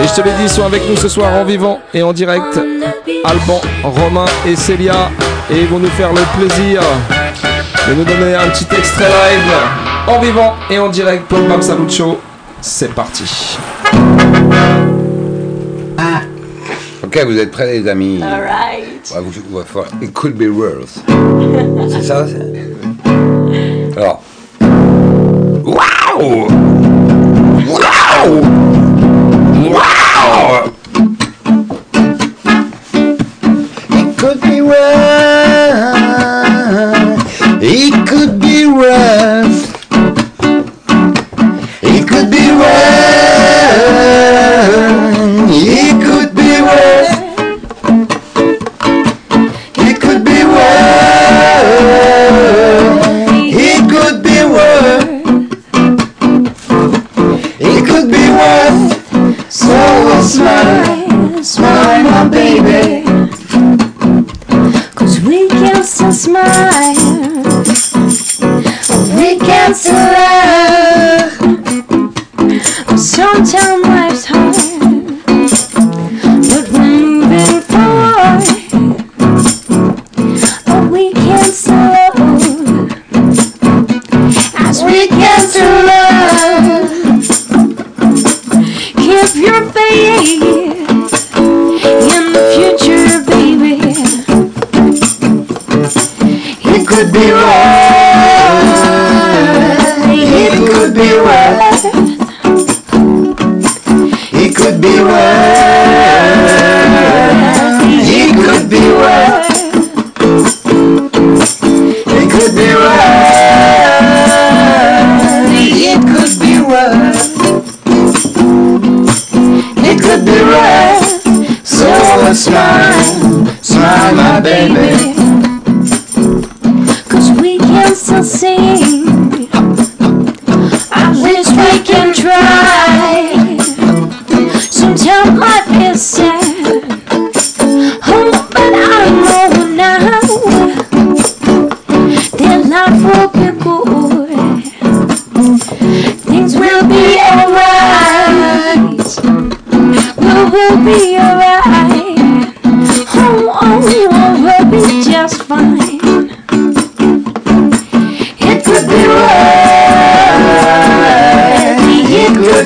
et 0.00 0.06
je 0.06 0.14
te 0.14 0.20
l'ai 0.20 0.30
dit, 0.34 0.44
ils 0.44 0.48
sont 0.48 0.64
avec 0.64 0.88
nous 0.88 0.96
ce 0.96 1.08
soir 1.08 1.32
en 1.32 1.44
vivant 1.44 1.80
et 1.92 2.04
en 2.04 2.12
direct. 2.12 2.56
Alban, 3.24 3.60
Romain 3.82 4.26
et 4.46 4.54
Célia. 4.54 5.10
Et 5.50 5.62
ils 5.62 5.66
vont 5.66 5.80
nous 5.80 5.88
faire 5.88 6.12
le 6.12 6.20
plaisir 6.38 6.80
de 7.88 7.94
nous 7.94 8.04
donner 8.04 8.34
un 8.34 8.48
petit 8.48 8.66
extrait 8.76 9.08
live 9.08 9.52
en 10.06 10.20
vivant 10.20 10.54
et 10.70 10.78
en 10.78 10.88
direct 10.88 11.24
pour 11.24 11.40
Bam 11.40 11.62
Salut 11.62 11.90
Show. 11.90 12.20
C'est 12.60 12.94
parti. 12.94 13.58
Ok, 17.08 17.24
vous 17.24 17.38
êtes 17.38 17.50
prêts, 17.50 17.72
les 17.80 17.88
amis 17.88 18.20
All 18.22 18.42
right. 18.42 19.10
It 20.02 20.12
could 20.12 20.36
be 20.36 20.50
worse. 20.50 21.00
C'est 21.88 22.02
ça 22.02 22.26
Alors. 23.96 24.22
Waouh 25.64 26.48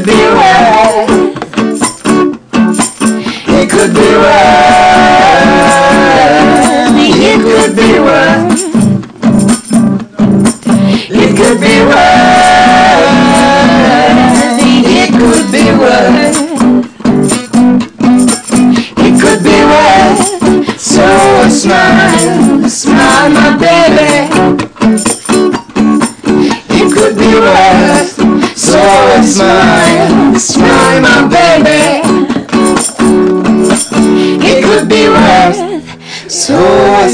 the 0.05 0.32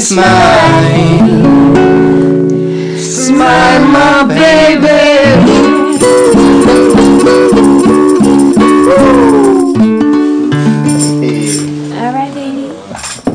smile. 0.09 0.25
Smile, 2.97 3.85
my 3.93 4.23
baby. 4.27 5.19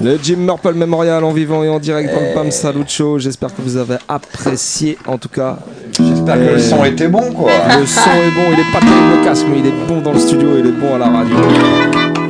Le 0.02 0.18
Jim 0.22 0.36
Murple 0.36 0.74
Memorial 0.74 1.24
en 1.24 1.32
vivant 1.32 1.64
et 1.64 1.68
en 1.68 1.78
direct 1.78 2.12
dans 2.12 2.20
le 2.20 2.34
Pam 2.34 2.50
Salut 2.50 2.84
J'espère 3.18 3.54
que 3.54 3.62
vous 3.62 3.76
avez 3.76 3.96
apprécié 4.06 4.98
en 5.06 5.16
tout 5.16 5.30
cas 5.30 5.58
J'espère 5.98 6.34
que 6.34 6.54
le 6.54 6.58
son 6.58 6.84
était 6.84 7.08
bon 7.08 7.32
quoi. 7.32 7.52
Le 7.78 7.86
son 7.86 8.00
est 8.10 8.30
bon, 8.32 8.52
il 8.52 8.60
est 8.60 8.72
pas 8.72 8.80
terrible 8.80 9.20
au 9.20 9.24
casque, 9.24 9.46
mais 9.48 9.60
il 9.60 9.66
est 9.66 9.86
bon 9.88 10.00
dans 10.00 10.12
le 10.12 10.18
studio, 10.18 10.58
il 10.58 10.66
est 10.66 10.72
bon 10.72 10.96
à 10.96 10.98
la 10.98 11.08
radio. 11.08 12.23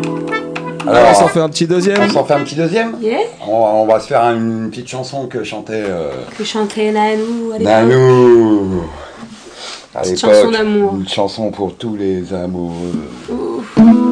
Ah, 0.87 0.91
Alors, 0.91 1.11
on 1.11 1.15
s'en 1.15 1.29
fait 1.29 1.41
un 1.41 1.49
petit 1.49 1.67
deuxième. 1.67 2.03
On 2.03 2.09
s'en 2.09 2.25
fait 2.25 2.35
un 2.35 2.41
petit 2.41 2.55
deuxième 2.55 2.97
on, 3.47 3.87
va 3.87 4.01
se 4.01 4.09
faire 4.09 4.23
une 4.31 4.71
petite 4.71 4.89
chanson 4.89 5.27
que 5.27 5.45
chantait. 5.45 5.85
Euh... 5.87 6.11
Que 6.37 6.45
chantait 6.45 6.93
Nanou. 6.93 7.53
Nanou 7.59 8.85
Une 10.05 10.17
chanson 10.17 10.51
d'amour. 10.51 10.95
Une 10.95 11.09
chanson 11.09 11.51
pour 11.51 11.75
tous 11.77 11.97
les 11.97 12.33
amoureux. 12.33 13.09
Ouh. 13.31 14.04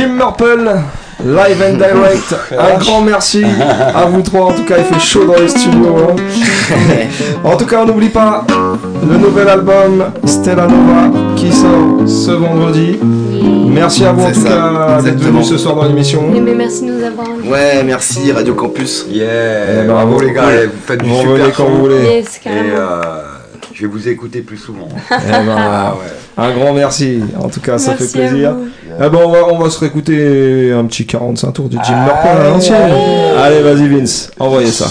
Jim 0.00 0.14
Murple, 0.16 0.80
live 1.22 1.60
and 1.60 1.76
direct. 1.76 2.34
Un 2.58 2.78
grand 2.78 3.02
merci 3.02 3.44
à 3.94 4.06
vous 4.06 4.22
trois. 4.22 4.46
En 4.46 4.52
tout 4.52 4.64
cas, 4.64 4.76
il 4.78 4.84
fait 4.84 4.98
chaud 4.98 5.26
dans 5.26 5.38
les 5.38 5.48
studios. 5.48 5.94
Hein. 6.08 6.16
En 7.44 7.54
tout 7.58 7.66
cas, 7.66 7.82
on 7.82 7.86
n'oublie 7.86 8.08
pas 8.08 8.46
le 9.06 9.18
nouvel 9.18 9.46
album 9.46 10.06
Stella 10.24 10.68
Nova 10.68 11.34
qui 11.36 11.52
sort 11.52 12.08
ce 12.08 12.30
vendredi. 12.30 12.98
Merci 13.66 14.06
à 14.06 14.12
vous 14.12 14.22
en 14.22 14.32
tout 14.32 14.42
cas 14.42 15.02
d'être 15.02 15.20
venus 15.20 15.46
ce 15.46 15.58
soir 15.58 15.74
dans 15.74 15.84
l'émission. 15.84 16.22
Mais, 16.32 16.40
merci 16.54 16.86
de 16.86 16.92
nous 16.92 17.04
avoir. 17.04 17.28
Ouais, 17.44 17.82
merci 17.84 18.32
Radio 18.32 18.54
Campus. 18.54 19.04
Yeah, 19.10 19.26
eh 19.26 19.86
ben, 19.86 19.92
bravo, 19.92 20.18
les 20.22 20.32
gars, 20.32 20.64
vous 20.64 20.80
faites 20.86 21.02
du 21.02 21.10
Vous 21.10 21.20
super 21.20 21.52
quand 21.54 21.64
vous 21.64 21.80
voulez. 21.80 22.24
Je 23.80 23.86
vais 23.86 23.92
vous 23.92 24.08
écouter 24.08 24.42
plus 24.42 24.58
souvent. 24.58 24.88
Eh 25.10 25.30
ben, 25.30 25.56
ah 25.56 25.94
un 26.36 26.52
grand 26.52 26.74
merci. 26.74 27.20
En 27.38 27.48
tout 27.48 27.60
cas, 27.60 27.78
ça 27.78 27.94
fait 27.94 28.12
plaisir. 28.12 28.54
Eh 28.86 29.08
ben, 29.08 29.18
on, 29.24 29.30
va, 29.30 29.38
on 29.50 29.58
va 29.58 29.70
se 29.70 29.78
réécouter 29.78 30.70
un 30.70 30.84
petit 30.84 31.06
45 31.06 31.52
tours 31.52 31.68
du 31.70 31.78
Jim 31.82 32.04
Norton 32.04 32.28
à 32.28 32.44
l'ancienne. 32.50 32.92
Allez, 33.38 33.62
vas-y 33.62 33.88
Vince, 33.88 34.30
envoyez 34.38 34.70
ça. 34.70 34.84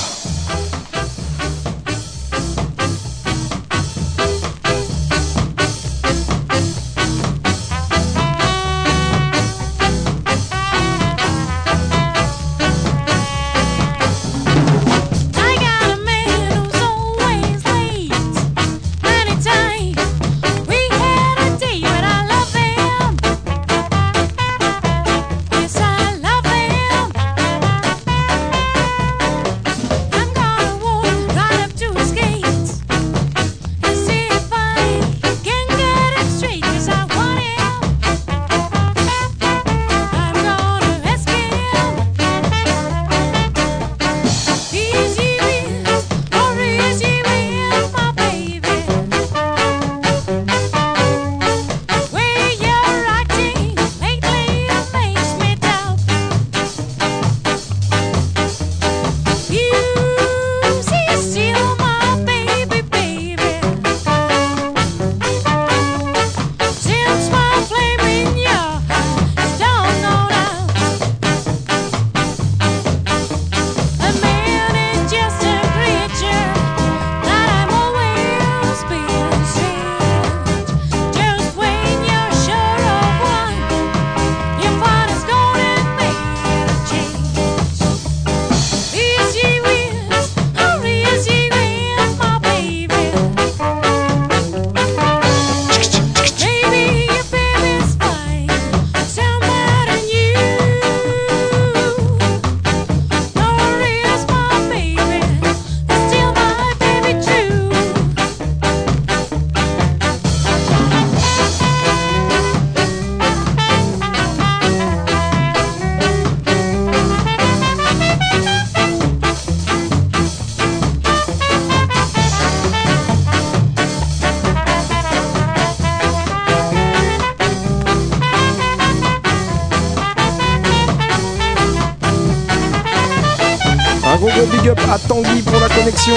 big 134.46 134.70
up 134.70 134.80
à 134.92 134.98
Tanguy 135.00 135.42
pour 135.42 135.60
la 135.60 135.68
connexion. 135.70 136.16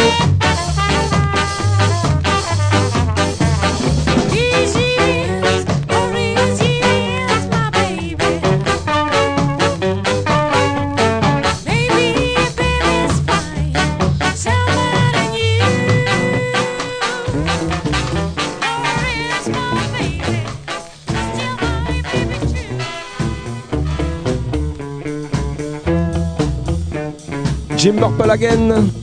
J'ai 27.82 27.90
Jim 27.90 27.98
Morpalagen. 27.98 29.01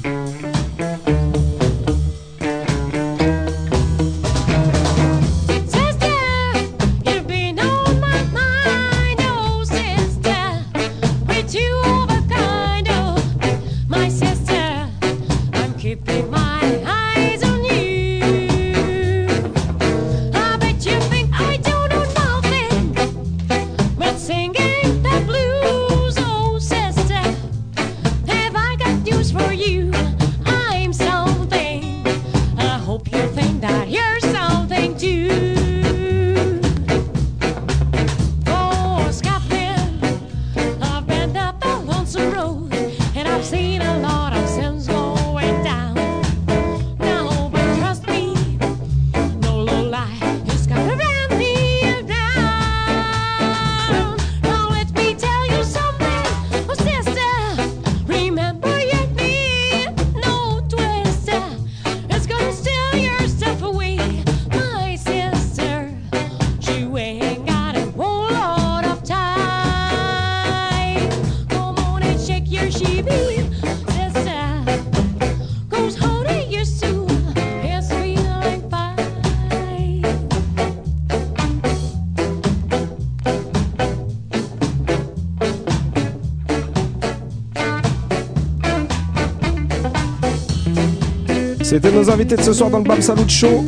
C'était 91.69 91.91
nos 91.91 92.09
invités 92.09 92.35
de 92.35 92.41
ce 92.41 92.51
soir 92.51 92.71
dans 92.71 92.79
le 92.79 92.83
Bam 92.83 92.99
Salut 92.99 93.29
Show. 93.29 93.63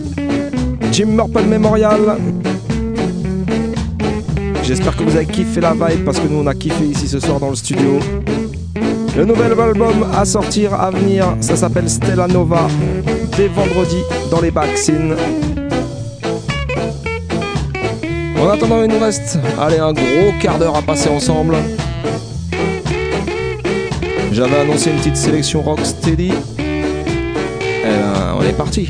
Jim 0.92 1.06
Murple 1.06 1.44
Memorial. 1.44 2.18
J'espère 4.64 4.98
que 4.98 5.04
vous 5.04 5.16
avez 5.16 5.28
kiffé 5.28 5.62
la 5.62 5.74
vibe 5.74 6.04
parce 6.04 6.20
que 6.20 6.28
nous 6.28 6.40
on 6.40 6.48
a 6.48 6.56
kiffé 6.56 6.84
ici 6.84 7.08
ce 7.08 7.20
soir 7.20 7.40
dans 7.40 7.52
le 7.52 7.56
studio. 7.56 8.00
Le 9.16 9.24
nouvel 9.24 9.52
album 9.52 10.08
à 10.16 10.26
sortir, 10.26 10.74
à 10.74 10.90
venir, 10.90 11.38
ça 11.42 11.56
s'appelle 11.56 11.88
Stella 11.88 12.26
Nova. 12.28 12.68
Dès 13.38 13.50
vendredi 13.50 14.02
dans 14.32 14.42
les 14.42 14.50
vaccines. 14.50 15.16
En 18.40 18.50
attendant, 18.50 18.82
il 18.82 18.90
nous 18.90 19.00
reste 19.00 19.38
allez, 19.60 19.78
un 19.78 19.94
gros 19.94 20.34
quart 20.42 20.58
d'heure 20.58 20.76
à 20.76 20.82
passer 20.82 21.10
ensemble. 21.10 21.56
J'avais 24.32 24.58
annoncé 24.58 24.90
une 24.90 24.98
petite 24.98 25.18
sélection 25.18 25.62
rocksteady. 25.62 26.32
Euh, 27.92 28.34
on 28.38 28.42
est 28.44 28.54
parti. 28.54 28.90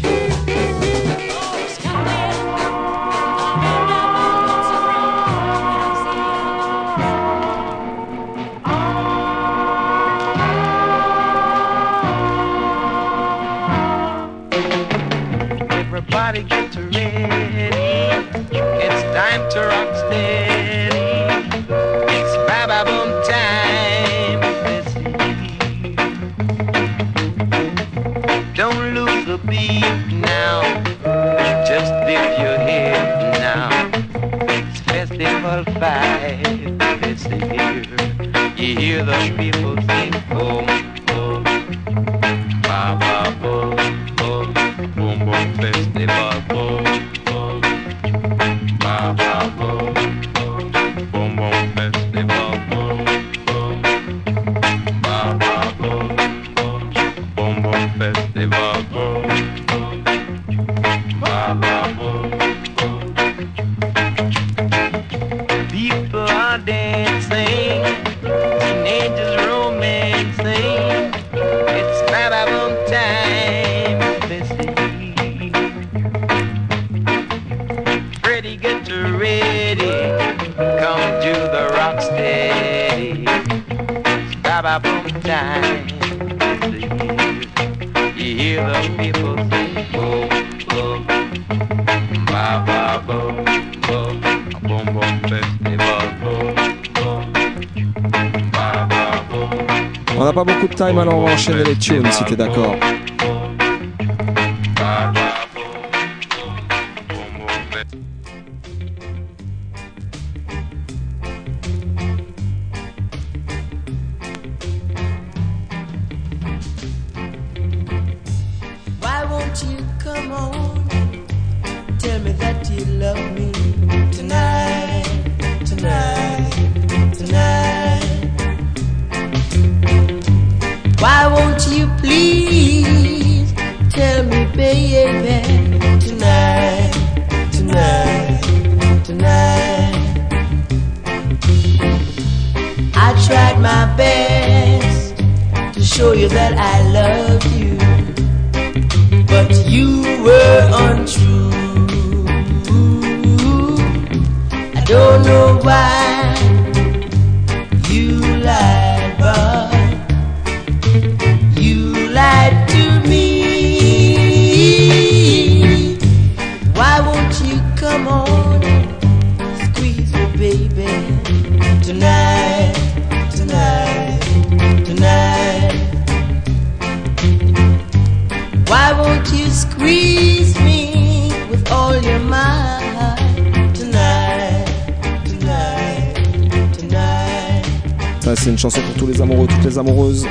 une 188.51 188.57
chanson 188.57 188.81
pour 188.81 188.95
tous 188.95 189.07
les 189.07 189.21
amoureux, 189.21 189.47
toutes 189.47 189.63
les 189.63 189.77
amoureuses. 189.77 190.27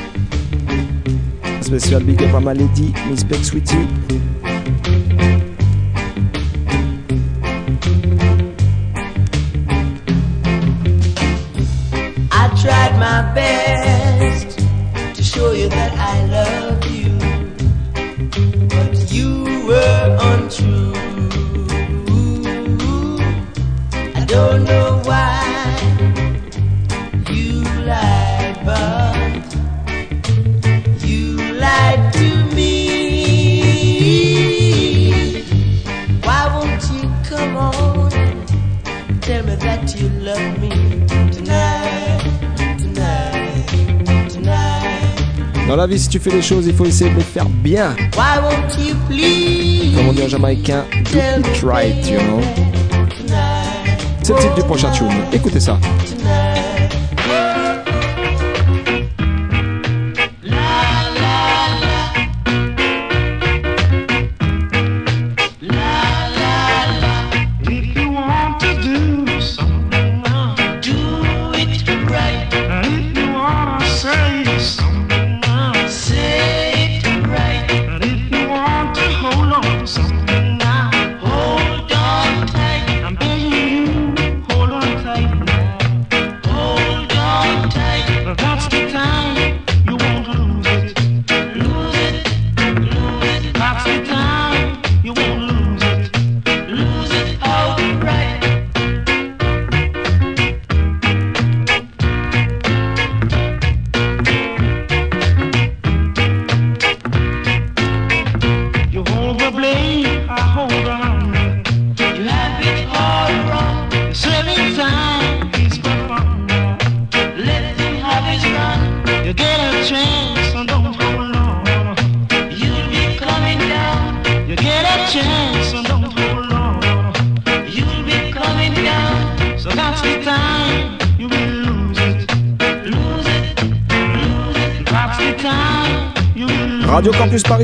Spécial 1.62 2.02
big 2.04 2.22
up 2.22 2.34
à 2.34 2.40
Malady, 2.40 2.92
Miss 3.10 3.24
Pet 3.24 3.42
Sweetie. 3.42 3.76
tu 46.10 46.18
fais 46.18 46.30
les 46.30 46.42
choses, 46.42 46.66
il 46.66 46.74
faut 46.74 46.84
essayer 46.84 47.10
de 47.10 47.16
les 47.16 47.22
faire 47.22 47.48
bien. 47.48 47.94
Why 48.16 48.40
won't 48.42 48.76
you 48.84 48.96
please 49.08 49.96
Comme 49.96 50.08
on 50.08 50.12
dit 50.12 50.24
en 50.24 50.28
jamaïcain, 50.28 50.84
do 51.12 51.18
it 51.18 51.62
right, 51.62 52.10
you 52.10 52.18
know. 52.18 52.40
C'est 54.22 54.32
le 54.34 54.40
titre 54.40 54.54
du 54.56 54.62
prochain 54.62 54.90
tune. 54.90 55.06
Écoutez 55.32 55.60
ça. 55.60 55.78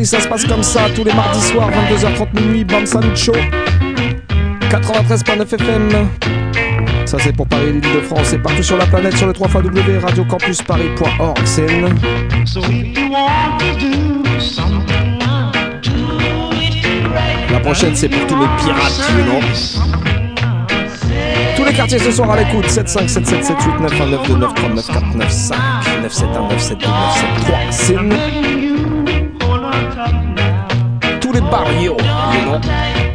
Ça 0.07 0.21
se 0.21 0.29
passe 0.29 0.45
comme 0.47 0.63
ça 0.63 0.83
tous 0.95 1.03
les 1.05 1.13
mardis 1.13 1.41
soirs, 1.41 1.69
22h30 1.71 2.41
minuit, 2.41 2.65
Bam 2.65 2.87
Salut 2.87 3.17
Show. 3.17 3.33
93.9 4.71 5.43
FM. 5.55 6.09
Ça 7.05 7.19
c'est 7.21 7.33
pour 7.35 7.47
Paris, 7.49 7.73
l'île 7.73 7.81
de 7.81 8.01
France 8.01 8.33
et 8.33 8.39
partout 8.39 8.63
sur 8.63 8.77
la 8.77 8.87
planète 8.87 9.17
sur 9.17 9.27
le 9.27 9.33
3 9.33 9.49
radiocampusparis.org. 9.49 11.39
C'est 11.45 11.67
une- 11.67 11.89
So 12.47 12.61
if 12.61 12.97
you 12.97 13.11
want 13.11 13.59
to 13.59 13.67
do 13.81 14.41
something, 14.41 15.19
do 15.83 16.51
it 16.53 16.85
right. 17.13 17.51
La 17.53 17.59
prochaine 17.61 17.95
c'est 17.97 18.09
pour 18.09 18.25
tous 18.29 18.37
les 18.41 18.47
pirates, 18.65 19.11
know. 19.25 19.41
Tous 21.57 21.65
les 21.65 21.73
quartiers 21.73 21.99
ce 21.99 22.11
soir 22.13 22.31
à 22.31 22.37
l'écoute 22.37 22.69
75 22.71 23.13
77 23.13 23.45
78 23.45 23.81
919 23.81 24.29
29 24.29 24.55
39 24.55 24.87
49 24.87 25.31
5 25.31 25.57
971 26.03 26.03
972 26.03 26.87
973 26.87 27.71
C'est 27.71 27.95
une- 27.95 28.96
les 31.37 31.51
barrios, 31.51 31.97
you 31.99 32.03
know. 32.03 33.06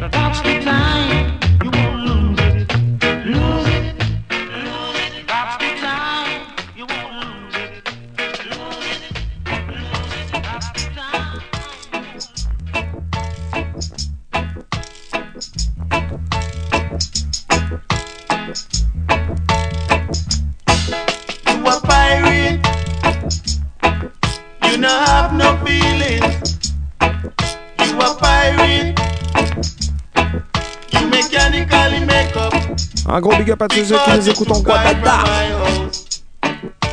Gros 33.21 33.35
big 33.37 33.51
up 33.51 33.61
à 33.61 33.67
tous 33.67 33.85
ceux 33.85 33.95
qui 33.95 34.11
nous 34.17 34.29
écoutent 34.29 34.51
en 34.51 34.59
Guadada. 34.59 35.23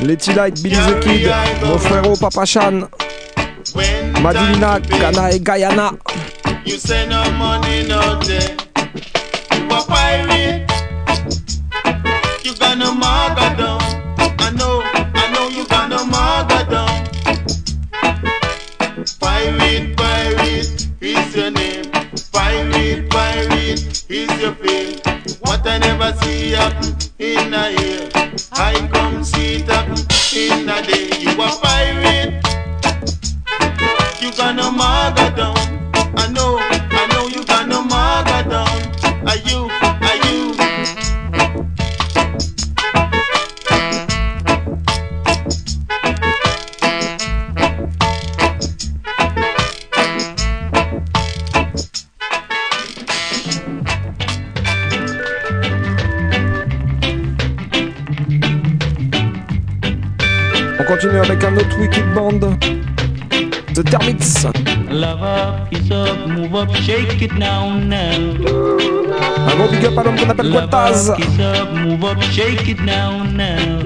Les 0.02 0.16
T-Light, 0.16 0.62
Billy 0.62 0.76
the 0.76 1.00
Kid, 1.00 1.30
mon 1.64 1.78
frérot 1.78 2.16
Papa 2.16 2.44
Chan, 2.44 2.82
Madilina, 4.22 4.78
Ghana 4.78 5.32
et 5.32 5.40
Guyana. 5.40 5.92
You 6.64 6.76
say 6.76 7.06
no 7.08 7.22
money, 7.32 7.88
no 7.88 8.20
day. 8.20 8.56
You 9.70 10.57
never 26.10 26.24
see 26.24 26.50
happen 26.52 26.96
in 27.18 27.54
a 27.54 27.70
year. 27.70 28.08
I 28.52 28.88
come 28.92 29.24
see 29.24 29.60
happen 29.62 29.98
in 30.34 30.68
a 30.68 30.82
day. 30.82 31.10
You 31.18 31.32
a 31.32 31.48
pirate. 31.62 32.44
You 34.20 34.32
got 34.32 34.56
no 34.56 34.70
margadon. 34.70 35.77
Up, 66.58 66.74
shake 66.74 67.22
it 67.22 67.32
now, 67.34 67.78
now. 67.78 68.18
Un 69.48 69.68
big 69.70 69.84
up 69.86 69.98
à 69.98 70.02
l'homme 70.02 70.16
qu'on 70.16 70.30
appelle 70.30 70.50
Love 70.50 70.68
Guataz. 70.68 71.10
up, 71.10 71.16
kiss 71.16 71.38
up, 71.38 71.72
move 71.72 72.04
up, 72.04 72.20
shake 72.22 72.68
it 72.68 72.80
now, 72.80 73.22
now. 73.24 73.78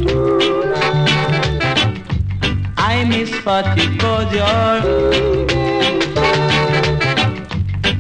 I 2.78 3.05
miss 3.05 3.31
Fatty 3.44 3.82
you're 4.01 4.82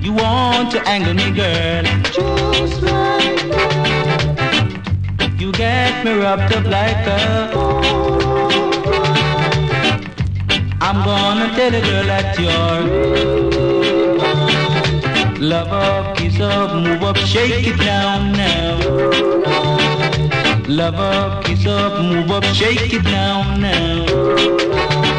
You 0.00 0.12
want 0.12 0.70
to 0.72 0.78
angle 0.88 1.14
me, 1.14 1.30
girl 1.30 1.84
Just 2.12 2.82
like 2.82 3.48
that 5.18 5.30
You 5.38 5.52
get 5.52 6.04
me 6.04 6.12
wrapped 6.12 6.54
up 6.56 6.64
like 6.64 7.06
a 7.06 7.18
I'm 10.80 11.04
gonna 11.04 11.48
tell 11.56 11.74
a 11.74 11.80
girl 11.80 12.06
that 12.06 12.38
you're 12.38 13.61
Love 15.42 15.72
up, 15.72 16.16
kiss 16.16 16.38
up, 16.38 16.72
move 16.84 17.02
up, 17.02 17.16
shake 17.16 17.66
it 17.66 17.76
down 17.76 18.30
now. 18.30 18.78
Love 20.68 20.94
up, 20.94 21.44
kiss 21.44 21.66
up, 21.66 22.00
move 22.00 22.30
up, 22.30 22.44
shake 22.54 22.94
it 22.94 23.02
down 23.02 23.60
now. 23.60 25.11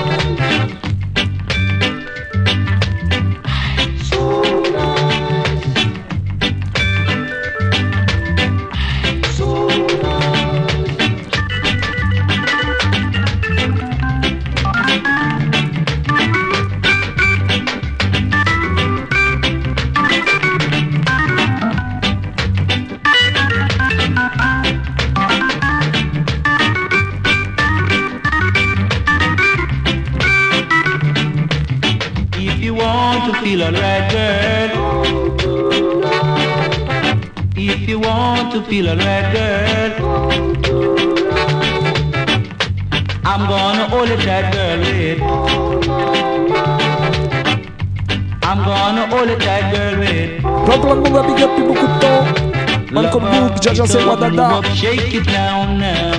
Jaja 53.85 53.99
c'est 53.99 54.03
Wadada. 54.05 54.61
Shake 54.73 55.13
it 55.13 55.25
down 55.25 55.77
now. 55.77 56.11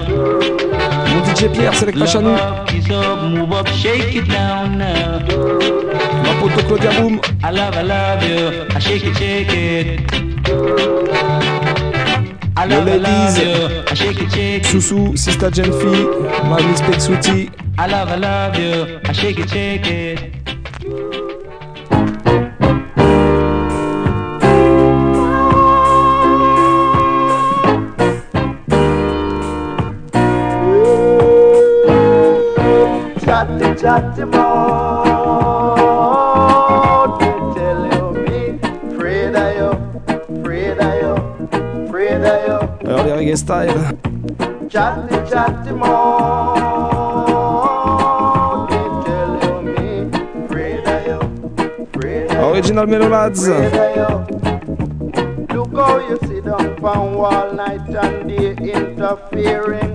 Mon 1.08 1.24
DJ 1.24 1.48
Pierre, 1.52 1.74
c'est 1.74 1.86
down 4.28 4.76
now. 4.76 5.20
Ma 6.22 6.34
pote 6.40 6.66
Claudia 6.66 6.90
Boom. 7.00 7.20
I 7.42 7.50
love, 7.50 7.76
I 7.76 7.82
love 7.82 8.22
you. 8.22 8.66
I 8.74 8.78
shake 8.80 9.04
it, 9.04 9.16
shake 9.16 9.52
it. 9.52 10.00
I 12.56 12.66
Le 12.66 12.76
love, 12.76 12.88
I 12.88 12.96
love 12.96 13.02
ladies. 13.02 13.38
you. 13.38 13.82
I 13.90 13.94
shake 13.94 14.20
it, 14.20 14.30
shake 14.32 14.64
it. 14.64 14.66
Soussou, 14.66 15.16
Sista 15.16 15.50
Genfi, 15.50 16.06
My 16.48 16.62
Miss 16.66 16.80
Peg 16.82 17.00
Sweetie. 17.00 17.50
I 17.78 17.86
love, 17.86 18.10
I 18.10 18.16
love 18.16 18.58
you. 18.58 19.00
I 19.04 19.12
shake 19.12 19.38
it, 19.38 19.48
shake 19.48 19.86
it. 19.86 20.33
chat 33.84 34.16
about. 34.18 35.04
Me 37.20 37.28
tell 37.54 37.82
you, 37.92 38.04
me 38.24 38.40
afraid 38.88 39.36
of 39.36 39.48
you, 39.58 39.70
afraid 40.40 40.78
of 40.80 40.92
you, 41.02 41.14
afraid 41.84 42.22
of 42.24 42.36
you. 42.48 42.58
Ja, 42.80 42.96
jag 43.06 43.38
style. 43.38 43.80
Tell 44.70 44.96
you, 49.42 49.54
me 49.62 49.88
you, 50.48 50.82
you. 51.06 51.20
Original 52.52 52.86
Melolads. 52.86 53.48
Look 55.54 55.72
how 55.76 55.98
you 56.08 56.16
sit 56.26 56.46
up 56.46 56.80
for 56.80 56.98
wall 57.18 57.52
night 57.52 57.88
and 57.88 58.28
day 58.28 58.56
interfering. 58.72 59.93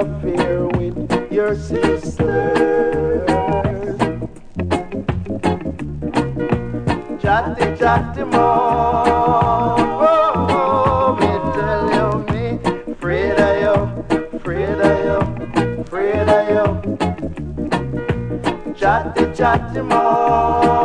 affair 0.00 0.66
with 0.66 0.96
your 1.30 1.54
sister. 1.54 3.26
Chatty, 7.20 7.76
chatty, 7.78 8.24
more. 8.24 9.76
Oh, 10.08 11.16
me 11.20 11.30
tell 11.54 11.84
you, 11.96 12.08
me, 12.32 12.44
afraid 12.92 13.38
of 13.38 13.52
you, 13.62 13.74
afraid 14.38 14.80
of 14.88 14.96
you, 15.06 15.18
afraid 15.82 16.28
of 16.28 16.42
you. 16.54 16.64
Chatty, 18.74 19.24
chatty, 19.36 19.82
more. 19.82 20.79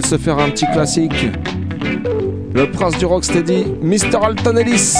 de 0.00 0.06
se 0.06 0.18
faire 0.18 0.38
un 0.38 0.50
petit 0.50 0.66
classique. 0.72 1.26
Le 2.54 2.70
prince 2.70 2.98
du 2.98 3.06
rock 3.06 3.24
rocksteady, 3.24 3.64
Mr. 3.82 4.16
Alton 4.22 4.56
Ellis. 4.56 4.94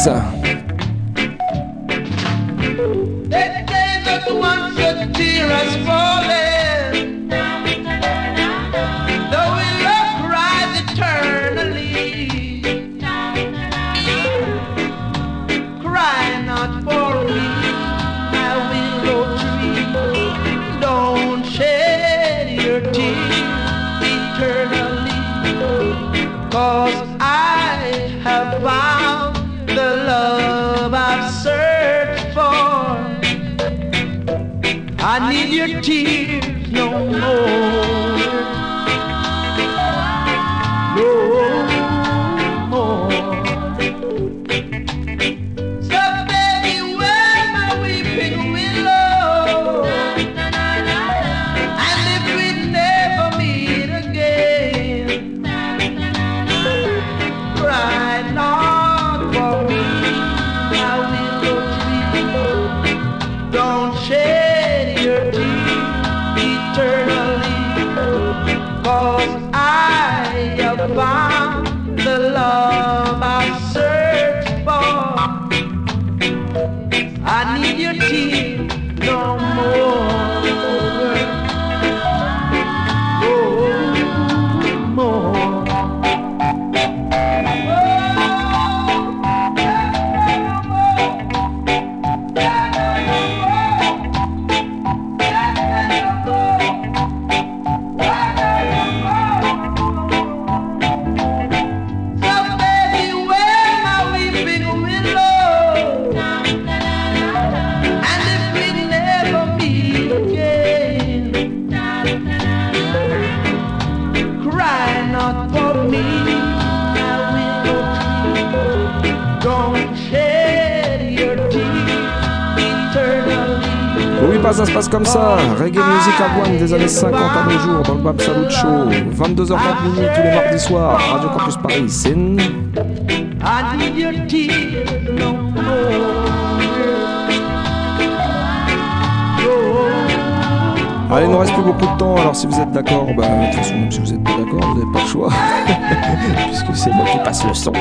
Allez, 141.16 141.24
il 141.24 141.32
nous 141.32 141.38
reste 141.38 141.54
plus 141.54 141.62
beaucoup 141.62 141.86
de 141.86 141.96
temps, 141.96 142.14
alors 142.16 142.36
si 142.36 142.46
vous 142.46 142.60
êtes 142.60 142.70
d'accord, 142.72 143.06
bah, 143.16 143.26
de 143.26 143.46
toute 143.46 143.54
façon, 143.54 143.74
même 143.74 143.90
si 143.90 144.00
vous 144.00 144.12
êtes 144.12 144.22
pas 144.22 144.32
d'accord, 144.32 144.60
vous 144.60 144.78
n'avez 144.78 144.92
pas 144.92 145.00
le 145.00 145.06
choix, 145.08 145.30
puisque 146.48 146.76
c'est 146.76 146.92
moi 146.92 147.06
qui 147.06 147.16
passe 147.20 147.42
le 147.46 147.54
son. 147.54 147.72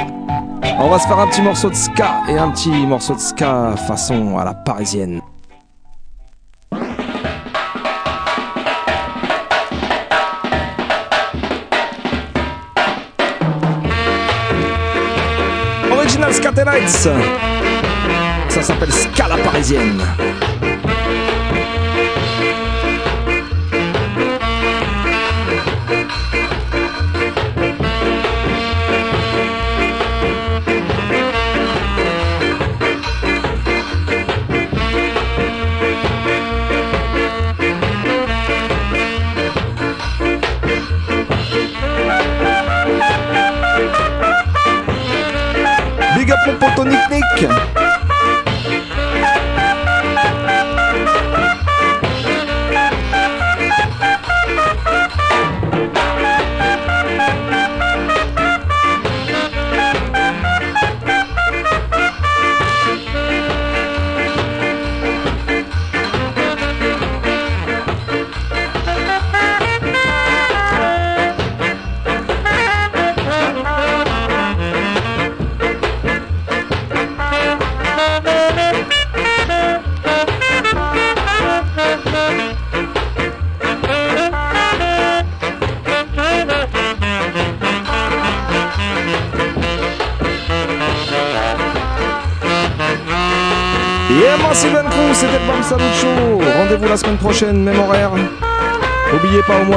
On 0.79 0.87
va 0.87 0.97
se 0.97 1.05
faire 1.05 1.19
un 1.19 1.27
petit 1.27 1.41
morceau 1.41 1.69
de 1.69 1.75
ska 1.75 2.21
et 2.29 2.37
un 2.37 2.49
petit 2.51 2.69
morceau 2.69 3.13
de 3.13 3.19
ska 3.19 3.75
façon 3.75 4.37
à 4.37 4.45
la 4.45 4.53
parisienne. 4.53 5.19
Original 15.91 16.33
Ska 16.33 16.51
Nights 16.51 17.09
Ça 18.47 18.61
s'appelle 18.61 18.93
Ska 18.93 19.27
la 19.27 19.37
parisienne 19.43 20.01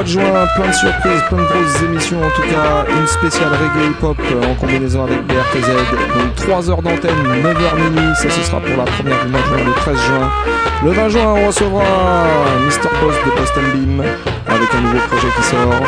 juin, 0.09 0.47
plein 0.57 0.69
de 0.69 0.73
surprises, 0.73 1.23
plein 1.29 1.39
de 1.39 1.45
grosses 1.45 1.83
émissions 1.83 2.19
en 2.23 2.31
tout 2.31 2.43
cas, 2.43 2.87
une 2.89 3.07
spéciale 3.07 3.51
reggae 3.53 3.91
hip-hop 3.91 4.17
euh, 4.19 4.51
en 4.51 4.55
combinaison 4.55 5.05
avec 5.05 5.27
BRTZ, 5.27 5.69
donc 6.17 6.35
3 6.35 6.71
heures 6.71 6.83
d'antenne, 6.83 7.11
9h 7.43 7.77
minuit, 7.77 8.15
ça 8.17 8.31
ce 8.31 8.43
sera 8.43 8.59
pour 8.61 8.77
la 8.77 8.85
première 8.85 9.23
du 9.25 9.31
mois 9.31 9.41
de 9.41 9.47
juin, 9.47 9.65
le 9.67 9.73
13 9.73 9.97
juin. 9.97 10.31
Le 10.85 10.91
20 10.93 11.09
juin, 11.11 11.27
on 11.27 11.47
recevra 11.47 11.85
Mr. 12.65 12.89
Post 13.01 13.19
de 13.27 13.31
Post 13.33 13.55
Beam 13.75 14.03
avec 14.47 14.75
un 14.75 14.81
nouveau 14.81 14.99
projet 15.09 15.29
qui 15.37 15.43
sort, 15.43 15.83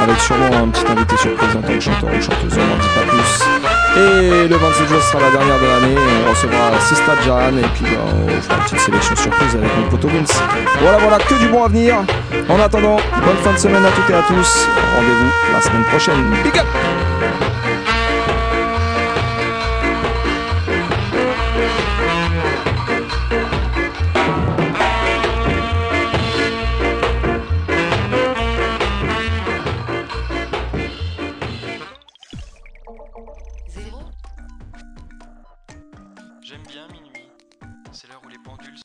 avec 0.00 0.20
sûrement 0.20 0.64
un 0.64 0.68
petit 0.68 0.84
invité 0.92 1.16
surprise 1.16 1.56
en 1.56 1.62
tant 1.62 1.74
que 1.74 1.80
chanteur 1.80 2.10
ou 2.10 2.22
chanteuse, 2.22 2.52
on 2.54 2.66
n'en 2.66 2.76
dit 2.76 2.88
pas 2.94 3.10
plus. 3.10 3.55
Et 3.96 4.46
le 4.46 4.56
27 4.56 4.88
juin 4.88 5.00
sera 5.00 5.22
la 5.22 5.30
dernière 5.30 5.58
de 5.58 5.66
l'année, 5.66 5.96
on 5.96 6.30
recevra 6.30 6.78
Sista 6.80 7.12
Jan 7.24 7.56
et 7.56 7.62
puis 7.74 7.84
ben, 7.84 7.98
on 8.04 8.40
fera 8.42 8.56
une 8.56 8.62
petite 8.64 8.80
sélection 8.80 9.16
surprise 9.16 9.54
avec 9.54 9.70
mon 9.74 10.08
Vince. 10.08 10.38
Voilà, 10.82 10.98
voilà, 10.98 11.18
que 11.18 11.34
du 11.34 11.48
bon 11.48 11.64
à 11.64 11.68
venir. 11.68 11.96
En 12.48 12.60
attendant, 12.60 12.96
bonne 13.24 13.36
fin 13.42 13.54
de 13.54 13.58
semaine 13.58 13.84
à 13.84 13.90
toutes 13.90 14.10
et 14.10 14.14
à 14.14 14.22
tous. 14.22 14.68
Rendez-vous 14.96 15.32
la 15.50 15.60
semaine 15.62 15.84
prochaine. 15.84 16.22
Big 16.44 16.58
up 16.58 16.95